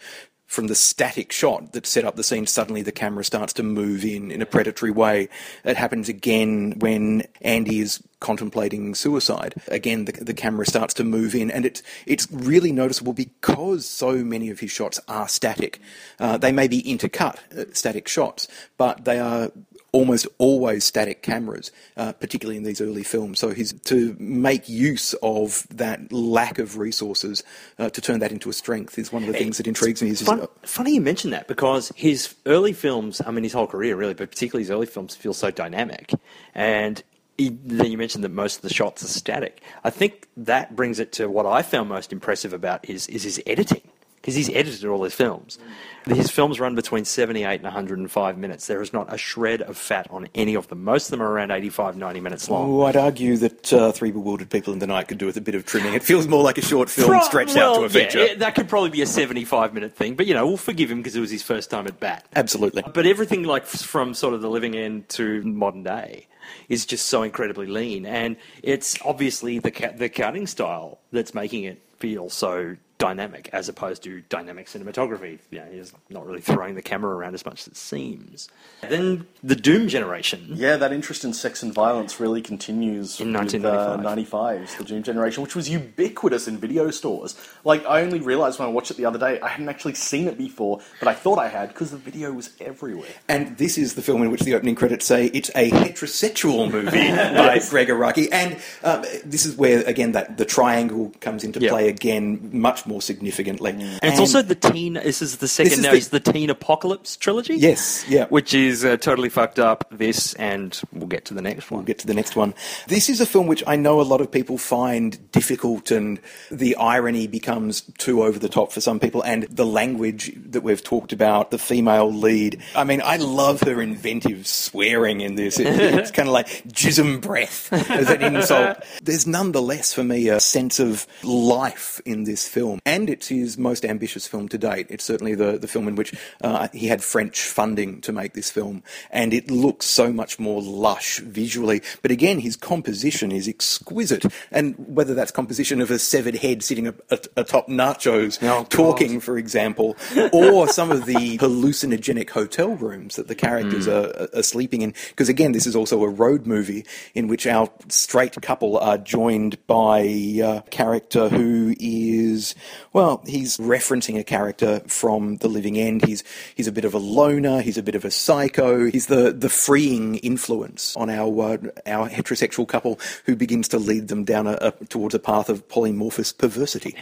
from 0.50 0.66
the 0.66 0.74
static 0.74 1.30
shot 1.30 1.74
that 1.74 1.86
set 1.86 2.04
up 2.04 2.16
the 2.16 2.24
scene, 2.24 2.44
suddenly 2.44 2.82
the 2.82 2.90
camera 2.90 3.24
starts 3.24 3.52
to 3.52 3.62
move 3.62 4.04
in 4.04 4.32
in 4.32 4.42
a 4.42 4.46
predatory 4.46 4.90
way. 4.90 5.28
It 5.64 5.76
happens 5.76 6.08
again 6.08 6.74
when 6.80 7.22
Andy 7.40 7.78
is 7.78 8.02
contemplating 8.18 8.96
suicide. 8.96 9.54
Again, 9.68 10.06
the, 10.06 10.12
the 10.12 10.34
camera 10.34 10.66
starts 10.66 10.92
to 10.94 11.04
move 11.04 11.36
in, 11.36 11.52
and 11.52 11.64
it's 11.64 11.84
it's 12.04 12.26
really 12.32 12.72
noticeable 12.72 13.12
because 13.12 13.86
so 13.86 14.24
many 14.24 14.50
of 14.50 14.58
his 14.58 14.72
shots 14.72 14.98
are 15.06 15.28
static. 15.28 15.78
Uh, 16.18 16.36
they 16.36 16.50
may 16.50 16.66
be 16.66 16.82
intercut 16.82 17.36
uh, 17.56 17.72
static 17.72 18.08
shots, 18.08 18.48
but 18.76 19.04
they 19.04 19.20
are 19.20 19.52
almost 19.92 20.26
always 20.38 20.84
static 20.84 21.22
cameras, 21.22 21.70
uh, 21.96 22.12
particularly 22.12 22.56
in 22.56 22.62
these 22.62 22.80
early 22.80 23.02
films. 23.02 23.38
So 23.38 23.50
he's 23.50 23.72
to 23.72 24.16
make 24.18 24.68
use 24.68 25.14
of 25.22 25.66
that 25.70 26.12
lack 26.12 26.58
of 26.58 26.78
resources 26.78 27.42
uh, 27.78 27.90
to 27.90 28.00
turn 28.00 28.20
that 28.20 28.32
into 28.32 28.50
a 28.50 28.52
strength 28.52 28.98
is 28.98 29.12
one 29.12 29.22
of 29.22 29.26
the 29.28 29.34
things 29.34 29.56
that 29.56 29.66
intrigues 29.66 30.02
me. 30.02 30.14
Fun, 30.14 30.46
funny 30.62 30.94
you 30.94 31.00
mention 31.00 31.30
that 31.30 31.48
because 31.48 31.92
his 31.96 32.34
early 32.46 32.72
films, 32.72 33.20
I 33.24 33.30
mean, 33.30 33.44
his 33.44 33.52
whole 33.52 33.66
career 33.66 33.96
really, 33.96 34.14
but 34.14 34.30
particularly 34.30 34.64
his 34.64 34.70
early 34.70 34.86
films 34.86 35.16
feel 35.16 35.34
so 35.34 35.50
dynamic. 35.50 36.12
And 36.54 37.02
he, 37.36 37.48
then 37.64 37.90
you 37.90 37.98
mentioned 37.98 38.22
that 38.24 38.30
most 38.30 38.56
of 38.56 38.62
the 38.62 38.72
shots 38.72 39.02
are 39.02 39.08
static. 39.08 39.62
I 39.82 39.90
think 39.90 40.28
that 40.36 40.76
brings 40.76 41.00
it 41.00 41.12
to 41.12 41.28
what 41.28 41.46
I 41.46 41.62
found 41.62 41.88
most 41.88 42.12
impressive 42.12 42.52
about 42.52 42.86
his 42.86 43.06
is 43.08 43.22
his 43.22 43.40
editing 43.46 43.82
because 44.20 44.34
he's 44.34 44.50
edited 44.50 44.84
all 44.84 45.02
his 45.02 45.14
films. 45.14 45.58
His 46.06 46.30
films 46.30 46.58
run 46.58 46.74
between 46.74 47.04
78 47.04 47.56
and 47.56 47.62
105 47.62 48.38
minutes. 48.38 48.66
There 48.66 48.80
is 48.80 48.92
not 48.92 49.12
a 49.12 49.18
shred 49.18 49.62
of 49.62 49.76
fat 49.76 50.06
on 50.10 50.28
any 50.34 50.54
of 50.54 50.68
them. 50.68 50.82
Most 50.82 51.06
of 51.06 51.10
them 51.10 51.22
are 51.22 51.30
around 51.30 51.50
85, 51.50 51.96
90 51.96 52.20
minutes 52.20 52.48
long. 52.48 52.70
Oh, 52.70 52.82
I'd 52.84 52.96
argue 52.96 53.36
that 53.36 53.72
uh, 53.72 53.92
Three 53.92 54.10
Bewildered 54.10 54.50
People 54.50 54.72
in 54.72 54.78
the 54.78 54.86
Night 54.86 55.08
could 55.08 55.18
do 55.18 55.26
with 55.26 55.36
a 55.36 55.42
bit 55.42 55.54
of 55.54 55.66
trimming. 55.66 55.94
It 55.94 56.02
feels 56.02 56.26
more 56.26 56.42
like 56.42 56.58
a 56.58 56.62
short 56.62 56.88
film 56.88 57.10
Pro- 57.10 57.20
stretched 57.20 57.54
well, 57.54 57.76
out 57.76 57.78
to 57.80 57.84
a 57.84 57.88
feature. 57.90 58.26
Yeah, 58.26 58.34
that 58.36 58.54
could 58.54 58.68
probably 58.68 58.90
be 58.90 59.02
a 59.02 59.06
75 59.06 59.74
minute 59.74 59.94
thing, 59.94 60.14
but 60.14 60.26
you 60.26 60.34
know, 60.34 60.46
we'll 60.46 60.56
forgive 60.56 60.90
him 60.90 60.98
because 60.98 61.16
it 61.16 61.20
was 61.20 61.30
his 61.30 61.42
first 61.42 61.70
time 61.70 61.86
at 61.86 62.00
bat. 62.00 62.26
Absolutely. 62.34 62.82
But 62.92 63.06
everything 63.06 63.44
like 63.44 63.66
from 63.66 64.14
sort 64.14 64.34
of 64.34 64.40
the 64.40 64.50
living 64.50 64.74
end 64.74 65.08
to 65.10 65.42
modern 65.42 65.82
day 65.82 66.26
is 66.68 66.86
just 66.86 67.06
so 67.06 67.22
incredibly 67.22 67.66
lean, 67.66 68.06
and 68.06 68.36
it's 68.62 68.96
obviously 69.04 69.58
the 69.58 69.70
ca- 69.70 69.92
the 69.92 70.08
cutting 70.08 70.46
style 70.46 70.98
that's 71.12 71.34
making 71.34 71.64
it 71.64 71.82
feel 71.98 72.30
so 72.30 72.76
dynamic 73.00 73.48
as 73.52 73.68
opposed 73.68 74.04
to 74.04 74.20
dynamic 74.28 74.66
cinematography. 74.68 75.38
You 75.50 75.58
know, 75.58 75.66
he's 75.72 75.92
not 76.10 76.24
really 76.24 76.40
throwing 76.40 76.76
the 76.76 76.82
camera 76.82 77.16
around 77.16 77.34
as 77.34 77.44
much 77.44 77.62
as 77.62 77.66
it 77.68 77.76
seems. 77.76 78.48
Then 78.82 79.26
the 79.42 79.56
Doom 79.56 79.88
generation. 79.88 80.46
Yeah, 80.52 80.76
that 80.76 80.92
interest 80.92 81.24
in 81.24 81.32
sex 81.32 81.62
and 81.64 81.72
violence 81.74 82.20
really 82.20 82.42
continues 82.42 83.18
In 83.20 83.28
with, 83.32 83.36
1995. 83.36 84.06
Uh, 84.06 84.60
95's 84.62 84.76
The 84.76 84.84
Doom 84.84 85.02
Generation, 85.02 85.42
which 85.42 85.56
was 85.56 85.68
ubiquitous 85.68 86.46
in 86.46 86.58
video 86.58 86.90
stores. 86.90 87.34
Like, 87.64 87.84
I 87.86 88.02
only 88.02 88.20
realised 88.20 88.58
when 88.58 88.68
I 88.68 88.70
watched 88.70 88.90
it 88.90 88.98
the 88.98 89.06
other 89.06 89.18
day, 89.18 89.40
I 89.40 89.48
hadn't 89.48 89.68
actually 89.70 89.94
seen 89.94 90.28
it 90.28 90.36
before, 90.38 90.80
but 90.98 91.08
I 91.08 91.14
thought 91.14 91.38
I 91.38 91.48
had 91.48 91.68
because 91.70 91.90
the 91.90 91.96
video 91.96 92.32
was 92.32 92.50
everywhere. 92.60 93.08
And 93.28 93.56
this 93.56 93.78
is 93.78 93.94
the 93.94 94.02
film 94.02 94.22
in 94.22 94.30
which 94.30 94.42
the 94.42 94.54
opening 94.54 94.74
credits 94.74 95.06
say 95.06 95.26
it's 95.26 95.50
a 95.54 95.70
heterosexual 95.70 96.70
movie 96.70 96.90
by 97.10 97.58
Gregg 97.70 97.88
Araki. 97.88 98.28
And 98.30 98.58
um, 98.84 99.02
this 99.24 99.46
is 99.46 99.56
where, 99.56 99.82
again, 99.86 100.12
that 100.12 100.36
the 100.36 100.44
triangle 100.44 101.12
comes 101.22 101.44
into 101.44 101.60
Yeah. 101.60 101.70
play 101.70 101.88
again 101.88 102.50
much 102.52 102.86
more 102.90 103.00
significantly. 103.02 103.70
And 103.70 104.00
it's 104.02 104.18
also 104.20 104.42
the 104.42 104.54
teen. 104.54 104.94
This 104.94 105.22
is 105.22 105.36
the 105.38 105.48
second 105.48 105.72
is 105.72 105.78
now. 105.80 105.90
the- 105.92 105.96
It's 105.96 106.08
the 106.08 106.20
teen 106.20 106.50
apocalypse 106.50 107.16
trilogy. 107.16 107.54
Yes, 107.56 108.04
yeah. 108.08 108.26
Which 108.26 108.52
is 108.54 108.84
uh, 108.84 108.96
totally 108.96 109.28
fucked 109.28 109.58
up. 109.58 109.86
This, 109.90 110.34
and 110.34 110.78
we'll 110.92 111.06
get 111.16 111.24
to 111.26 111.34
the 111.34 111.42
next 111.42 111.70
one. 111.70 111.78
We'll 111.80 111.86
get 111.86 111.98
to 112.00 112.06
the 112.06 112.14
next 112.14 112.34
one. 112.36 112.54
This 112.88 113.08
is 113.08 113.20
a 113.20 113.26
film 113.26 113.46
which 113.46 113.62
I 113.66 113.76
know 113.76 114.00
a 114.00 114.08
lot 114.12 114.20
of 114.20 114.30
people 114.30 114.58
find 114.58 115.08
difficult, 115.32 115.90
and 115.90 116.18
the 116.50 116.74
irony 116.76 117.26
becomes 117.26 117.82
too 117.98 118.22
over 118.22 118.38
the 118.38 118.48
top 118.48 118.72
for 118.72 118.80
some 118.80 118.98
people, 119.00 119.22
and 119.22 119.44
the 119.44 119.66
language 119.66 120.32
that 120.50 120.62
we've 120.62 120.82
talked 120.82 121.12
about, 121.12 121.50
the 121.50 121.58
female 121.58 122.12
lead. 122.12 122.60
I 122.74 122.84
mean, 122.84 123.02
I 123.04 123.16
love 123.16 123.60
her 123.62 123.80
inventive 123.80 124.46
swearing 124.46 125.20
in 125.20 125.34
this. 125.36 125.58
It- 125.60 125.66
it's 126.00 126.10
kind 126.10 126.28
of 126.28 126.32
like 126.34 126.48
jism 126.68 127.20
breath 127.20 127.72
as 127.72 128.10
an 128.10 128.22
insult. 128.22 128.78
There's 129.02 129.26
nonetheless, 129.26 129.92
for 129.92 130.02
me, 130.04 130.28
a 130.28 130.40
sense 130.40 130.80
of 130.80 131.06
life 131.22 132.00
in 132.04 132.24
this 132.24 132.46
film, 132.48 132.79
and 132.84 133.08
it's 133.10 133.28
his 133.28 133.56
most 133.58 133.84
ambitious 133.84 134.26
film 134.26 134.48
to 134.48 134.58
date. 134.58 134.86
It's 134.90 135.04
certainly 135.04 135.34
the, 135.34 135.58
the 135.58 135.68
film 135.68 135.88
in 135.88 135.94
which 135.94 136.14
uh, 136.42 136.68
he 136.72 136.86
had 136.88 137.02
French 137.02 137.42
funding 137.42 138.00
to 138.02 138.12
make 138.12 138.34
this 138.34 138.50
film, 138.50 138.82
and 139.10 139.32
it 139.34 139.50
looks 139.50 139.86
so 139.86 140.12
much 140.12 140.38
more 140.38 140.62
lush 140.62 141.18
visually. 141.18 141.82
But 142.02 142.10
again, 142.10 142.40
his 142.40 142.56
composition 142.56 143.32
is 143.32 143.48
exquisite, 143.48 144.24
and 144.50 144.74
whether 144.78 145.14
that's 145.14 145.30
composition 145.30 145.80
of 145.80 145.90
a 145.90 145.98
severed 145.98 146.36
head 146.36 146.62
sitting 146.62 146.88
a- 146.88 146.94
a- 147.10 147.20
atop 147.36 147.68
nachos, 147.68 148.38
Oh, 148.42 148.60
God. 148.62 148.70
talking, 148.70 149.20
for 149.20 149.38
example, 149.38 149.96
or 150.32 150.68
some 150.68 150.90
of 150.90 151.06
the 151.06 151.38
hallucinogenic 151.38 152.30
hotel 152.30 152.70
rooms 152.76 153.16
that 153.16 153.28
the 153.28 153.34
characters 153.34 153.86
are, 153.88 154.28
are 154.34 154.42
sleeping 154.42 154.82
in. 154.82 154.94
Because 155.10 155.28
again, 155.28 155.52
this 155.52 155.66
is 155.66 155.76
also 155.76 156.02
a 156.02 156.08
road 156.08 156.46
movie 156.46 156.84
in 157.14 157.28
which 157.28 157.46
our 157.46 157.68
straight 157.88 158.40
couple 158.42 158.78
are 158.78 158.98
joined 158.98 159.64
by 159.66 160.00
a 160.00 160.62
character 160.70 161.28
who 161.28 161.74
is, 161.78 162.54
well, 162.92 163.22
he's 163.26 163.56
referencing 163.58 164.18
a 164.18 164.24
character 164.24 164.80
from 164.86 165.36
The 165.36 165.48
Living 165.48 165.78
End. 165.78 166.04
He's 166.04 166.24
he's 166.54 166.66
a 166.66 166.72
bit 166.72 166.84
of 166.84 166.94
a 166.94 166.98
loner. 166.98 167.60
He's 167.60 167.78
a 167.78 167.82
bit 167.82 167.94
of 167.94 168.04
a 168.04 168.10
psycho. 168.10 168.90
He's 168.90 169.06
the 169.06 169.32
the 169.32 169.48
freeing 169.48 170.16
influence 170.16 170.96
on 170.96 171.10
our 171.10 171.28
uh, 171.28 171.56
our 171.86 172.08
heterosexual 172.08 172.66
couple 172.66 172.98
who 173.26 173.36
begins 173.36 173.68
to 173.68 173.78
lead 173.78 174.08
them 174.08 174.24
down 174.24 174.46
a, 174.46 174.58
a, 174.60 174.70
towards 174.86 175.14
a 175.14 175.18
path 175.18 175.48
of 175.48 175.66
polymorphous 175.68 176.36
perversity. 176.36 176.94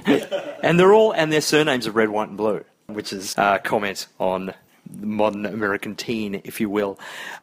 And 0.62 0.79
they're 0.79 0.95
all 0.95 1.12
and 1.12 1.33
their 1.33 1.41
surnames 1.41 1.87
are 1.87 1.93
red, 1.93 2.09
white, 2.09 2.29
and 2.29 2.37
blue, 2.37 2.64
which 2.87 3.12
is 3.12 3.35
a 3.37 3.59
comment 3.59 4.07
on 4.19 4.55
modern 5.01 5.47
American 5.47 5.95
teen, 5.95 6.41
if 6.45 6.61
you 6.61 6.70
will. 6.70 6.99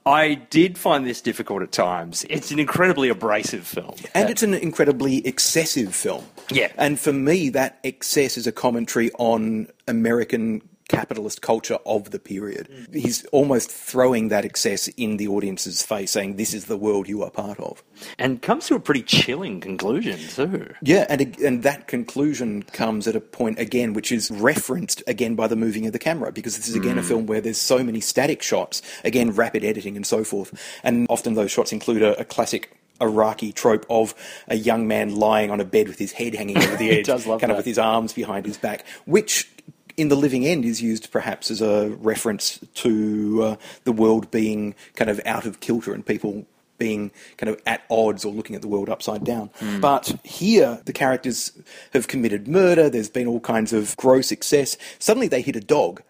I 0.06 0.36
did 0.36 0.78
find 0.78 1.06
this 1.06 1.22
difficult 1.22 1.62
at 1.62 1.72
times. 1.72 2.26
It's 2.30 2.52
an 2.52 2.60
incredibly 2.60 3.10
abrasive 3.10 3.66
film, 3.66 3.96
And 4.14 4.30
it's 4.30 4.44
an 4.44 4.54
incredibly 4.54 5.26
excessive 5.26 5.96
film. 5.96 6.26
Yeah. 6.50 6.72
And 6.78 7.00
for 7.00 7.14
me, 7.14 7.50
that 7.50 7.80
excess 7.84 8.38
is 8.38 8.48
a 8.48 8.52
commentary 8.52 9.12
on 9.18 9.68
American 9.88 10.62
capitalist 10.88 11.42
culture 11.42 11.78
of 11.86 12.12
the 12.12 12.20
period. 12.20 12.70
He's 12.94 13.26
almost 13.28 13.72
throwing 13.72 14.28
that 14.30 14.46
excess 14.46 14.88
in 14.90 15.18
the 15.18 15.28
audience's 15.28 15.82
face, 15.82 16.12
saying, 16.12 16.36
This 16.36 16.54
is 16.54 16.66
the 16.66 16.78
world 16.78 17.08
you 17.08 17.24
are 17.24 17.32
part 17.32 17.60
of. 17.60 17.84
and 18.20 18.42
comes 18.42 18.68
to 18.68 18.76
a 18.76 18.80
pretty 18.80 19.02
chilling 19.02 19.62
conclusion 19.62 20.20
too. 20.30 20.74
Yeah, 20.82 21.06
and 21.10 21.38
and 21.40 21.64
that 21.64 21.88
conclusion 21.88 22.64
comes 22.64 23.08
at 23.08 23.16
a 23.16 23.22
point 23.22 23.60
again, 23.60 23.94
which 23.94 24.12
is 24.12 24.30
referenced 24.32 25.02
again 25.08 25.36
by 25.36 25.48
the 25.48 25.56
moving 25.56 25.86
of 25.86 25.94
the 25.94 26.00
camera, 26.00 26.32
because 26.32 26.58
this 26.58 26.68
is 26.68 26.76
again 26.76 26.98
a 26.98 27.02
mm. 27.02 27.06
film 27.06 27.26
where 27.26 27.42
there's 27.42 27.58
so 27.58 27.84
many 27.84 28.00
static 28.00 28.42
shots, 28.42 28.82
again 29.04 29.32
rapid 29.32 29.64
editing 29.64 29.96
and 29.96 30.06
so 30.06 30.24
forth, 30.24 30.80
and 30.84 31.08
often 31.10 31.34
those 31.34 31.52
shots 31.52 31.72
include 31.72 32.02
a, 32.02 32.20
a 32.20 32.26
classic. 32.26 32.78
Araki 33.02 33.54
trope 33.54 33.86
of 33.90 34.16
a 34.48 34.56
young 34.56 34.88
man 34.88 35.18
lying 35.18 35.52
on 35.52 35.60
a 35.60 35.66
bed 35.66 35.90
with 35.90 36.00
his 36.00 36.14
head 36.14 36.34
hanging 36.34 36.58
over 36.58 36.78
the 36.78 36.86
He 36.92 37.00
edge, 37.00 37.06
does 37.06 37.28
love 37.28 37.42
kind 37.42 37.52
of 37.52 37.58
with 37.58 37.66
his 37.66 37.78
arms 37.78 38.14
behind 38.14 38.46
his 38.46 38.56
back, 38.56 38.86
which 39.06 39.52
in 39.98 40.10
the 40.10 40.16
living 40.16 40.46
end 40.46 40.66
is 40.66 40.82
used 40.82 41.12
perhaps 41.12 41.50
as 41.52 41.62
a 41.62 41.90
reference 42.00 42.60
to 42.76 43.44
uh, 43.44 43.56
the 43.84 43.92
world 43.92 44.30
being 44.32 44.76
kind 44.96 45.10
of 45.10 45.22
out 45.26 45.46
of 45.46 45.60
kilter 45.60 45.94
and 45.94 46.06
people 46.06 46.46
being 46.78 47.12
kind 47.38 47.50
of 47.50 47.62
at 47.66 47.84
odds 47.90 48.26
or 48.26 48.34
looking 48.34 48.56
at 48.56 48.62
the 48.62 48.68
world 48.68 48.90
upside 48.90 49.24
down. 49.24 49.50
But 49.80 50.14
here, 50.24 50.82
the 50.86 50.94
characters 50.94 51.52
have 51.94 52.08
committed 52.08 52.48
murder, 52.48 52.90
there's 52.90 53.10
been 53.10 53.28
all 53.28 53.40
kinds 53.40 53.72
of 53.72 53.96
gross 53.98 54.32
excess. 54.32 54.78
Suddenly 55.00 55.30
they 55.30 55.42
hit 55.42 55.56
a 55.56 55.62
dog, 55.62 56.02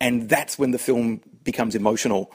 and 0.00 0.28
that's 0.28 0.58
when 0.58 0.72
the 0.72 0.78
film 0.78 1.20
becomes 1.44 1.74
emotional. 1.74 2.32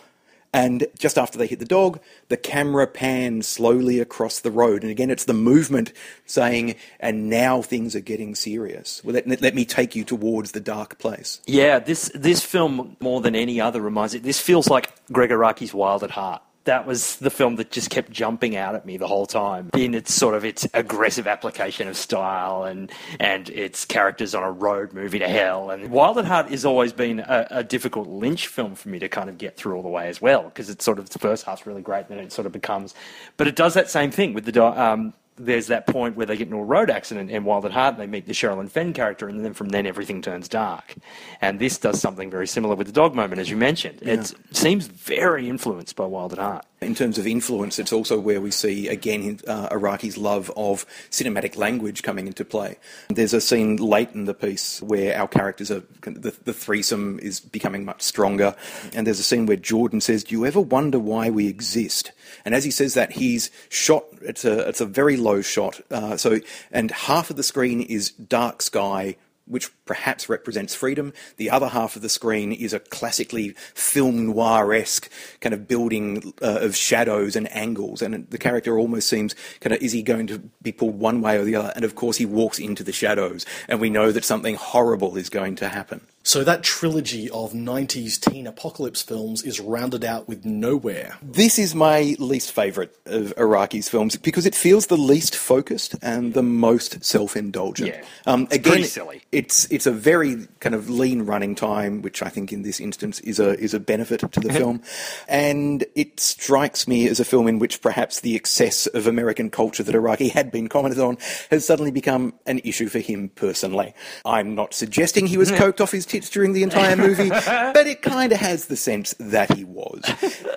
And 0.56 0.88
just 0.98 1.18
after 1.18 1.38
they 1.38 1.48
hit 1.48 1.60
the 1.60 1.66
dog, 1.66 2.00
the 2.30 2.38
camera 2.38 2.88
pans 2.88 3.46
slowly 3.46 4.00
across 4.00 4.40
the 4.40 4.50
road. 4.50 4.84
And 4.84 4.90
again, 4.90 5.10
it's 5.10 5.26
the 5.26 5.34
movement 5.34 5.92
saying, 6.26 6.76
and 6.98 7.30
now 7.30 7.62
things 7.62 7.94
are 7.94 8.00
getting 8.00 8.36
serious. 8.36 9.04
Well, 9.04 9.16
let, 9.16 9.42
let 9.42 9.54
me 9.54 9.66
take 9.66 9.98
you 9.98 10.06
towards 10.06 10.54
the 10.54 10.62
dark 10.62 10.98
place. 10.98 11.42
Yeah, 11.46 11.80
this 11.80 12.10
this 12.16 12.42
film 12.42 12.96
more 13.02 13.20
than 13.20 13.36
any 13.36 13.60
other 13.60 13.82
reminds 13.82 14.14
it. 14.14 14.24
This 14.24 14.40
feels 14.40 14.70
like 14.70 14.90
Gregg 15.12 15.32
Araki's 15.32 15.74
Wild 15.74 16.06
at 16.06 16.12
Heart. 16.12 16.42
That 16.66 16.86
was 16.86 17.16
the 17.18 17.30
film 17.30 17.56
that 17.58 17.72
just 17.72 17.90
kept 17.90 18.12
jumping 18.12 18.56
out 18.56 18.76
at 18.76 18.86
me 18.86 18.98
the 18.98 19.08
whole 19.08 19.26
time 19.26 19.70
in 19.74 19.94
its 19.94 20.14
sort 20.14 20.36
of 20.36 20.44
its 20.44 20.68
aggressive 20.74 21.28
application 21.28 21.88
of 21.88 21.96
style 21.96 22.64
and 22.64 22.92
and 23.20 23.50
its 23.50 23.86
characters 23.86 24.36
on 24.36 24.44
a 24.44 24.52
road 24.52 24.92
movie 24.92 25.20
to 25.20 25.28
hell. 25.28 25.70
And 25.70 25.92
Wild 25.92 26.18
at 26.18 26.26
Heart 26.26 26.50
has 26.50 26.66
always 26.66 26.92
been 26.92 27.20
a, 27.20 27.48
a 27.52 27.64
difficult 27.64 28.08
Lynch 28.08 28.48
film 28.48 28.76
for 28.76 28.90
me 28.90 29.00
to 29.00 29.08
kind 29.08 29.30
of 29.30 29.38
get 29.38 29.58
through 29.58 29.76
all 29.76 29.84
the 29.84 29.90
way 29.90 30.08
as 30.08 30.22
well 30.22 30.44
because 30.44 30.70
it's 30.70 30.84
sort 30.84 31.00
of 31.00 31.10
the 31.10 31.20
first 31.20 31.46
half's 31.46 31.66
really 31.66 31.82
great, 31.82 32.08
and 32.10 32.18
then 32.18 32.26
it 32.26 32.32
sort 32.32 32.46
of 32.46 32.52
becomes, 32.52 32.94
but 33.38 33.48
it 33.48 33.56
does 33.56 33.74
that 33.76 33.90
same 33.90 34.12
thing 34.12 34.34
with 34.34 34.46
the 34.46 34.64
um, 34.64 35.14
there's 35.38 35.68
that 35.68 35.88
point 35.88 36.16
where 36.16 36.26
they 36.26 36.38
get 36.38 36.48
into 36.48 36.58
a 36.58 36.64
road 36.64 36.90
accident 36.90 37.30
in 37.30 37.44
Wild 37.44 37.66
at 37.66 37.72
Heart 37.72 37.96
and 37.96 38.02
they 38.04 38.08
meet 38.08 38.26
the 38.26 38.34
Sherilyn 38.34 38.70
Fenn 38.70 38.94
character, 38.94 39.28
and 39.28 39.44
then 39.44 39.54
from 39.54 39.70
then 39.70 39.86
everything 39.86 40.22
turns 40.22 40.48
dark. 40.48 40.96
And 41.42 41.60
this 41.60 41.78
does 41.78 42.00
something 42.00 42.32
very 42.32 42.48
similar 42.48 42.76
with 42.76 42.88
the 42.88 42.94
dog 42.94 43.16
moment, 43.16 43.42
as 43.42 43.50
you 43.50 43.58
mentioned. 43.58 44.02
It 44.02 44.34
seems 44.52 44.88
very 44.88 45.50
influenced 45.50 45.96
by 45.96 46.06
Wild 46.06 46.34
at 46.34 46.40
Heart. 46.40 46.66
In 46.86 46.94
terms 46.94 47.18
of 47.18 47.26
influence, 47.26 47.80
it's 47.80 47.92
also 47.92 48.20
where 48.20 48.40
we 48.40 48.52
see 48.52 48.88
again 48.88 49.40
uh, 49.48 49.70
Araki's 49.70 50.18
love 50.18 50.52
of 50.56 50.86
cinematic 51.10 51.58
language 51.58 52.04
coming 52.04 52.28
into 52.28 52.46
play. 52.46 52.78
There's 53.10 53.34
a 53.34 53.42
scene 53.42 53.78
late 53.78 54.12
in 54.14 54.26
the 54.26 54.34
piece 54.36 54.82
where 54.82 55.18
our 55.18 55.28
characters 55.28 55.72
are 55.72 55.84
the, 56.04 56.34
the 56.44 56.54
threesome 56.54 57.20
is 57.20 57.40
becoming 57.40 57.86
much 57.86 58.04
stronger, 58.04 58.56
and 58.94 59.08
there's 59.08 59.20
a 59.20 59.24
scene 59.24 59.48
where 59.48 59.58
Jordan 59.58 60.00
says, 60.00 60.24
"Do 60.24 60.36
you 60.36 60.46
ever 60.46 60.62
wonder 60.62 61.00
why 61.00 61.30
we 61.32 61.48
exist?" 61.48 62.12
And 62.46 62.54
as 62.54 62.64
he 62.64 62.72
says 62.72 62.94
that, 62.94 63.14
he's 63.14 63.50
shot. 63.70 64.06
It's 64.22 64.46
a 64.46 64.68
it's 64.70 64.82
a 64.82 64.86
very 64.86 65.18
low 65.18 65.42
shot. 65.42 65.82
Uh, 65.90 66.18
so 66.18 66.40
and 66.72 66.92
half 66.92 67.30
of 67.32 67.36
the 67.36 67.44
screen 67.44 67.82
is 67.82 68.12
dark 68.12 68.62
sky 68.62 69.16
which 69.46 69.70
perhaps 69.86 70.30
represents 70.30 70.74
freedom. 70.74 71.14
The 71.38 71.50
other 71.50 71.68
half 71.68 71.96
of 71.96 72.02
the 72.02 72.10
screen 72.10 72.52
is 72.52 72.74
a 72.74 72.80
classically 72.80 73.52
film 73.74 74.28
noir 74.28 74.74
esque 74.74 75.10
kind 75.40 75.54
of 75.54 75.68
building 75.68 76.34
uh, 76.42 76.60
of 76.62 76.76
shadows 76.76 77.36
and 77.36 77.52
angles. 77.52 78.02
And 78.02 78.28
the 78.30 78.38
character 78.38 78.78
almost 78.78 79.08
seems 79.08 79.36
kind 79.62 79.74
of, 79.74 79.82
is 79.82 79.92
he 79.92 80.02
going 80.02 80.28
to 80.28 80.40
be 80.62 80.72
pulled 80.72 81.00
one 81.00 81.22
way 81.22 81.38
or 81.38 81.44
the 81.44 81.56
other? 81.56 81.72
And 81.76 81.86
of 81.86 81.96
course, 81.96 82.18
he 82.18 82.26
walks 82.26 82.60
into 82.60 82.84
the 82.84 82.92
shadows, 82.92 83.46
and 83.68 83.80
we 83.80 83.90
know 83.90 84.12
that 84.12 84.26
something 84.26 84.56
horrible 84.56 85.18
is 85.18 85.30
going 85.30 85.56
to 85.58 85.70
happen. 85.70 86.02
So 86.26 86.44
that 86.44 86.64
trilogy 86.64 87.30
of 87.30 87.54
90s 87.54 88.20
teen 88.20 88.48
apocalypse 88.48 89.04
films 89.04 89.44
is 89.44 89.60
rounded 89.60 90.04
out 90.04 90.28
with 90.28 90.44
Nowhere. 90.44 91.18
This 91.22 91.60
is 91.60 91.76
my 91.76 92.16
least 92.18 92.52
favourite 92.52 92.90
of 93.06 93.32
Araki's 93.38 93.88
films 93.90 94.16
because 94.18 94.48
it 94.48 94.56
feels 94.56 94.88
the 94.88 94.98
least 94.98 95.36
focused 95.36 95.96
and 96.02 96.34
the 96.34 96.42
most 96.42 97.06
self-indulgent. 97.06 97.90
Yeah. 97.90 98.04
Um, 98.26 98.46
It's 98.46 98.56
again, 98.56 98.72
pretty 98.72 98.88
silly. 98.88 99.22
It's 99.32 99.72
it's 99.72 99.86
a 99.86 99.92
very 99.92 100.48
kind 100.62 100.74
of 100.74 100.90
lean 100.90 101.28
running 101.28 101.54
time, 101.54 102.02
which 102.02 102.24
I 102.24 102.30
think 102.30 102.52
in 102.52 102.64
this 102.64 102.80
instance 102.80 103.20
is 103.20 103.40
a 103.40 103.52
is 103.60 103.76
a 103.76 103.80
benefit 103.80 104.22
to 104.32 104.40
the 104.40 104.52
film, 104.62 104.82
and 105.28 105.86
it 105.94 106.20
strikes 106.20 106.88
me 106.88 107.08
as 107.08 107.20
a 107.20 107.26
film 107.26 107.48
in 107.48 107.60
which 107.60 107.84
perhaps 107.84 108.22
the 108.22 108.36
excess 108.36 108.88
of 108.88 109.06
American 109.06 109.52
culture 109.52 109.84
that 109.84 109.94
Araki 109.94 110.32
had 110.32 110.52
been 110.52 110.70
commented 110.70 111.00
on 111.00 111.20
has 111.52 111.68
suddenly 111.68 111.92
become 111.92 112.34
an 112.48 112.62
issue 112.64 112.90
for 112.90 112.98
him 112.98 113.30
personally. 113.30 113.94
I'm 114.26 114.56
not 114.56 114.74
suggesting 114.74 115.28
he 115.28 115.38
was 115.38 115.52
coked 115.62 115.80
off 115.80 115.92
his 115.92 116.08
tits 116.16 116.30
during 116.30 116.54
the 116.54 116.64
entire 116.64 116.96
movie, 116.96 117.30
but 117.74 117.88
it 117.88 118.02
kind 118.02 118.32
of 118.32 118.40
has 118.40 118.68
the 118.68 118.78
sense 118.78 119.14
that 119.20 119.54
he 119.54 119.66
was, 119.66 120.02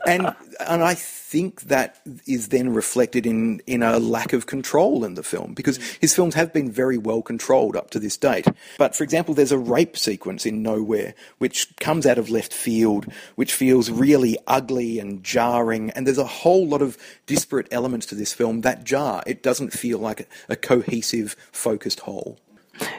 and 0.06 0.34
and 0.60 0.84
I 0.84 0.94
think 0.94 1.62
that 1.62 1.98
is 2.26 2.48
then 2.48 2.72
reflected 2.72 3.26
in 3.26 3.60
in 3.66 3.82
a 3.82 3.98
lack 3.98 4.32
of 4.32 4.46
control 4.46 5.04
in 5.04 5.14
the 5.14 5.22
film 5.24 5.54
because 5.54 5.78
his 6.00 6.14
films 6.14 6.34
have 6.34 6.52
been 6.52 6.70
very 6.70 6.96
well 6.96 7.22
controlled 7.22 7.76
up 7.76 7.90
to 7.90 7.98
this 7.98 8.16
date. 8.16 8.46
But 8.78 8.94
for 8.94 9.02
example, 9.02 9.34
there's 9.34 9.52
a 9.52 9.58
rape 9.58 9.96
sequence 9.98 10.46
in 10.46 10.62
Nowhere 10.62 11.14
which 11.38 11.74
comes 11.76 12.06
out 12.06 12.18
of 12.18 12.30
left 12.30 12.52
field, 12.52 13.06
which 13.34 13.52
feels 13.52 13.90
really 13.90 14.38
ugly 14.46 15.00
and 15.00 15.24
jarring, 15.24 15.90
and 15.90 16.06
there's 16.06 16.18
a 16.18 16.24
whole 16.24 16.68
lot 16.68 16.82
of 16.82 16.96
disparate 17.26 17.66
elements 17.72 18.06
to 18.06 18.14
this 18.14 18.32
film 18.32 18.60
that 18.60 18.84
jar. 18.84 19.24
It 19.26 19.42
doesn't 19.42 19.72
feel 19.72 19.98
like 19.98 20.20
a, 20.20 20.26
a 20.50 20.56
cohesive, 20.56 21.34
focused 21.50 22.00
whole. 22.00 22.38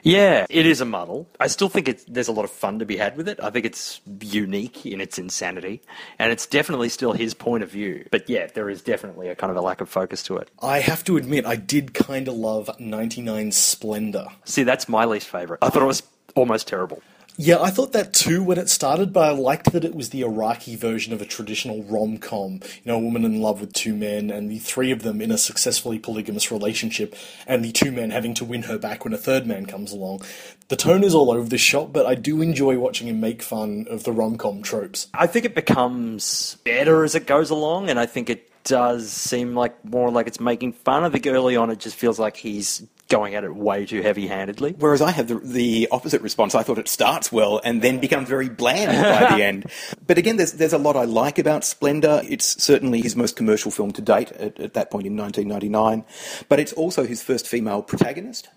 Yeah, 0.03 0.45
it 0.49 0.65
is 0.65 0.82
a 0.82 0.86
muddle. 0.86 1.27
I 1.39 1.47
still 1.47 1.69
think 1.69 1.88
it's, 1.88 2.03
there's 2.05 2.27
a 2.27 2.32
lot 2.32 2.45
of 2.45 2.51
fun 2.51 2.80
to 2.80 2.86
be 2.86 2.97
had 2.97 3.17
with 3.17 3.27
it. 3.27 3.39
I 3.41 3.49
think 3.49 3.65
it's 3.65 4.01
unique 4.21 4.86
in 4.86 5.01
its 5.01 5.17
insanity, 5.17 5.82
and 6.17 6.32
it's 6.32 6.45
definitely 6.45 6.89
still 6.89 7.13
his 7.13 7.34
point 7.34 7.63
of 7.63 7.71
view. 7.71 8.07
But 8.11 8.30
yeah, 8.30 8.47
there 8.47 8.69
is 8.69 8.82
definitely 8.82 9.30
a 9.30 9.36
kind 9.36 9.51
of 9.51 9.57
a 9.57 9.61
lack 9.61 9.82
of 9.82 9.89
focus 9.89 10.23
to 10.23 10.38
it. 10.38 10.49
I 10.61 10.80
have 10.80 11.03
to 11.05 11.17
admit, 11.17 11.45
I 11.45 11.55
did 11.55 11.93
kind 11.93 12.27
of 12.27 12.36
love 12.36 12.69
99 12.80 13.51
Splendor. 13.51 14.27
See, 14.45 14.63
that's 14.63 14.89
my 14.89 15.05
least 15.05 15.27
favorite. 15.27 15.59
I 15.61 15.69
thought 15.69 15.84
it 15.84 15.88
was 15.88 16.03
almost 16.36 16.67
terrible. 16.67 17.01
Yeah, 17.41 17.61
I 17.61 17.69
thought 17.69 17.93
that 17.93 18.11
too 18.11 18.43
when 18.43 18.57
it 18.57 18.67
started, 18.67 19.13
but 19.13 19.23
I 19.23 19.31
liked 19.31 19.71
that 19.71 19.85
it 19.85 19.95
was 19.95 20.09
the 20.09 20.23
Araki 20.23 20.77
version 20.77 21.13
of 21.13 21.21
a 21.21 21.25
traditional 21.25 21.83
rom 21.83 22.17
com. 22.17 22.55
You 22.55 22.81
know, 22.83 22.97
a 22.97 22.99
woman 22.99 23.23
in 23.23 23.39
love 23.39 23.61
with 23.61 23.71
two 23.71 23.95
men, 23.95 24.29
and 24.29 24.51
the 24.51 24.59
three 24.59 24.91
of 24.91 25.03
them 25.03 25.21
in 25.21 25.31
a 25.31 25.37
successfully 25.37 25.99
polygamous 25.99 26.51
relationship, 26.51 27.15
and 27.47 27.63
the 27.63 27.71
two 27.71 27.93
men 27.93 28.09
having 28.09 28.33
to 28.33 28.43
win 28.43 28.63
her 28.63 28.77
back 28.77 29.05
when 29.05 29.13
a 29.13 29.17
third 29.17 29.47
man 29.47 29.67
comes 29.67 29.93
along. 29.93 30.21
The 30.67 30.75
tone 30.75 31.01
is 31.01 31.15
all 31.15 31.31
over 31.31 31.47
the 31.47 31.57
shop, 31.57 31.93
but 31.93 32.05
I 32.05 32.15
do 32.15 32.41
enjoy 32.41 32.77
watching 32.77 33.07
him 33.07 33.21
make 33.21 33.41
fun 33.41 33.87
of 33.89 34.03
the 34.03 34.11
rom 34.11 34.37
com 34.37 34.61
tropes. 34.61 35.07
I 35.13 35.25
think 35.25 35.45
it 35.45 35.55
becomes 35.55 36.57
better 36.65 37.05
as 37.05 37.15
it 37.15 37.25
goes 37.25 37.51
along, 37.51 37.89
and 37.89 37.97
I 37.97 38.05
think 38.05 38.29
it 38.29 38.51
does 38.65 39.09
seem 39.09 39.55
like 39.55 39.85
more 39.85 40.11
like 40.11 40.27
it's 40.27 40.41
making 40.41 40.73
fun. 40.73 41.05
I 41.05 41.09
think 41.09 41.25
early 41.25 41.55
on 41.55 41.69
it 41.69 41.79
just 41.79 41.95
feels 41.95 42.19
like 42.19 42.35
he's 42.35 42.85
going 43.10 43.36
at 43.36 43.43
it 43.43 43.55
way 43.55 43.86
too 43.86 44.01
heavy 44.01 44.28
handedly. 44.28 44.76
Whereas 44.78 45.01
I 45.01 45.12
have 45.12 45.28
the, 45.28 45.36
the 45.39 45.88
opposite 45.91 46.22
response. 46.22 46.55
I 46.55 46.64
thought 46.64 46.78
it 46.78 46.88
starts 46.88 47.32
well 47.32 47.60
and 47.64 47.82
then 47.82 47.99
becomes 47.99 48.30
very 48.30 48.49
bland 48.49 48.91
by 48.91 49.36
the 49.36 49.43
end. 49.43 49.66
But 50.10 50.18
again, 50.18 50.38
there's, 50.38 50.53
there's 50.53 50.74
a 50.74 50.80
lot 50.80 50.95
I 50.95 51.03
like 51.05 51.38
about 51.38 51.64
Splendor. 51.64 52.22
It's 52.28 52.64
certainly 52.64 52.99
his 53.01 53.16
most 53.16 53.36
commercial 53.36 53.70
film 53.70 53.91
to 53.91 54.01
date 54.01 54.32
at, 54.32 54.60
at 54.60 54.74
that 54.74 54.89
point 54.89 55.05
in 55.05 55.16
1999. 55.16 56.03
But 56.49 56.60
it's 56.60 56.74
also 56.74 57.05
his 57.05 57.22
first 57.22 57.47
female 57.47 57.84
protagonist. 57.84 58.49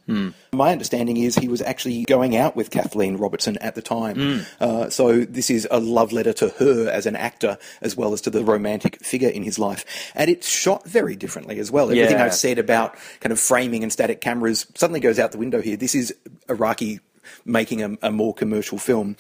My 0.53 0.73
understanding 0.73 1.19
is 1.19 1.35
he 1.37 1.49
was 1.49 1.61
actually 1.61 2.05
going 2.05 2.37
out 2.37 2.57
with 2.57 2.71
Kathleen 2.71 3.19
Robertson 3.19 3.59
at 3.59 3.75
the 3.75 3.83
time. 3.83 4.47
Uh, 4.61 4.89
so 4.89 5.21
this 5.25 5.51
is 5.51 5.69
a 5.71 5.79
love 5.79 6.13
letter 6.13 6.33
to 6.35 6.49
her 6.49 6.89
as 6.91 7.05
an 7.05 7.17
actor 7.17 7.59
as 7.83 7.97
well 7.97 8.15
as 8.15 8.23
to 8.23 8.31
the 8.31 8.43
romantic 8.45 9.03
figure 9.05 9.29
in 9.29 9.43
his 9.43 9.59
life. 9.59 9.85
And 10.15 10.31
it's 10.31 10.49
shot 10.49 10.87
very 10.87 11.17
differently 11.17 11.59
as 11.59 11.71
well. 11.71 11.91
Everything 11.91 12.17
Yeah. 12.17 12.25
I've 12.25 12.35
said 12.35 12.59
about 12.59 12.97
kind 13.21 13.33
of 13.33 13.39
framing 13.41 13.83
and 13.83 13.93
static 13.93 14.21
cameras 14.43 14.67
suddenly 14.75 14.99
goes 14.99 15.21
out 15.21 15.31
the 15.31 15.39
window 15.39 15.63
here. 15.63 15.77
This 15.77 15.95
is 15.95 16.13
Araki 16.49 16.99
making 17.45 17.81
a, 17.83 17.97
a 18.03 18.11
more 18.11 18.35
commercial 18.35 18.77
film. 18.77 19.17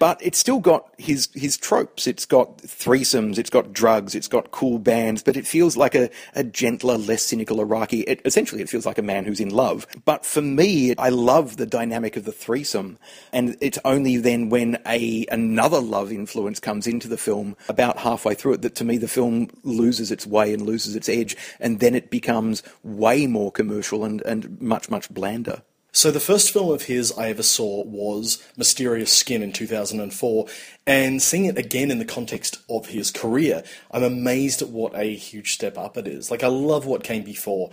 But 0.00 0.18
it's 0.22 0.38
still 0.38 0.60
got 0.60 0.88
his 0.96 1.28
his 1.34 1.58
tropes. 1.58 2.06
It's 2.06 2.24
got 2.24 2.56
threesomes, 2.56 3.36
it's 3.36 3.50
got 3.50 3.74
drugs, 3.74 4.14
it's 4.14 4.28
got 4.28 4.50
cool 4.50 4.78
bands, 4.78 5.22
but 5.22 5.36
it 5.36 5.46
feels 5.46 5.76
like 5.76 5.94
a, 5.94 6.08
a 6.34 6.42
gentler, 6.42 6.96
less 6.96 7.22
cynical 7.22 7.58
Araki. 7.58 8.04
It, 8.06 8.22
essentially, 8.24 8.62
it 8.62 8.70
feels 8.70 8.86
like 8.86 8.96
a 8.96 9.02
man 9.02 9.26
who's 9.26 9.40
in 9.40 9.50
love. 9.50 9.86
But 10.06 10.24
for 10.24 10.40
me, 10.40 10.94
I 10.96 11.10
love 11.10 11.58
the 11.58 11.66
dynamic 11.66 12.16
of 12.16 12.24
the 12.24 12.32
threesome, 12.32 12.98
and 13.30 13.58
it's 13.60 13.78
only 13.84 14.16
then 14.16 14.48
when 14.48 14.78
a 14.86 15.26
another 15.30 15.80
love 15.80 16.10
influence 16.10 16.60
comes 16.60 16.86
into 16.86 17.06
the 17.06 17.18
film 17.18 17.54
about 17.68 17.98
halfway 17.98 18.34
through 18.34 18.54
it 18.54 18.62
that 18.62 18.76
to 18.76 18.84
me 18.84 18.96
the 18.96 19.06
film 19.06 19.50
loses 19.64 20.10
its 20.10 20.26
way 20.26 20.54
and 20.54 20.62
loses 20.62 20.96
its 20.96 21.10
edge, 21.10 21.36
and 21.60 21.78
then 21.80 21.94
it 21.94 22.08
becomes 22.08 22.62
way 22.82 23.26
more 23.26 23.52
commercial 23.52 24.06
and, 24.06 24.22
and 24.22 24.58
much 24.62 24.88
much 24.88 25.10
blander. 25.10 25.60
So 25.92 26.12
the 26.12 26.20
first 26.20 26.52
film 26.52 26.70
of 26.70 26.82
his 26.82 27.12
I 27.18 27.30
ever 27.30 27.42
saw 27.42 27.84
was 27.84 28.42
Mysterious 28.56 29.12
Skin 29.12 29.42
in 29.42 29.52
2004, 29.52 30.46
and 30.86 31.20
seeing 31.20 31.46
it 31.46 31.58
again 31.58 31.90
in 31.90 31.98
the 31.98 32.04
context 32.04 32.58
of 32.68 32.86
his 32.86 33.10
career, 33.10 33.64
I'm 33.90 34.04
amazed 34.04 34.62
at 34.62 34.68
what 34.68 34.94
a 34.94 35.14
huge 35.14 35.52
step 35.52 35.76
up 35.76 35.96
it 35.96 36.06
is. 36.06 36.30
Like 36.30 36.44
I 36.44 36.46
love 36.46 36.86
what 36.86 37.02
came 37.02 37.24
before, 37.24 37.70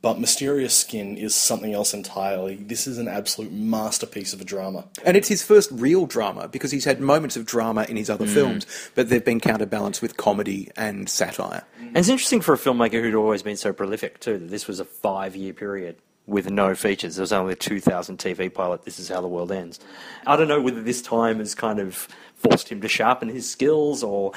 but 0.00 0.18
Mysterious 0.18 0.76
Skin 0.76 1.18
is 1.18 1.34
something 1.34 1.74
else 1.74 1.92
entirely. 1.92 2.56
This 2.56 2.86
is 2.86 2.96
an 2.96 3.06
absolute 3.06 3.52
masterpiece 3.52 4.32
of 4.32 4.40
a 4.40 4.44
drama. 4.44 4.86
And 5.04 5.16
it's 5.16 5.28
his 5.28 5.42
first 5.42 5.70
real 5.70 6.06
drama 6.06 6.48
because 6.48 6.70
he's 6.70 6.86
had 6.86 7.00
moments 7.00 7.36
of 7.36 7.44
drama 7.44 7.84
in 7.86 7.96
his 7.96 8.08
other 8.08 8.26
mm. 8.26 8.32
films, 8.32 8.90
but 8.94 9.10
they've 9.10 9.24
been 9.24 9.40
counterbalanced 9.40 10.00
with 10.00 10.16
comedy 10.16 10.70
and 10.74 11.08
satire. 11.08 11.64
And 11.80 11.98
it's 11.98 12.08
interesting 12.08 12.40
for 12.40 12.54
a 12.54 12.58
filmmaker 12.58 13.02
who'd 13.02 13.14
always 13.14 13.42
been 13.42 13.56
so 13.56 13.74
prolific, 13.74 14.20
too, 14.20 14.38
that 14.38 14.48
this 14.48 14.66
was 14.66 14.80
a 14.80 14.84
five 14.84 15.36
year 15.36 15.52
period 15.52 15.96
with 16.28 16.50
no 16.50 16.74
features. 16.74 17.16
There 17.16 17.22
was 17.22 17.32
only 17.32 17.54
a 17.54 17.56
2000 17.56 18.18
TV 18.18 18.52
pilot, 18.52 18.84
This 18.84 18.98
Is 18.98 19.08
How 19.08 19.20
the 19.20 19.26
World 19.26 19.50
Ends. 19.50 19.80
I 20.26 20.36
don't 20.36 20.46
know 20.46 20.60
whether 20.60 20.82
this 20.82 21.00
time 21.00 21.38
has 21.38 21.54
kind 21.54 21.80
of 21.80 22.06
forced 22.36 22.68
him 22.68 22.80
to 22.82 22.88
sharpen 22.88 23.28
his 23.28 23.50
skills 23.50 24.02
or 24.04 24.32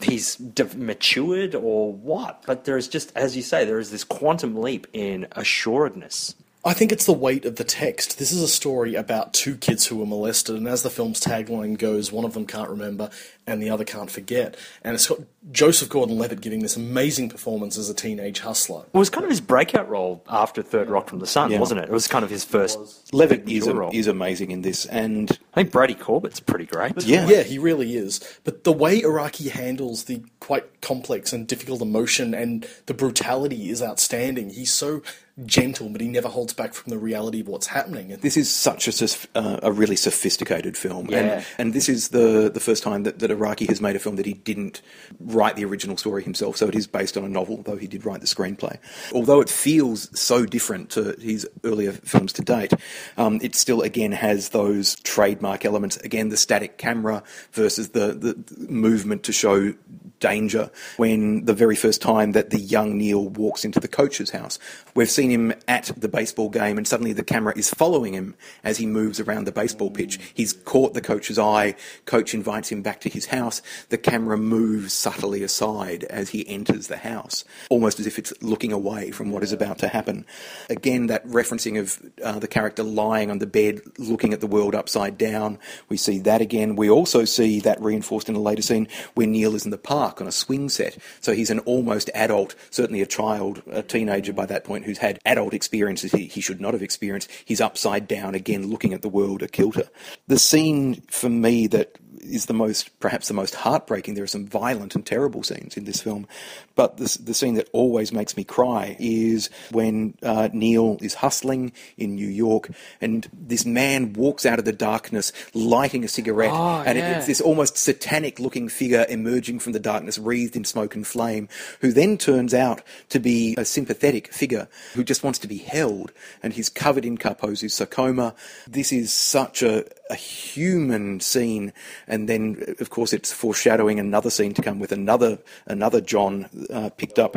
he's 0.00 0.40
matured 0.74 1.54
or 1.54 1.92
what, 1.92 2.42
but 2.46 2.64
there 2.64 2.76
is 2.76 2.88
just, 2.88 3.12
as 3.14 3.36
you 3.36 3.42
say, 3.42 3.64
there 3.64 3.78
is 3.78 3.90
this 3.90 4.02
quantum 4.02 4.56
leap 4.56 4.86
in 4.92 5.26
assuredness. 5.32 6.34
I 6.66 6.72
think 6.74 6.90
it's 6.90 7.06
the 7.06 7.12
weight 7.12 7.44
of 7.44 7.56
the 7.56 7.64
text. 7.64 8.18
This 8.18 8.32
is 8.32 8.42
a 8.42 8.48
story 8.48 8.96
about 8.96 9.32
two 9.32 9.56
kids 9.56 9.86
who 9.86 9.96
were 9.96 10.04
molested, 10.04 10.56
and 10.56 10.66
as 10.66 10.82
the 10.82 10.90
film's 10.90 11.20
tagline 11.20 11.78
goes, 11.78 12.10
one 12.10 12.24
of 12.24 12.34
them 12.34 12.44
can't 12.44 12.68
remember 12.68 13.08
and 13.46 13.62
the 13.62 13.70
other 13.70 13.84
can't 13.84 14.10
forget. 14.10 14.56
And 14.82 14.96
it's 14.96 15.06
got 15.06 15.20
Joseph 15.52 15.88
Gordon 15.88 16.18
Levitt 16.18 16.40
giving 16.40 16.62
this 16.62 16.74
amazing 16.76 17.28
performance 17.28 17.78
as 17.78 17.88
a 17.88 17.94
teenage 17.94 18.40
hustler. 18.40 18.82
It 18.92 18.98
was 18.98 19.08
kind 19.08 19.22
of 19.22 19.30
his 19.30 19.40
breakout 19.40 19.88
role 19.88 20.24
after 20.28 20.62
Third 20.62 20.90
Rock 20.90 21.08
from 21.08 21.20
the 21.20 21.26
Sun, 21.28 21.52
Yeah. 21.52 21.60
wasn't 21.60 21.82
it? 21.82 21.84
It 21.88 21.92
was 21.92 22.08
kind 22.08 22.24
of 22.24 22.30
his 22.30 22.42
first. 22.42 23.14
Levitt 23.14 23.48
is, 23.48 23.68
a, 23.68 23.74
role. 23.74 23.90
is 23.94 24.08
amazing 24.08 24.50
in 24.50 24.62
this, 24.62 24.84
and 24.86 25.30
I 25.54 25.60
think 25.62 25.70
Brady 25.70 25.94
Corbet's 25.94 26.40
pretty 26.40 26.66
great. 26.66 27.00
yeah, 27.04 27.28
Yeah, 27.28 27.44
he 27.44 27.60
really 27.60 27.94
is. 27.96 28.18
But 28.42 28.64
the 28.64 28.72
way 28.72 29.02
Araki 29.02 29.50
handles 29.50 30.04
the 30.04 30.22
quite 30.40 30.80
complex 30.80 31.32
and 31.32 31.46
difficult 31.46 31.80
emotion 31.80 32.34
and 32.34 32.66
the 32.86 32.94
brutality 32.94 33.70
is 33.70 33.80
outstanding. 33.80 34.50
He's 34.50 34.72
so 34.72 35.02
gentle, 35.44 35.90
but 35.90 36.00
he 36.00 36.08
never 36.08 36.28
holds 36.28 36.54
back 36.54 36.72
from 36.72 36.90
the 36.90 36.96
reality 36.98 37.40
of 37.40 37.48
what's 37.48 37.66
happening. 37.66 38.10
And 38.10 38.22
this 38.22 38.38
is 38.38 38.48
such 38.50 38.88
a, 38.88 39.16
uh, 39.34 39.60
a 39.62 39.70
really 39.70 39.96
sophisticated 39.96 40.76
film, 40.78 41.08
Yeah. 41.10 41.18
and 41.18 41.46
and 41.58 41.72
this 41.74 41.90
is 41.90 42.08
the 42.08 42.50
the 42.52 42.60
first 42.60 42.82
time 42.82 43.02
that, 43.02 43.18
that 43.18 43.30
Araki 43.30 43.68
has 43.68 43.80
made 43.80 43.96
a 43.96 43.98
film 43.98 44.16
that 44.16 44.24
he 44.24 44.32
didn't 44.32 44.80
write 45.20 45.56
the 45.56 45.64
original 45.66 45.98
story 45.98 46.22
himself. 46.22 46.56
So 46.56 46.68
it 46.68 46.74
is 46.74 46.86
based 46.86 47.18
on 47.18 47.24
a 47.24 47.28
novel, 47.28 47.62
though 47.62 47.76
he 47.76 47.86
did 47.86 48.06
write 48.06 48.20
the 48.20 48.26
screenplay. 48.26 48.78
Although 49.12 49.42
it 49.42 49.50
feels 49.50 50.08
so 50.18 50.46
different 50.46 50.88
to 50.90 51.14
his 51.20 51.46
earlier 51.64 51.92
films 51.92 52.32
to 52.34 52.42
date, 52.42 52.72
um, 53.18 53.38
it 53.42 53.54
still 53.54 53.82
again 53.82 54.12
has 54.12 54.50
those 54.50 54.94
trademark 55.00 55.66
elements. 55.66 55.98
Again, 55.98 56.30
the 56.30 56.38
static 56.38 56.78
camera 56.78 57.22
versus 57.52 57.90
the 57.90 58.12
the 58.14 58.42
movement 58.70 59.22
to 59.24 59.32
show 59.32 59.74
danger. 60.20 60.70
When 60.96 61.44
the 61.44 61.54
very 61.54 61.76
first 61.76 62.02
time 62.02 62.32
that 62.32 62.50
the 62.50 62.58
young 62.58 62.98
Neil 62.98 63.28
walks 63.28 63.64
into 63.64 63.80
the 63.80 63.88
coach's 63.88 64.30
house, 64.30 64.58
we've 64.94 65.10
seen 65.10 65.30
him 65.30 65.52
at 65.68 65.90
the 65.96 66.08
baseball 66.08 66.48
game, 66.48 66.78
and 66.78 66.86
suddenly 66.86 67.12
the 67.12 67.24
camera 67.24 67.52
is 67.56 67.70
following 67.70 68.14
him 68.14 68.34
as 68.64 68.78
he 68.78 68.86
moves 68.86 69.20
around 69.20 69.44
the 69.44 69.52
baseball 69.52 69.90
pitch. 69.90 70.18
He's 70.34 70.52
caught 70.52 70.94
the 70.94 71.00
coach's 71.00 71.38
eye. 71.38 71.74
Coach 72.04 72.34
invites 72.34 72.70
him 72.70 72.82
back 72.82 73.00
to 73.02 73.08
his 73.08 73.26
house. 73.26 73.62
The 73.88 73.98
camera 73.98 74.38
moves 74.38 74.92
subtly 74.92 75.42
aside 75.42 76.04
as 76.04 76.30
he 76.30 76.48
enters 76.48 76.86
the 76.86 76.96
house, 76.98 77.44
almost 77.70 78.00
as 78.00 78.06
if 78.06 78.18
it's 78.18 78.32
looking 78.42 78.72
away 78.72 79.10
from 79.10 79.30
what 79.30 79.42
is 79.42 79.52
about 79.52 79.78
to 79.78 79.88
happen. 79.88 80.24
Again, 80.70 81.06
that 81.08 81.26
referencing 81.26 81.78
of 81.78 82.02
uh, 82.22 82.38
the 82.38 82.48
character 82.48 82.82
lying 82.82 83.30
on 83.30 83.38
the 83.38 83.46
bed, 83.46 83.80
looking 83.98 84.32
at 84.32 84.40
the 84.40 84.46
world 84.46 84.74
upside 84.74 85.18
down. 85.18 85.58
We 85.88 85.96
see 85.96 86.18
that 86.20 86.40
again. 86.40 86.76
We 86.76 86.88
also 86.88 87.24
see 87.24 87.60
that 87.60 87.80
reinforced 87.80 88.28
in 88.28 88.34
a 88.34 88.40
later 88.40 88.62
scene 88.62 88.88
where 89.14 89.26
Neil 89.26 89.54
is 89.54 89.64
in 89.64 89.70
the 89.70 89.78
park 89.78 90.05
park 90.06 90.20
on 90.20 90.28
a 90.28 90.32
swing 90.32 90.68
set. 90.68 90.96
So 91.20 91.32
he's 91.32 91.50
an 91.50 91.58
almost 91.60 92.10
adult, 92.14 92.54
certainly 92.70 93.02
a 93.02 93.06
child, 93.06 93.62
a 93.68 93.82
teenager 93.82 94.32
by 94.32 94.46
that 94.46 94.62
point, 94.62 94.84
who's 94.84 94.98
had 94.98 95.18
adult 95.24 95.52
experiences 95.52 96.12
he, 96.12 96.26
he 96.26 96.40
should 96.40 96.60
not 96.60 96.74
have 96.74 96.82
experienced. 96.82 97.30
He's 97.44 97.60
upside 97.60 98.06
down 98.06 98.34
again, 98.36 98.68
looking 98.68 98.94
at 98.94 99.02
the 99.02 99.08
world 99.08 99.42
a 99.42 99.48
kilter. 99.48 99.88
The 100.28 100.38
scene 100.38 101.02
for 101.08 101.28
me 101.28 101.66
that 101.68 101.96
is 102.30 102.46
the 102.46 102.54
most, 102.54 102.98
perhaps 103.00 103.28
the 103.28 103.34
most 103.34 103.54
heartbreaking. 103.54 104.14
There 104.14 104.24
are 104.24 104.26
some 104.28 104.46
violent 104.46 104.94
and 104.94 105.04
terrible 105.04 105.42
scenes 105.42 105.76
in 105.76 105.84
this 105.84 106.00
film, 106.02 106.26
but 106.74 106.96
the, 106.98 107.18
the 107.22 107.34
scene 107.34 107.54
that 107.54 107.68
always 107.72 108.12
makes 108.12 108.36
me 108.36 108.44
cry 108.44 108.96
is 108.98 109.50
when 109.70 110.14
uh, 110.22 110.48
Neil 110.52 110.98
is 111.00 111.14
hustling 111.14 111.72
in 111.96 112.14
New 112.14 112.28
York, 112.28 112.70
and 113.00 113.26
this 113.32 113.64
man 113.64 114.12
walks 114.12 114.44
out 114.44 114.58
of 114.58 114.64
the 114.64 114.72
darkness, 114.72 115.32
lighting 115.54 116.04
a 116.04 116.08
cigarette, 116.08 116.50
Oh, 116.52 116.82
and 116.86 116.98
it- 116.98 117.04
it's 117.16 117.26
this 117.26 117.40
almost 117.40 117.76
satanic-looking 117.78 118.68
figure 118.68 119.06
emerging 119.08 119.58
from 119.60 119.72
the 119.72 119.80
darkness, 119.80 120.18
wreathed 120.18 120.56
in 120.56 120.64
smoke 120.64 120.94
and 120.94 121.06
flame, 121.06 121.48
who 121.80 121.92
then 121.92 122.18
turns 122.18 122.52
out 122.54 122.82
to 123.10 123.18
be 123.20 123.54
a 123.56 123.64
sympathetic 123.64 124.32
figure 124.32 124.68
who 124.94 125.02
just 125.04 125.22
wants 125.24 125.38
to 125.38 125.48
be 125.48 125.58
held, 125.58 126.12
and 126.42 126.52
he's 126.54 126.68
covered 126.68 127.04
in 127.04 127.16
Kaposi 127.18 127.70
sarcoma. 127.70 128.34
This 128.66 128.92
is 128.92 129.12
such 129.12 129.62
a, 129.62 129.84
a 130.10 130.14
human 130.14 131.20
scene, 131.20 131.72
and 132.06 132.15
then 132.26 132.76
of 132.80 132.88
course 132.88 133.12
it's 133.12 133.32
foreshadowing 133.32 134.00
another 134.00 134.30
scene 134.30 134.54
to 134.54 134.62
come 134.62 134.78
with 134.78 134.92
another 134.92 135.38
another 135.66 136.00
John 136.00 136.48
uh, 136.72 136.88
picked 136.96 137.18
up 137.18 137.36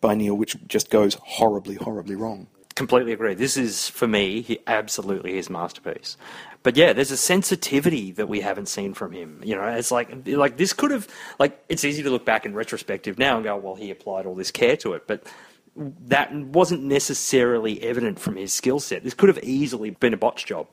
by 0.00 0.14
Neil, 0.14 0.36
which 0.36 0.56
just 0.66 0.90
goes 0.90 1.14
horribly, 1.22 1.76
horribly 1.76 2.14
wrong. 2.14 2.46
completely 2.74 3.12
agree. 3.12 3.34
This 3.34 3.56
is 3.56 3.88
for 3.88 4.06
me 4.06 4.42
he, 4.42 4.58
absolutely 4.66 5.34
his 5.34 5.50
masterpiece. 5.50 6.16
But 6.62 6.76
yeah, 6.76 6.92
there's 6.92 7.10
a 7.10 7.16
sensitivity 7.16 8.12
that 8.12 8.28
we 8.28 8.40
haven't 8.40 8.68
seen 8.68 8.94
from 8.94 9.12
him. 9.12 9.40
You 9.44 9.56
know, 9.56 9.64
it's 9.66 9.90
like 9.90 10.08
like 10.26 10.56
this 10.56 10.72
could 10.72 10.90
have 10.90 11.08
like 11.38 11.58
it's 11.68 11.84
easy 11.84 12.02
to 12.02 12.10
look 12.10 12.24
back 12.24 12.46
in 12.46 12.54
retrospective 12.54 13.18
now 13.18 13.36
and 13.36 13.44
go, 13.44 13.56
well, 13.56 13.74
he 13.74 13.90
applied 13.90 14.26
all 14.26 14.34
this 14.34 14.50
care 14.50 14.76
to 14.78 14.92
it, 14.94 15.06
but 15.06 15.26
that 16.06 16.34
wasn't 16.34 16.82
necessarily 16.82 17.80
evident 17.82 18.18
from 18.18 18.36
his 18.36 18.52
skill 18.52 18.80
set. 18.80 19.04
This 19.04 19.14
could 19.14 19.28
have 19.28 19.42
easily 19.44 19.90
been 19.90 20.14
a 20.14 20.16
botch 20.16 20.46
job. 20.46 20.66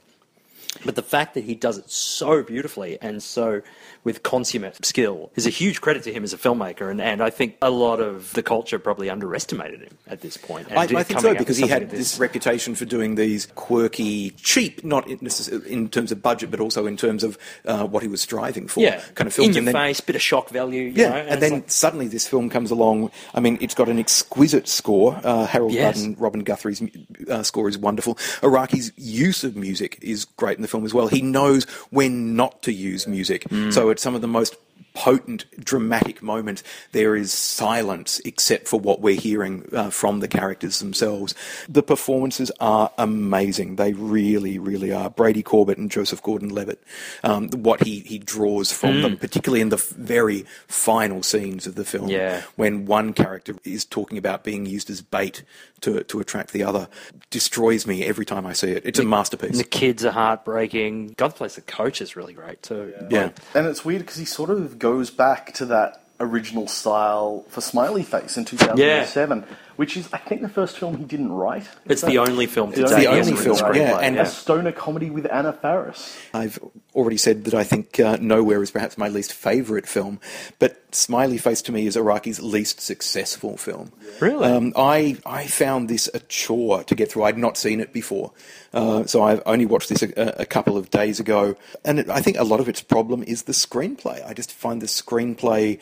But 0.84 0.96
the 0.96 1.02
fact 1.02 1.34
that 1.36 1.44
he 1.44 1.56
does 1.56 1.78
it 1.78 1.90
so 1.90 2.44
beautifully 2.44 2.98
and 3.02 3.24
so 3.24 3.62
with 4.04 4.22
consummate 4.24 4.86
skill 4.86 5.32
is 5.36 5.48
a 5.48 5.50
huge 5.50 5.82
credit 5.82 6.04
to 6.04 6.14
him 6.14 6.24
as 6.24 6.34
a 6.34 6.38
filmmaker. 6.38 6.92
And, 6.92 7.02
and 7.02 7.24
I 7.24 7.30
think 7.30 7.56
a 7.62 7.70
lot 7.72 8.00
of 8.00 8.34
the 8.34 8.44
culture 8.44 8.78
probably 8.78 9.10
underestimated 9.10 9.82
him 9.82 9.98
at 10.08 10.22
this 10.22 10.38
point. 10.38 10.68
And 10.70 10.78
I, 10.78 10.84
I 11.00 11.04
think 11.04 11.22
so 11.22 11.34
because 11.34 11.58
he 11.58 11.68
had 11.68 11.84
something 11.84 11.98
this 11.98 12.20
reputation 12.20 12.76
for 12.76 12.86
doing 12.86 13.16
these 13.16 13.48
quirky, 13.56 14.32
cheap, 14.32 14.84
not 14.84 15.08
in, 15.10 15.28
in 15.66 15.90
terms 15.90 16.12
of 16.12 16.22
budget, 16.22 16.52
but 16.52 16.60
also 16.60 16.86
in 16.86 16.98
terms 16.98 17.24
of 17.24 17.38
uh, 17.66 17.86
what 17.86 18.04
he 18.04 18.10
was 18.10 18.22
striving 18.22 18.68
for. 18.68 18.82
yeah, 18.82 19.02
kind 19.16 19.28
of 19.28 19.34
films. 19.34 19.48
in 19.50 19.54
your 19.54 19.60
and 19.62 19.68
then, 19.70 19.74
face, 19.76 20.02
bit 20.02 20.16
of 20.16 20.22
shock 20.22 20.50
value. 20.50 20.84
You 20.84 20.92
Yeah, 21.04 21.10
know, 21.10 21.16
and, 21.16 21.30
it's 21.32 21.40
then 21.42 21.52
like- 21.54 21.72
suddenly 21.72 22.08
this 22.08 22.28
film 22.28 22.50
comes 22.50 22.70
along. 22.70 23.12
I 23.34 23.40
mean, 23.40 23.58
it's 23.62 23.74
got 23.74 23.90
an 23.90 23.98
exquisite 23.98 24.68
score. 24.68 25.20
Uh, 25.24 25.46
Harold 25.48 25.72
Yes. 25.72 25.96
Budd 25.98 26.06
and 26.06 26.22
Robin 26.22 26.44
Guthrie's 26.44 26.82
uh, 27.30 27.42
score 27.44 27.68
is 27.70 27.78
wonderful. 27.78 28.18
Araki's 28.44 28.92
use 28.98 29.44
of 29.44 29.56
music 29.56 29.98
is 30.02 30.26
great 30.26 30.60
in 30.66 30.68
the 30.68 30.72
film 30.72 30.86
as 30.86 30.94
well. 30.94 31.08
He 31.08 31.22
knows 31.22 31.66
when 31.92 32.36
not 32.36 32.64
to 32.64 32.74
use 32.74 33.08
music. 33.08 33.44
Mm. 33.46 33.74
So 33.74 33.90
at 33.90 34.00
some 34.00 34.16
of 34.16 34.22
the 34.22 34.28
most 34.28 34.56
potent, 34.96 35.46
dramatic 35.64 36.24
moment, 36.24 36.64
there 36.94 37.16
is 37.16 37.32
silence 37.32 38.20
except 38.26 38.68
for 38.68 38.80
what 38.80 39.02
we're 39.02 39.20
hearing 39.20 39.68
uh, 39.74 39.90
from 39.92 40.22
the 40.22 40.28
characters 40.28 40.80
themselves. 40.80 41.36
The 41.70 41.84
performances 41.84 42.52
are 42.60 42.92
amazing. 42.98 43.76
They 43.76 43.94
really, 43.94 44.58
really 44.58 44.92
are. 44.92 45.10
Brady 45.10 45.44
Corbet 45.44 45.78
and 45.78 45.92
Joseph 45.92 46.24
Gordon-Levitt, 46.24 46.82
um, 47.24 47.50
what 47.50 47.84
he, 47.84 48.00
he 48.00 48.18
draws 48.18 48.72
from 48.72 49.02
them, 49.02 49.18
particularly 49.18 49.62
in 49.62 49.70
the 49.70 49.76
f- 49.78 49.90
very 49.90 50.46
final 50.68 51.22
scenes 51.24 51.68
of 51.68 51.76
the 51.76 51.86
film, 51.86 52.08
Yeah. 52.10 52.42
when 52.56 52.86
one 52.86 53.14
character 53.14 53.56
is 53.64 53.86
talking 53.86 54.18
about 54.18 54.44
being 54.44 54.66
used 54.66 54.90
as 54.90 55.02
bait 55.02 55.44
to, 55.82 56.04
to 56.06 56.20
attract 56.20 56.54
the 56.54 56.64
other, 56.64 56.88
destroys 57.30 57.86
me 57.86 58.04
every 58.06 58.26
time 58.26 58.46
I 58.46 58.54
see 58.54 58.72
it. 58.72 58.84
It's 58.86 58.98
a 59.00 59.04
masterpiece. 59.04 59.58
the 59.58 59.64
kids 59.64 60.06
are 60.06 60.12
heartbreaking. 60.12 61.14
God, 61.18 61.32
the 61.32 61.36
place 61.36 61.56
the 61.56 61.62
coach 61.62 62.02
is 62.02 62.16
really 62.16 62.34
great 62.34 62.62
too. 62.64 62.94
yeah. 63.10 63.32
And 63.54 63.68
it's 63.68 63.84
weird 63.84 64.02
because 64.02 64.16
he 64.18 64.26
sort 64.26 64.50
of 64.50 64.80
goes 64.86 65.10
back 65.10 65.52
to 65.52 65.66
that 65.66 66.04
original 66.20 66.68
style 66.68 67.44
for 67.50 67.60
Smiley 67.60 68.04
Face 68.04 68.38
in 68.38 68.46
2007, 68.46 69.44
which 69.76 69.98
is, 69.98 70.12
I 70.14 70.18
think, 70.18 70.42
the 70.42 70.50
first 70.50 70.78
film 70.78 70.98
he 70.98 71.04
didn't 71.04 71.32
write. 71.32 71.64
Is 71.64 71.68
It's 71.86 72.02
the 72.02 72.18
only 72.20 72.46
film 72.46 72.72
to 72.74 72.82
It's 72.82 72.92
the 72.92 73.00
he 73.00 73.08
only 73.08 73.18
hasn't 73.20 73.40
written 73.40 73.56
film, 73.56 73.72
a 73.72 73.78
yeah, 73.78 73.92
screenplay, 73.92 74.02
and- 74.04 74.20
a 74.20 74.26
stoner 74.26 74.72
comedy 74.72 75.10
with 75.10 75.32
Anna 75.32 75.54
Faris. 75.54 76.18
I've 76.34 76.60
already 76.94 77.18
said 77.18 77.44
that 77.46 77.54
I 77.54 77.64
think 77.64 78.00
uh, 78.00 78.18
Nowhere 78.22 78.62
is 78.64 78.72
perhaps 78.72 78.98
my 78.98 79.08
least 79.08 79.34
favourite 79.34 79.86
film, 79.88 80.20
but 80.60 80.82
Smiley 80.96 81.38
Face 81.38 81.62
to 81.64 81.72
me 81.72 81.88
is 81.88 81.98
Araki's 81.98 82.42
least 82.42 82.80
successful 82.80 83.58
film. 83.58 83.92
Really? 84.22 84.46
Um, 84.48 84.72
I, 84.78 85.18
I 85.26 85.46
found 85.48 85.90
this 85.90 86.10
a 86.14 86.20
chore 86.22 86.84
to 86.86 86.96
get 86.96 87.12
through. 87.12 87.24
I'd 87.24 87.38
not 87.38 87.58
seen 87.58 87.82
it 87.82 87.92
before. 87.92 88.32
Uh, 88.74 89.06
so 89.06 89.24
I've 89.24 89.42
only 89.46 89.66
watched 89.66 89.90
this 89.90 90.04
a, 90.04 90.42
a 90.42 90.46
couple 90.46 90.78
of 90.78 90.90
days 90.90 91.20
ago. 91.20 91.56
And 91.84 92.00
it, 92.00 92.10
I 92.10 92.22
think 92.22 92.38
a 92.38 92.44
lot 92.44 92.60
of 92.62 92.70
its 92.70 92.82
problem 92.82 93.24
is 93.24 93.44
the 93.44 93.52
screenplay. 93.52 94.26
I 94.26 94.34
just 94.34 94.52
find 94.52 94.82
the 94.82 94.86
screenplay 94.88 95.80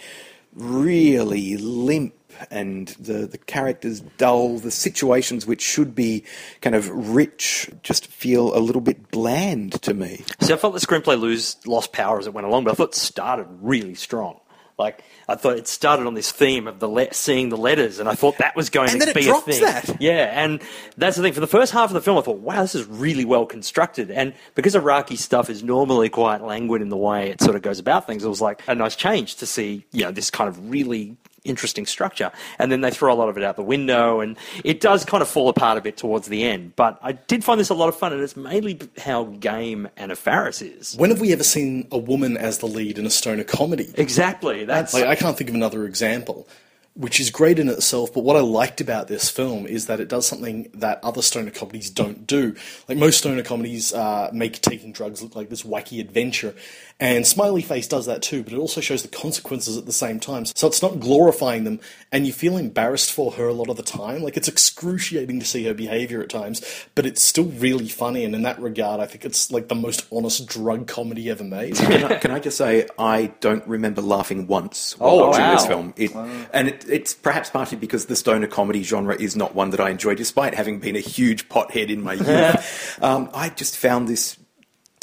really 0.55 1.57
limp 1.57 2.13
and 2.51 2.89
the, 2.99 3.25
the 3.27 3.37
characters 3.37 4.01
dull. 4.17 4.57
The 4.57 4.71
situations 4.71 5.45
which 5.45 5.61
should 5.61 5.95
be 5.95 6.23
kind 6.61 6.75
of 6.75 6.89
rich 6.89 7.69
just 7.83 8.07
feel 8.07 8.55
a 8.55 8.59
little 8.59 8.81
bit 8.81 9.11
bland 9.11 9.81
to 9.83 9.93
me. 9.93 10.23
See, 10.41 10.53
I 10.53 10.57
felt 10.57 10.73
the 10.73 10.79
screenplay 10.79 11.19
lose 11.19 11.55
lost 11.65 11.91
power 11.91 12.19
as 12.19 12.27
it 12.27 12.33
went 12.33 12.47
along, 12.47 12.63
but 12.65 12.71
I 12.71 12.73
thought 12.75 12.89
it 12.89 12.95
started 12.95 13.47
really 13.61 13.95
strong. 13.95 14.39
Like 14.77 15.03
I 15.29 15.35
thought 15.35 15.57
it 15.57 15.67
started 15.67 16.07
on 16.07 16.15
this 16.15 16.31
theme 16.31 16.67
of 16.67 16.79
the 16.79 16.87
le- 16.89 17.13
seeing 17.13 17.49
the 17.49 17.57
letters, 17.57 17.99
and 17.99 18.09
I 18.09 18.15
thought 18.15 18.39
that 18.39 18.55
was 18.55 18.71
going 18.71 18.89
And 18.89 19.01
to 19.03 19.13
be 19.13 19.29
a 19.29 19.35
thing. 19.35 19.61
that. 19.61 20.01
Yeah, 20.01 20.31
and 20.33 20.63
that's 20.97 21.15
the 21.15 21.21
thing. 21.21 21.31
For 21.33 21.41
the 21.41 21.47
first 21.47 21.71
half 21.71 21.91
of 21.91 21.93
the 21.93 22.01
film, 22.01 22.17
I 22.17 22.21
thought, 22.21 22.39
wow, 22.39 22.59
this 22.63 22.73
is 22.73 22.87
really 22.87 23.23
well 23.23 23.45
constructed. 23.45 24.09
And 24.09 24.33
because 24.55 24.73
Araki 24.73 25.15
stuff 25.15 25.51
is 25.51 25.63
normally 25.63 26.09
quite 26.09 26.41
languid 26.41 26.81
in 26.81 26.89
the 26.89 26.97
way 26.97 27.29
it 27.29 27.39
sort 27.39 27.55
of 27.55 27.61
goes 27.61 27.77
about 27.77 28.07
things, 28.07 28.23
it 28.25 28.27
was 28.29 28.41
like 28.41 28.63
a 28.67 28.73
nice 28.73 28.95
change 28.95 29.35
to 29.35 29.45
see, 29.45 29.85
you 29.91 30.05
know, 30.05 30.11
this 30.11 30.31
kind 30.31 30.47
of 30.49 30.71
really 30.71 31.17
interesting 31.45 31.85
structure. 31.85 32.31
And 32.59 32.71
then 32.71 32.81
they 32.81 32.91
throw 32.91 33.13
a 33.13 33.15
lot 33.15 33.29
of 33.29 33.37
it 33.37 33.43
out 33.43 33.55
the 33.55 33.63
window, 33.63 34.19
and 34.19 34.37
it 34.63 34.81
does 34.81 35.05
kind 35.05 35.21
of 35.21 35.27
fall 35.27 35.49
apart 35.49 35.77
a 35.77 35.81
bit 35.81 35.97
towards 35.97 36.27
the 36.27 36.43
end. 36.43 36.75
But 36.75 36.99
I 37.01 37.13
did 37.13 37.43
find 37.43 37.59
this 37.59 37.69
a 37.69 37.73
lot 37.73 37.89
of 37.89 37.95
fun, 37.95 38.13
and 38.13 38.21
it's 38.21 38.35
mainly 38.35 38.79
how 38.97 39.25
game 39.25 39.89
Anna 39.97 40.15
Faris 40.15 40.61
is. 40.61 40.95
When 40.95 41.09
have 41.09 41.21
we 41.21 41.33
ever 41.33 41.43
seen 41.43 41.87
a 41.91 41.97
woman 41.97 42.37
as 42.37 42.59
the 42.59 42.67
lead 42.67 42.97
in 42.97 43.05
a 43.05 43.09
stoner 43.09 43.43
comedy? 43.43 43.93
Exactly. 43.95 44.65
That's 44.65 44.93
Like, 44.93 45.05
I 45.05 45.15
can't 45.15 45.37
think 45.37 45.49
of 45.49 45.55
another 45.55 45.85
example, 45.85 46.47
which 46.95 47.19
is 47.19 47.29
great 47.31 47.59
in 47.59 47.69
itself. 47.69 48.13
But 48.13 48.23
what 48.23 48.35
I 48.35 48.41
liked 48.41 48.79
about 48.79 49.07
this 49.07 49.29
film 49.29 49.65
is 49.65 49.87
that 49.87 49.99
it 49.99 50.07
does 50.07 50.27
something 50.27 50.69
that 50.75 50.99
other 51.03 51.21
stoner 51.21 51.51
comedies 51.51 51.89
don't 51.89 52.27
do. 52.27 52.55
Like 52.87 52.97
most 52.97 53.17
stoner 53.17 53.43
comedies 53.43 53.93
uh, 53.93 54.29
make 54.31 54.61
taking 54.61 54.91
drugs 54.91 55.21
look 55.21 55.35
like 55.35 55.49
this 55.49 55.63
wacky 55.63 55.99
adventure, 55.99 56.53
and 56.99 57.25
Smiley 57.27 57.61
Face 57.61 57.87
does 57.87 58.05
that 58.05 58.21
too. 58.21 58.43
But 58.43 58.53
it 58.53 58.57
also 58.59 58.81
shows 58.81 59.01
the 59.01 59.07
consequences 59.07 59.77
at 59.77 59.85
the 59.85 59.93
same 59.93 60.19
time. 60.19 60.45
So 60.45 60.67
it's 60.67 60.81
not 60.81 60.99
glorifying 60.99 61.63
them, 61.63 61.79
and 62.11 62.25
you 62.25 62.33
feel 62.33 62.57
embarrassed 62.57 63.11
for 63.11 63.31
her 63.33 63.47
a 63.47 63.53
lot 63.53 63.69
of 63.69 63.77
the 63.77 63.83
time. 63.83 64.23
Like 64.23 64.37
it's 64.37 64.47
excruciating 64.47 65.39
to 65.39 65.45
see 65.45 65.65
her 65.65 65.73
behavior 65.73 66.21
at 66.21 66.29
times, 66.29 66.61
but 66.95 67.05
it's 67.05 67.21
still 67.21 67.45
really 67.45 67.87
funny. 67.89 68.23
And 68.23 68.33
in 68.35 68.43
that 68.43 68.59
regard, 68.59 68.99
I 68.99 69.05
think 69.05 69.25
it's 69.25 69.51
like 69.51 69.67
the 69.67 69.75
most 69.75 70.05
honest 70.11 70.47
drug 70.47 70.87
comedy 70.87 71.29
ever 71.29 71.43
made. 71.43 71.75
Can 71.75 72.03
I, 72.11 72.17
can 72.17 72.31
I 72.31 72.39
just 72.39 72.57
say 72.57 72.87
I 72.97 73.33
don't 73.39 73.65
remember 73.67 74.01
laughing 74.01 74.47
once 74.47 74.97
while 74.97 75.11
Oh, 75.11 75.27
watching 75.27 75.41
wow. 75.43 75.55
this 75.55 75.65
film, 75.65 75.93
it, 75.97 76.15
and 76.53 76.67
it, 76.69 76.85
it's 76.89 77.13
perhaps 77.13 77.49
partly 77.49 77.77
because 77.77 78.05
the 78.05 78.15
stoner 78.15 78.47
comedy 78.47 78.83
genre 78.83 79.15
is 79.15 79.35
not 79.35 79.53
one 79.55 79.69
that 79.71 79.79
I 79.79 79.89
enjoy, 79.89 80.15
despite 80.15 80.53
having 80.55 80.79
been 80.79 80.95
a 80.95 80.99
huge 81.01 81.49
pothead 81.49 81.89
in 81.89 82.01
my 82.01 82.13
youth. 82.13 82.99
um, 83.03 83.29
I 83.33 83.49
just 83.49 83.77
found 83.77 84.07
this 84.07 84.37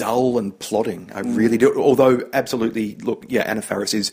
dull 0.01 0.39
and 0.39 0.59
plodding. 0.59 1.11
I 1.15 1.21
really 1.21 1.59
do. 1.59 1.79
Although, 1.81 2.29
absolutely, 2.33 2.97
look, 2.97 3.27
yeah, 3.29 3.43
Anna 3.43 3.63
Faris 3.63 3.93
is 3.95 4.11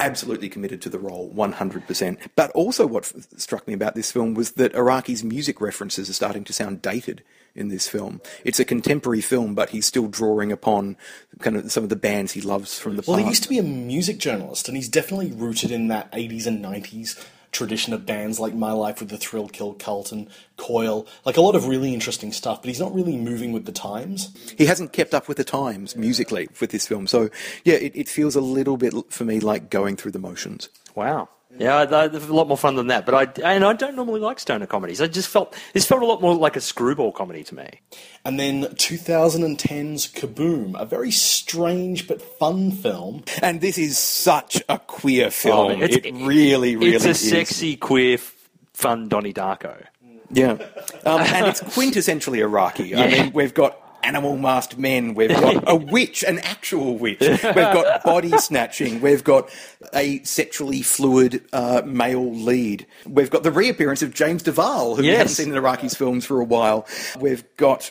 absolutely 0.00 0.48
committed 0.48 0.80
to 0.82 0.88
the 0.88 0.98
role, 0.98 1.32
100%. 1.34 2.18
But 2.34 2.50
also, 2.52 2.86
what 2.86 3.04
f- 3.04 3.26
struck 3.36 3.66
me 3.68 3.74
about 3.74 3.94
this 3.94 4.10
film 4.12 4.34
was 4.34 4.52
that 4.52 4.74
Araki's 4.74 5.22
music 5.22 5.60
references 5.60 6.08
are 6.08 6.12
starting 6.14 6.44
to 6.44 6.52
sound 6.52 6.82
dated 6.82 7.22
in 7.54 7.68
this 7.68 7.88
film. 7.88 8.20
It's 8.44 8.58
a 8.58 8.64
contemporary 8.64 9.20
film, 9.20 9.54
but 9.54 9.70
he's 9.70 9.86
still 9.86 10.08
drawing 10.08 10.50
upon 10.50 10.96
kind 11.40 11.56
of 11.56 11.70
some 11.70 11.82
of 11.84 11.90
the 11.90 11.96
bands 11.96 12.32
he 12.32 12.40
loves 12.40 12.78
from 12.78 12.96
the 12.96 13.02
Well, 13.06 13.16
past. 13.16 13.18
Well, 13.18 13.18
he 13.18 13.28
used 13.28 13.42
to 13.42 13.48
be 13.48 13.58
a 13.58 13.62
music 13.62 14.18
journalist, 14.18 14.68
and 14.68 14.76
he's 14.76 14.88
definitely 14.88 15.32
rooted 15.32 15.70
in 15.70 15.88
that 15.88 16.10
80s 16.12 16.46
and 16.46 16.64
90s 16.64 17.22
tradition 17.52 17.92
of 17.92 18.06
bands 18.06 18.40
like 18.40 18.54
My 18.54 18.72
Life 18.72 19.00
with 19.00 19.10
the 19.10 19.18
Thrill 19.18 19.48
Kill 19.48 19.74
Cult 19.74 20.10
and 20.10 20.28
Coil. 20.56 21.06
Like 21.24 21.36
a 21.36 21.40
lot 21.40 21.54
of 21.54 21.68
really 21.68 21.94
interesting 21.94 22.32
stuff, 22.32 22.62
but 22.62 22.68
he's 22.68 22.80
not 22.80 22.94
really 22.94 23.16
moving 23.16 23.52
with 23.52 23.66
the 23.66 23.72
times. 23.72 24.34
he 24.58 24.66
hasn't 24.66 24.92
kept 24.92 25.14
up 25.14 25.28
with 25.28 25.36
the 25.36 25.44
times 25.44 25.94
musically 25.94 26.48
with 26.60 26.70
this 26.70 26.86
film. 26.86 27.06
So, 27.06 27.30
yeah, 27.64 27.74
it, 27.74 27.92
it 27.94 28.08
feels 28.08 28.34
a 28.34 28.40
little 28.40 28.76
bit 28.76 28.94
for 29.10 29.24
me 29.24 29.38
like 29.38 29.70
going 29.70 29.96
through 29.96 30.12
the 30.12 30.18
motions. 30.18 30.68
Wow. 30.94 31.28
Yeah, 31.58 31.82
a 31.84 32.08
lot 32.32 32.48
more 32.48 32.56
fun 32.56 32.76
than 32.76 32.86
that. 32.88 33.04
But 33.06 33.14
I 33.38 33.52
and 33.54 33.64
I 33.64 33.72
don't 33.74 33.94
normally 33.94 34.20
like 34.20 34.40
stoner 34.40 34.66
comedies. 34.66 35.00
I 35.00 35.06
just 35.06 35.28
felt 35.28 35.54
this 35.74 35.86
felt 35.86 36.02
a 36.02 36.06
lot 36.06 36.20
more 36.22 36.34
like 36.34 36.56
a 36.56 36.60
screwball 36.60 37.12
comedy 37.12 37.44
to 37.44 37.54
me. 37.54 37.68
And 38.24 38.38
then 38.40 38.64
2010's 38.64 40.06
Kaboom, 40.12 40.80
a 40.80 40.84
very 40.84 41.10
strange 41.10 42.08
but 42.08 42.22
fun 42.22 42.70
film. 42.72 43.24
And 43.42 43.60
this 43.60 43.78
is 43.78 43.98
such 43.98 44.62
a 44.68 44.78
queer 44.78 45.30
film. 45.30 45.72
Oh, 45.72 45.82
it's- 45.82 45.98
it 46.02 46.12
really, 46.14 46.76
really 46.76 46.94
it's 46.94 47.04
a 47.04 47.10
is. 47.10 47.30
sexy, 47.30 47.76
queer, 47.76 48.18
fun 48.72 49.08
Donnie 49.08 49.32
Darko. 49.34 49.84
Yeah. 50.30 50.52
Um, 51.04 51.20
and 51.20 51.46
it's 51.46 51.60
quintessentially 51.60 52.38
Araki. 52.38 52.96
I 52.96 53.06
mean, 53.08 53.32
we've 53.34 53.52
got 53.52 53.76
animal 54.02 54.36
masked 54.36 54.78
men, 54.78 55.14
we've 55.14 55.30
got 55.30 55.64
a 55.66 55.76
witch, 55.92 56.22
an 56.22 56.38
actual 56.40 56.96
witch, 56.98 57.20
we've 57.20 57.40
got 57.42 58.02
body 58.02 58.36
snatching, 58.38 59.00
we've 59.00 59.24
got 59.24 59.50
a 59.94 60.22
sexually 60.22 60.82
fluid 60.82 61.44
uh, 61.52 61.82
male 61.84 62.32
lead, 62.32 62.86
we've 63.06 63.30
got 63.30 63.42
the 63.42 63.52
reappearance 63.52 64.02
of 64.02 64.12
James 64.12 64.42
Duval, 64.42 64.96
who 64.96 65.02
we 65.02 65.08
haven't 65.08 65.28
seen 65.28 65.48
in 65.50 65.54
Araki's 65.54 65.94
films 65.94 66.24
for 66.24 66.40
a 66.40 66.44
while, 66.44 66.86
we've 67.20 67.44
got 67.56 67.90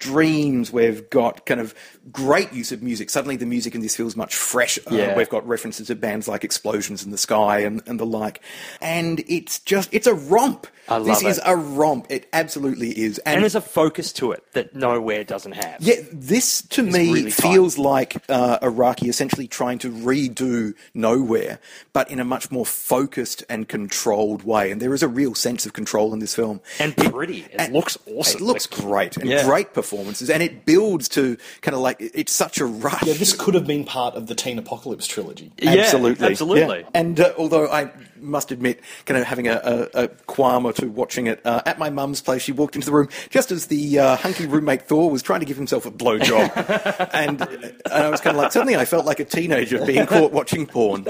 dreams 0.00 0.72
we've 0.72 1.08
got 1.10 1.46
kind 1.46 1.60
of 1.60 1.74
great 2.10 2.52
use 2.52 2.72
of 2.72 2.82
music 2.82 3.08
suddenly 3.10 3.36
the 3.36 3.46
music 3.46 3.74
in 3.74 3.80
this 3.80 3.94
feels 3.94 4.16
much 4.16 4.34
fresher 4.34 4.80
Yeah. 4.90 5.16
we've 5.16 5.28
got 5.28 5.46
references 5.46 5.86
to 5.86 5.94
bands 5.94 6.26
like 6.26 6.42
explosions 6.42 7.04
in 7.04 7.10
the 7.12 7.18
sky 7.18 7.60
and, 7.60 7.82
and 7.86 8.00
the 8.00 8.06
like 8.06 8.42
and 8.80 9.22
it's 9.28 9.60
just 9.60 9.88
it's 9.92 10.06
a 10.08 10.14
romp 10.14 10.66
I 10.88 10.96
love 10.96 11.06
this 11.06 11.22
is 11.22 11.40
a 11.44 11.54
romp. 11.54 12.06
It 12.08 12.28
absolutely 12.32 12.90
is. 12.90 13.18
And 13.20 13.42
there's 13.42 13.54
a 13.54 13.60
focus 13.60 14.12
to 14.14 14.32
it 14.32 14.42
that 14.54 14.74
nowhere 14.74 15.22
doesn't 15.22 15.52
have. 15.52 15.76
yeah, 15.78 15.94
this 16.12 16.62
to 16.62 16.82
me 16.82 17.12
really 17.12 17.30
feels 17.30 17.78
like 17.78 18.16
uh, 18.28 18.58
Araki 18.58 19.08
essentially 19.08 19.46
trying 19.46 19.78
to 19.80 19.90
redo 19.92 20.74
Nowhere, 20.92 21.60
but 21.92 22.10
in 22.10 22.18
a 22.18 22.24
much 22.24 22.50
more 22.50 22.66
focused 22.66 23.44
and 23.48 23.68
controlled 23.68 24.42
way. 24.42 24.72
And 24.72 24.82
there 24.82 24.92
is 24.92 25.04
a 25.04 25.08
real 25.08 25.36
sense 25.36 25.64
of 25.64 25.74
control 25.74 26.12
in 26.12 26.18
this 26.18 26.34
film. 26.34 26.60
And 26.80 26.96
pretty. 26.96 27.42
It 27.42 27.54
and- 27.56 27.72
looks 27.72 27.96
awesome. 28.06 28.40
It 28.42 28.44
looks 28.44 28.66
great 28.66 29.16
and 29.16 29.30
Yeah. 29.30 29.44
great 29.44 29.72
performances, 29.90 30.30
and 30.30 30.42
it 30.42 30.64
builds 30.64 31.08
to 31.10 31.36
kind 31.62 31.74
of 31.74 31.80
like 31.80 31.96
it's 32.00 32.32
such 32.32 32.58
a 32.58 32.64
rush. 32.64 33.02
Yeah, 33.02 33.14
this 33.14 33.32
could 33.32 33.54
have 33.54 33.66
been 33.66 33.84
part 33.84 34.14
of 34.14 34.26
the 34.28 34.34
Teen 34.34 34.58
Apocalypse 34.58 35.06
trilogy. 35.06 35.52
Yeah, 35.60 35.72
absolutely, 35.72 36.28
absolutely. 36.28 36.80
Yeah. 36.80 36.88
And 36.94 37.18
uh, 37.18 37.32
although 37.36 37.68
I 37.68 37.90
must 38.20 38.52
admit, 38.52 38.80
kind 39.06 39.18
of 39.18 39.26
having 39.26 39.48
a, 39.48 39.88
a, 39.94 40.04
a 40.04 40.08
qualm 40.08 40.64
or 40.64 40.72
two 40.72 40.90
watching 40.90 41.26
it 41.26 41.44
uh, 41.44 41.62
at 41.66 41.78
my 41.78 41.90
mum's 41.90 42.20
place, 42.20 42.42
she 42.42 42.52
walked 42.52 42.76
into 42.76 42.86
the 42.86 42.92
room 42.92 43.08
just 43.30 43.50
as 43.50 43.66
the 43.66 43.98
uh, 43.98 44.16
hunky 44.16 44.46
roommate 44.46 44.82
Thor 44.82 45.10
was 45.10 45.22
trying 45.22 45.40
to 45.40 45.46
give 45.46 45.56
himself 45.56 45.86
a 45.86 45.90
blowjob, 45.90 47.10
and, 47.14 47.40
and 47.42 47.82
I 47.92 48.10
was 48.10 48.20
kind 48.20 48.36
of 48.36 48.42
like, 48.42 48.52
suddenly 48.52 48.76
I 48.76 48.84
felt 48.84 49.06
like 49.06 49.20
a 49.20 49.24
teenager 49.24 49.84
being 49.84 50.06
caught 50.06 50.32
watching 50.32 50.66
porn. 50.66 51.04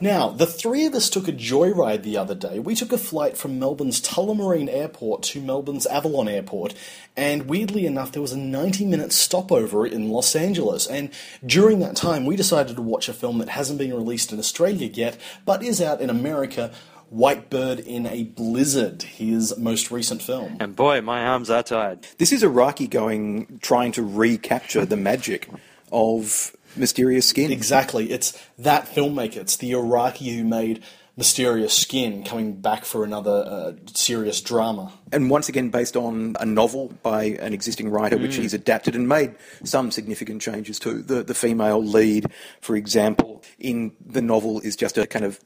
Now, 0.00 0.28
the 0.28 0.46
three 0.46 0.86
of 0.86 0.94
us 0.94 1.10
took 1.10 1.28
a 1.28 1.32
joyride 1.32 2.02
the 2.02 2.16
other 2.16 2.34
day. 2.34 2.58
We 2.58 2.74
took 2.74 2.92
a 2.92 2.98
flight 2.98 3.36
from 3.36 3.58
Melbourne's 3.58 4.00
Tullamarine 4.00 4.68
Airport 4.68 5.22
to 5.24 5.40
Melbourne's 5.40 5.86
Avalon 5.86 6.28
Airport, 6.28 6.74
and 7.16 7.48
weirdly 7.48 7.86
enough, 7.86 8.12
there 8.12 8.22
was 8.22 8.32
a 8.32 8.38
90 8.38 8.84
minute 8.86 9.12
stopover 9.12 9.86
in 9.86 10.10
Los 10.10 10.36
Angeles. 10.36 10.86
And 10.86 11.10
during 11.44 11.80
that 11.80 11.96
time, 11.96 12.26
we 12.26 12.36
decided 12.36 12.76
to 12.76 12.82
watch 12.82 13.08
a 13.08 13.12
film 13.12 13.38
that 13.38 13.48
hasn't 13.50 13.78
been 13.78 13.94
released 13.94 14.32
in 14.32 14.38
Australia 14.38 14.88
yet, 14.88 15.18
but 15.44 15.62
is 15.62 15.80
out 15.80 16.00
in 16.00 16.10
America 16.10 16.72
White 17.10 17.48
Bird 17.48 17.80
in 17.80 18.06
a 18.06 18.24
Blizzard, 18.24 19.02
his 19.02 19.56
most 19.56 19.90
recent 19.90 20.20
film. 20.20 20.58
And 20.60 20.76
boy, 20.76 21.00
my 21.00 21.24
arms 21.24 21.48
are 21.48 21.62
tired. 21.62 22.06
This 22.18 22.32
is 22.32 22.42
Araki 22.42 22.88
going 22.88 23.58
trying 23.62 23.92
to 23.92 24.02
recapture 24.02 24.84
the 24.84 24.96
magic 24.96 25.48
of 25.90 26.54
Mysterious 26.78 27.26
Skin. 27.28 27.50
Exactly. 27.50 28.10
It's 28.10 28.38
that 28.58 28.86
filmmaker. 28.86 29.36
It's 29.38 29.56
the 29.56 29.72
Araki 29.72 30.36
who 30.36 30.44
made 30.44 30.82
Mysterious 31.16 31.74
Skin 31.74 32.22
coming 32.22 32.60
back 32.60 32.84
for 32.84 33.02
another 33.02 33.44
uh, 33.44 33.72
serious 33.92 34.40
drama. 34.40 34.92
and 35.10 35.28
once 35.28 35.48
again 35.48 35.68
based 35.68 35.96
on 35.96 36.36
a 36.38 36.46
novel 36.46 36.92
by 37.02 37.24
an 37.40 37.52
existing 37.52 37.88
writer, 37.90 38.16
which 38.16 38.36
he's 38.36 38.54
adapted 38.54 38.94
and 38.94 39.08
made 39.08 39.34
some 39.64 39.90
significant 39.90 40.40
changes 40.40 40.78
to. 40.78 41.02
The 41.02 41.24
the 41.24 41.34
female 41.34 41.82
lead, 41.82 42.30
for 42.60 42.76
example, 42.76 43.42
in 43.58 43.96
the 44.04 44.22
novel 44.22 44.60
is 44.60 44.76
just 44.76 44.96
a 44.96 45.08
kind 45.08 45.24
of 45.24 45.40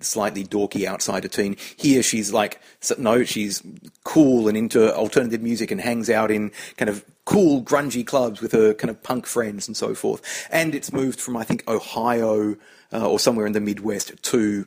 slightly 0.00 0.44
dorky 0.44 0.86
outsider 0.86 1.28
teen. 1.28 1.56
Here 1.76 2.02
she's 2.02 2.32
like 2.32 2.60
no, 2.96 3.24
she's 3.24 3.62
cool 4.04 4.46
and 4.46 4.56
into 4.56 4.94
alternative 4.94 5.42
music 5.42 5.72
and 5.72 5.80
hangs 5.80 6.08
out 6.08 6.30
in 6.30 6.52
kind 6.76 6.88
of 6.88 7.04
cool 7.24 7.62
grungy 7.62 8.06
clubs 8.06 8.40
with 8.40 8.52
her 8.52 8.74
kind 8.74 8.90
of 8.90 9.02
punk 9.02 9.26
friends 9.26 9.66
and 9.66 9.76
so 9.76 9.94
forth. 9.94 10.46
And 10.50 10.74
it's 10.74 10.92
moved 10.92 11.20
from 11.20 11.36
I 11.36 11.44
think 11.44 11.64
Ohio 11.68 12.56
uh, 12.92 13.08
or 13.08 13.18
somewhere 13.18 13.46
in 13.46 13.52
the 13.52 13.60
Midwest 13.60 14.22
to 14.22 14.66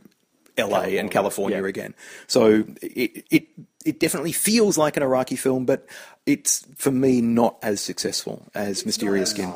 LA 0.58 0.98
and 0.98 1.12
California 1.12 1.62
yeah. 1.62 1.68
again. 1.68 1.94
So 2.26 2.66
it, 2.82 3.26
it 3.30 3.48
it 3.86 4.00
definitely 4.00 4.32
feels 4.32 4.78
like 4.78 4.98
an 4.98 5.04
Araki 5.04 5.38
film, 5.38 5.66
but 5.66 5.88
it's 6.26 6.66
for 6.76 6.92
me 6.92 7.22
not 7.22 7.58
as 7.62 7.80
successful 7.80 8.46
as 8.54 8.86
Mysterious 8.86 9.32
Skin. 9.32 9.54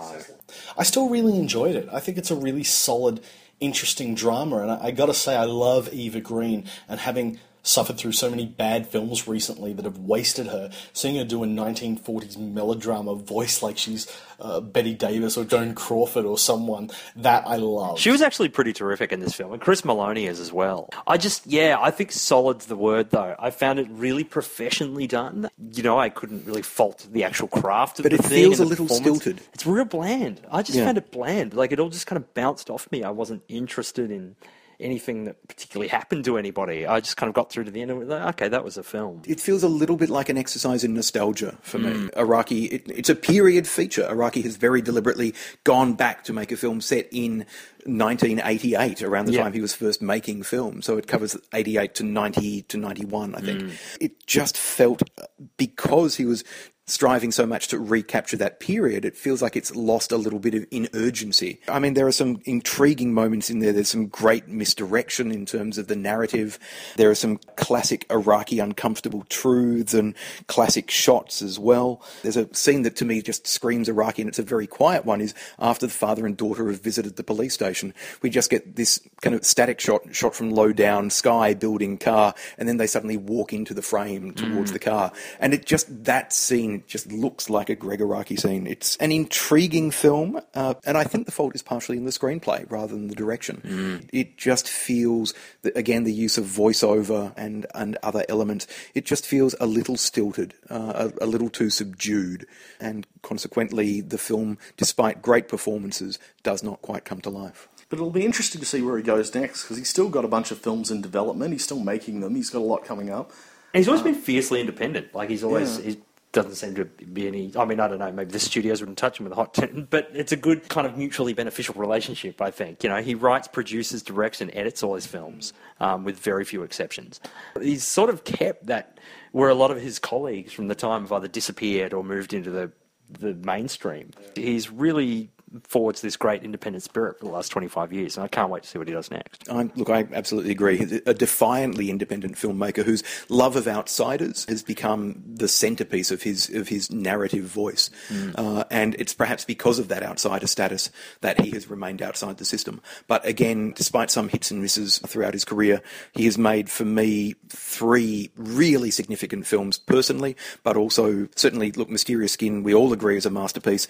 I 0.78 0.84
still 0.84 1.10
really 1.10 1.38
enjoyed 1.38 1.76
it. 1.76 1.90
I 1.92 2.00
think 2.00 2.18
it's 2.18 2.32
a 2.32 2.36
really 2.36 2.64
solid, 2.64 3.22
interesting 3.60 4.16
drama, 4.16 4.60
and 4.60 4.72
I, 4.72 4.86
I 4.86 4.92
got 4.92 5.08
to 5.08 5.14
say, 5.14 5.36
I 5.36 5.46
love 5.46 5.92
Eva 5.94 6.22
Green, 6.22 6.66
and 6.88 7.00
having 7.00 7.40
suffered 7.64 7.98
through 7.98 8.12
so 8.14 8.30
many 8.30 8.46
bad 8.46 8.88
films 8.88 9.28
recently 9.28 9.72
that 9.74 9.86
have 9.86 9.98
wasted 10.00 10.48
her, 10.48 10.72
seeing 10.94 11.16
her 11.18 11.24
do 11.24 11.44
a 11.44 11.48
1940s 11.48 12.38
melodrama 12.38 13.16
voice 13.16 13.62
like 13.62 13.78
she's 13.78 14.12
uh, 14.40 14.60
Bette 14.60 14.96
Davis 14.96 15.38
or 15.38 15.44
Joan 15.46 15.76
Crawford 15.76 16.26
or 16.26 16.38
someone, 16.38 16.90
that 17.16 17.46
I 17.48 17.58
love. 17.58 18.00
She 18.00 18.10
was 18.10 18.22
actually 18.24 18.50
pretty 18.50 18.74
terrific 18.74 19.12
in 19.12 19.20
this 19.20 19.34
film, 19.36 19.54
and 19.54 19.62
Chris 19.62 19.82
Meloni 19.84 20.28
is 20.28 20.40
as 20.40 20.52
well. 20.52 20.90
I 21.06 21.18
just, 21.18 21.46
yeah, 21.46 21.78
I 21.80 21.92
think 21.92 22.12
solid's 22.12 22.66
the 22.66 22.76
word, 22.76 23.12
though. 23.12 23.36
I 23.38 23.52
found 23.52 23.78
it 23.78 23.88
really 23.92 24.24
professionally 24.24 25.06
done. 25.06 25.50
You 25.72 25.84
know, 25.84 26.00
I 26.00 26.10
couldn't 26.10 26.46
really 26.46 26.64
fault 26.64 27.08
the 27.12 27.24
actual 27.24 27.48
craft 27.48 28.00
of 28.00 28.04
But 28.04 28.12
the 28.14 28.18
it 28.18 28.24
thing 28.24 28.30
feels 28.30 28.60
a 28.60 28.66
little 28.66 28.88
stilted. 28.88 29.42
It's 29.54 29.66
real 29.68 29.86
bland. 29.86 30.42
I 30.52 30.64
just 30.64 30.78
Yeah. 30.80 30.86
found 30.86 30.98
it 30.98 31.12
bland. 31.12 31.54
Like, 31.54 31.72
it 31.72 31.80
all 31.80 31.90
just 31.90 32.08
kind 32.08 32.18
of 32.18 32.34
bounced 32.34 32.72
off 32.72 32.92
me. 32.92 33.04
I 33.04 33.12
wasn't 33.12 33.44
interested 33.48 34.10
in 34.10 34.36
anything 34.82 35.26
that 35.26 35.48
particularly 35.48 35.88
happened 35.88 36.26
to 36.26 36.38
anybody. 36.38 36.86
I 36.86 37.00
just 37.00 37.18
kind 37.18 37.28
of 37.30 37.34
got 37.34 37.52
through 37.52 37.66
to 37.66 37.72
the 37.72 37.82
end 37.82 37.92
and 37.92 38.00
was 38.00 38.10
like, 38.10 38.24
okay, 38.36 38.48
that 38.50 38.64
was 38.64 38.78
a 38.78 38.84
film. 38.84 39.22
It 39.28 39.40
feels 39.40 39.64
a 39.64 39.68
little 39.70 39.96
bit 39.98 40.10
like 40.10 40.30
an 40.30 40.38
exercise 40.38 40.84
in 40.84 40.94
nostalgia 40.94 41.58
for 41.62 41.80
me. 41.80 41.92
Hmm. 41.92 42.08
Araki, 42.20 42.72
it, 42.72 42.84
it's 42.90 43.10
a 43.10 43.16
period 43.16 43.68
feature. 43.68 44.04
Araki 44.10 44.44
has 44.44 44.56
very 44.58 44.82
deliberately 44.82 45.34
gone 45.64 45.94
back 45.94 46.24
to 46.26 46.34
make 46.34 46.52
a 46.52 46.58
film 46.58 46.82
set 46.82 47.08
in 47.12 47.46
1988, 47.86 49.02
around 49.02 49.26
the 49.26 49.34
Yeah. 49.34 49.44
time 49.44 49.54
he 49.54 49.62
was 49.62 49.74
first 49.74 50.02
making 50.02 50.44
film. 50.44 50.82
So 50.82 50.98
it 50.98 51.08
covers 51.08 51.36
88 51.54 51.96
to 51.96 52.04
90 52.04 52.62
to 52.64 52.78
91, 52.78 53.36
I 53.36 53.40
think. 53.42 53.62
Hmm. 53.62 53.70
It 54.00 54.26
just 54.28 54.58
felt, 54.58 55.02
uh, 55.20 55.26
because 55.58 56.16
he 56.18 56.26
was 56.26 56.44
striving 56.88 57.32
so 57.32 57.46
much 57.46 57.68
to 57.70 57.80
recapture 57.80 58.38
that 58.38 58.60
period, 58.60 59.06
it 59.06 59.16
feels 59.16 59.42
like 59.42 59.56
it's 59.56 59.74
lost 59.76 60.12
a 60.12 60.18
little 60.18 60.40
bit 60.40 60.54
of 60.54 60.66
in 60.72 60.90
urgency. 60.94 61.60
I 61.68 61.80
mean, 61.80 61.94
there 61.94 62.08
are 62.08 62.12
some 62.12 62.42
intriguing 62.46 63.14
moments 63.14 63.50
in 63.50 63.60
there. 63.60 63.72
There's 63.72 63.90
some 63.90 64.08
great 64.08 64.48
misdirection 64.48 65.32
in 65.32 65.46
terms 65.46 65.78
of 65.78 65.88
the 65.88 65.96
narrative. 65.96 66.60
There 66.98 67.10
are 67.10 67.16
some 67.16 67.38
classic 67.56 68.08
Araki 68.10 68.62
uncomfortable 68.62 69.26
truths 69.30 69.94
and 69.94 70.16
classic 70.48 70.92
shots 70.92 71.42
as 71.42 71.58
well. 71.58 72.04
There's 72.24 72.38
a 72.38 72.54
scene 72.54 72.82
that 72.82 72.96
to 72.98 73.06
me 73.06 73.22
just 73.22 73.48
screams 73.48 73.88
Araki, 73.88 74.20
and 74.20 74.28
it's 74.28 74.40
a 74.40 74.44
very 74.44 74.68
quiet 74.68 75.06
one. 75.06 75.22
Is 75.22 75.34
after 75.60 75.88
the 75.88 75.94
father 75.94 76.26
and 76.26 76.36
daughter 76.36 76.70
have 76.70 76.82
visited 76.82 77.16
the 77.16 77.24
police 77.24 77.54
station, 77.54 77.94
we 78.22 78.30
just 78.30 78.50
get 78.50 78.76
this 78.76 79.00
kind 79.22 79.36
of 79.36 79.46
static 79.46 79.80
shot, 79.80 80.02
shot 80.14 80.36
from 80.36 80.50
low 80.50 80.74
down, 80.74 81.10
sky, 81.10 81.54
building, 81.54 81.98
car, 81.98 82.34
and 82.58 82.68
then 82.68 82.78
they 82.78 82.88
suddenly 82.88 83.18
walk 83.18 83.54
into 83.54 83.74
the 83.74 83.82
frame 83.82 84.34
towards 84.34 84.72
mm. 84.72 84.74
the 84.74 84.80
car, 84.80 85.12
and 85.40 85.54
it 85.54 85.66
just 85.66 86.04
that 86.04 86.34
scene 86.34 86.71
just 86.88 87.12
looks 87.12 87.50
like 87.50 87.70
a 87.70 87.76
Gregg 87.76 88.00
Araki 88.00 88.40
scene. 88.40 88.68
It's 88.68 88.96
an 88.98 89.12
intriguing 89.12 89.92
film, 89.92 90.40
uh, 90.56 90.74
and 90.86 90.98
I 90.98 91.04
think 91.04 91.26
the 91.26 91.32
fault 91.32 91.56
is 91.56 91.62
partially 91.62 91.98
in 91.98 92.06
the 92.06 92.12
screenplay 92.12 92.70
rather 92.70 92.94
than 92.94 93.08
the 93.08 93.16
direction. 93.16 94.08
It 94.14 94.38
just 94.38 94.68
feels 94.70 95.34
that 95.64 95.76
again 95.78 96.04
the 96.04 96.14
use 96.14 96.38
of 96.38 96.46
voiceover 96.46 97.34
and 97.38 97.66
and 97.76 97.98
other 98.04 98.24
elements. 98.30 98.68
It 98.94 99.06
just 99.06 99.26
feels 99.26 99.56
a 99.60 99.66
little 99.66 99.98
stilted, 99.98 100.54
uh, 100.70 101.10
a, 101.22 101.26
a 101.26 101.28
little 101.28 101.50
too 101.50 101.70
subdued, 101.70 102.46
and 102.80 103.06
consequently 103.22 104.02
the 104.02 104.18
film, 104.18 104.58
despite 104.78 105.22
great 105.22 105.48
performances, 105.48 106.20
does 106.44 106.64
not 106.64 106.82
quite 106.82 107.06
come 107.06 107.22
to 107.22 107.30
life. 107.30 107.68
But 107.90 107.98
it'll 108.00 108.12
be 108.12 108.26
interesting 108.26 108.62
to 108.62 108.66
see 108.68 108.82
where 108.82 108.96
he 108.98 109.04
goes 109.04 109.34
next 109.36 109.64
because 109.64 109.78
he's 109.78 109.90
still 109.90 110.08
got 110.08 110.24
a 110.24 110.28
bunch 110.30 110.52
of 110.52 110.60
films 110.60 110.92
in 110.92 111.02
development. 111.02 111.52
He's 111.52 111.64
still 111.64 111.80
making 111.82 112.22
them. 112.22 112.36
He's 112.36 112.50
got 112.50 112.60
a 112.60 112.64
lot 112.66 112.86
coming 112.86 113.10
up. 113.10 113.32
And 113.74 113.80
he's 113.82 113.88
always 113.88 114.02
been 114.04 114.16
fiercely 114.16 114.60
independent. 114.62 115.14
Like 115.14 115.30
he's 115.30 115.44
always 115.44 115.78
Yeah. 115.78 115.84
he 115.92 115.98
doesn't 116.32 116.56
seem 116.56 116.76
to 116.76 116.86
be 116.86 117.28
any. 117.28 117.52
I 117.58 117.66
mean, 117.66 117.80
I 117.80 117.88
don't 117.88 118.00
know. 118.00 118.12
Maybe 118.12 118.32
the 118.32 118.40
studios 118.40 118.82
wouldn't 118.82 118.98
touch 118.98 119.20
him 119.20 119.26
with 119.26 119.34
a 119.34 119.36
hot 119.36 119.54
tin, 119.54 119.88
but 119.90 120.10
it's 120.14 120.32
a 120.32 120.38
good 120.38 120.70
kind 120.70 120.88
of 120.88 120.98
mutually 120.98 121.34
beneficial 121.34 121.76
relationship. 121.76 122.42
I 122.42 122.52
think 122.52 122.84
you 122.84 122.90
know 122.90 123.02
he 123.02 123.16
writes, 123.16 123.48
produces, 123.48 124.02
directs, 124.02 124.42
and 124.42 124.50
edits 124.56 124.84
all 124.84 124.96
his 124.96 125.06
films 125.06 125.54
um, 125.80 126.04
with 126.04 126.18
very 126.20 126.46
few 126.46 126.64
exceptions. 126.64 127.20
He's 127.60 127.84
sort 127.84 128.10
of 128.10 128.24
kept 128.24 128.68
that 128.68 129.00
where 129.32 129.50
a 129.50 129.56
lot 129.56 129.72
of 129.72 129.82
his 129.82 130.00
colleagues 130.00 130.54
from 130.54 130.68
the 130.68 130.76
time 130.76 131.02
have 131.02 131.12
either 131.12 131.28
disappeared 131.28 131.94
or 131.94 132.04
moved 132.04 132.34
into 132.34 132.50
the 132.50 132.72
the 133.20 133.34
mainstream. 133.34 134.12
He's 134.36 134.70
really 134.70 135.32
forwards 135.64 136.02
this 136.02 136.18
great 136.18 136.44
independent 136.44 136.84
spirit 136.84 137.20
for 137.20 137.26
the 137.26 137.32
last 137.32 137.50
25 137.50 137.94
years, 137.94 138.18
and 138.18 138.24
I 138.24 138.28
can't 138.28 138.50
wait 138.50 138.64
to 138.64 138.70
see 138.70 138.78
what 138.78 138.88
he 138.88 138.94
does 138.94 139.12
next. 139.12 139.50
I, 139.50 139.70
look, 139.76 139.90
I 139.90 140.08
absolutely 140.14 140.52
agree. 140.52 140.78
He's 140.78 141.02
a 141.06 141.14
defiantly 141.14 141.90
independent 141.90 142.36
filmmaker 142.36 142.84
whose 142.84 143.04
love 143.30 143.56
of 143.56 143.68
outsiders 143.68 144.46
has 144.46 144.64
become 144.64 145.22
the 145.26 145.48
centerpiece 145.48 146.12
of 146.12 146.24
his 146.24 146.50
of 146.50 146.68
his 146.68 146.92
narrative 146.92 147.46
voice, 147.46 147.90
uh, 148.36 148.64
and 148.72 148.96
it's 149.00 149.14
perhaps 149.14 149.46
because 149.46 149.80
of 149.80 149.88
that 149.90 150.04
outsider 150.04 150.48
status 150.48 150.90
that 151.22 151.40
he 151.42 151.52
has 151.52 151.70
remained 151.70 152.02
outside 152.02 152.38
the 152.38 152.46
system. 152.46 152.82
But 153.08 153.26
again, 153.26 153.74
despite 153.76 154.12
some 154.12 154.30
hits 154.30 154.52
and 154.52 154.62
misses 154.62 155.00
throughout 155.00 155.34
his 155.34 155.46
career, 155.46 155.82
he 156.14 156.26
has 156.26 156.38
made 156.38 156.70
for 156.70 156.86
me 156.86 157.36
three 157.50 158.32
really 158.36 158.92
significant 158.92 159.46
films 159.46 159.78
personally, 159.78 160.36
but 160.64 160.78
also 160.78 161.28
certainly 161.36 161.72
look, 161.72 161.90
Mysterious 161.90 162.34
Skin. 162.34 162.64
We 162.64 162.74
all 162.74 162.94
agree 162.94 163.18
is 163.18 163.26
a 163.26 163.30
masterpiece 163.30 163.88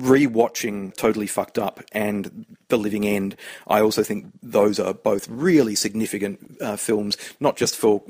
rewatching 0.00 0.94
Totally 0.96 1.26
Fucked 1.26 1.58
Up 1.58 1.80
and 1.92 2.46
The 2.68 2.78
Living 2.78 3.06
End, 3.06 3.36
I 3.66 3.80
also 3.80 4.02
think 4.02 4.26
those 4.42 4.80
are 4.80 4.94
both 4.94 5.28
really 5.28 5.74
significant 5.74 6.56
uh, 6.60 6.76
films, 6.76 7.16
not 7.38 7.56
just 7.56 7.76
for 7.76 8.02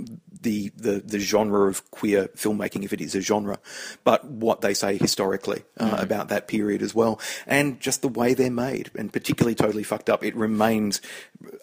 the, 0.43 0.71
the 0.77 1.03
the 1.05 1.19
genre 1.19 1.69
of 1.69 1.89
queer 1.91 2.29
filmmaking, 2.29 2.85
if 2.85 2.93
it 2.93 3.01
is 3.01 3.15
a 3.15 3.21
genre, 3.21 3.59
but 4.05 4.25
what 4.25 4.61
they 4.61 4.75
say 4.75 4.97
historically 4.97 5.63
uh, 5.79 5.97
about 5.99 6.29
that 6.29 6.49
period 6.49 6.83
as 6.83 6.95
well, 6.95 7.21
and 7.47 7.81
just 7.81 8.03
the 8.03 8.09
way 8.09 8.35
they're 8.35 8.51
made, 8.51 8.91
and 8.95 9.13
particularly 9.13 9.55
Totally 9.55 9.83
Fucked 9.83 10.09
Up. 10.09 10.25
It 10.25 10.35
remains 10.35 11.01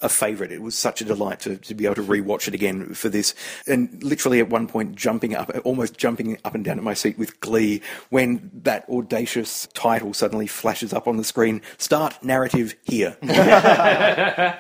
a 0.02 0.10
favourite. 0.10 0.52
It 0.52 0.62
was 0.62 0.78
such 0.78 1.02
a 1.02 1.06
delight 1.06 1.40
to, 1.42 1.58
to 1.58 1.74
be 1.74 1.86
able 1.86 1.96
to 1.96 2.04
rewatch 2.04 2.48
it 2.48 2.54
again 2.54 2.94
for 2.94 3.10
this, 3.10 3.34
and 3.66 4.04
literally 4.04 4.40
at 4.40 4.50
one 4.50 4.68
point 4.68 4.96
jumping 4.96 5.36
up, 5.36 5.52
almost 5.64 5.98
jumping 5.98 6.38
up 6.46 6.56
and 6.56 6.64
down 6.64 6.78
at 6.78 6.84
my 6.84 6.94
seat 6.94 7.18
with 7.18 7.40
glee 7.40 7.82
when 8.10 8.52
that 8.54 8.88
audacious 8.90 9.68
title 9.74 10.14
suddenly 10.14 10.48
flashes 10.48 10.94
up 10.94 11.08
on 11.08 11.18
the 11.18 11.24
screen. 11.24 11.62
Start 11.78 12.24
narrative 12.24 12.76
here. 12.84 13.18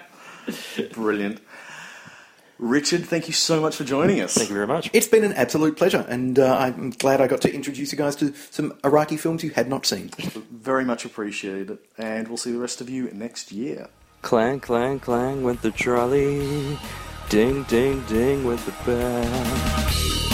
Brilliant. 0.93 1.41
Richard, 2.59 3.05
thank 3.05 3.27
you 3.27 3.33
so 3.33 3.61
much 3.61 3.75
for 3.75 3.83
joining 3.83 4.21
us. 4.21 4.33
Thank 4.33 4.49
you 4.49 4.55
very 4.55 4.67
much. 4.67 4.89
It's 4.93 5.07
been 5.07 5.23
an 5.23 5.33
absolute 5.33 5.77
pleasure, 5.77 6.05
and 6.09 6.39
uh, 6.39 6.57
I'm 6.57 6.89
glad 6.89 7.21
I 7.21 7.27
got 7.27 7.41
to 7.41 7.53
introduce 7.53 7.91
you 7.91 7.97
guys 7.97 8.15
to 8.17 8.33
some 8.51 8.71
Araki 8.83 9.19
films 9.19 9.43
you 9.43 9.51
had 9.51 9.69
not 9.69 9.85
seen. 9.85 10.09
Very 10.51 10.83
much 10.83 11.05
appreciated. 11.05 11.77
And 11.97 12.27
we'll 12.27 12.37
see 12.37 12.51
the 12.51 12.59
rest 12.59 12.81
of 12.81 12.89
you 12.89 13.11
next 13.11 13.51
year. 13.51 13.89
Clang, 14.21 14.59
clang, 14.59 14.99
clang 14.99 15.43
went 15.43 15.61
the 15.61 15.71
trolley. 15.71 16.77
Ding, 17.29 17.63
ding, 17.63 18.03
ding 18.05 18.43
went 18.43 18.61
the 18.65 18.73
bell. 18.85 20.26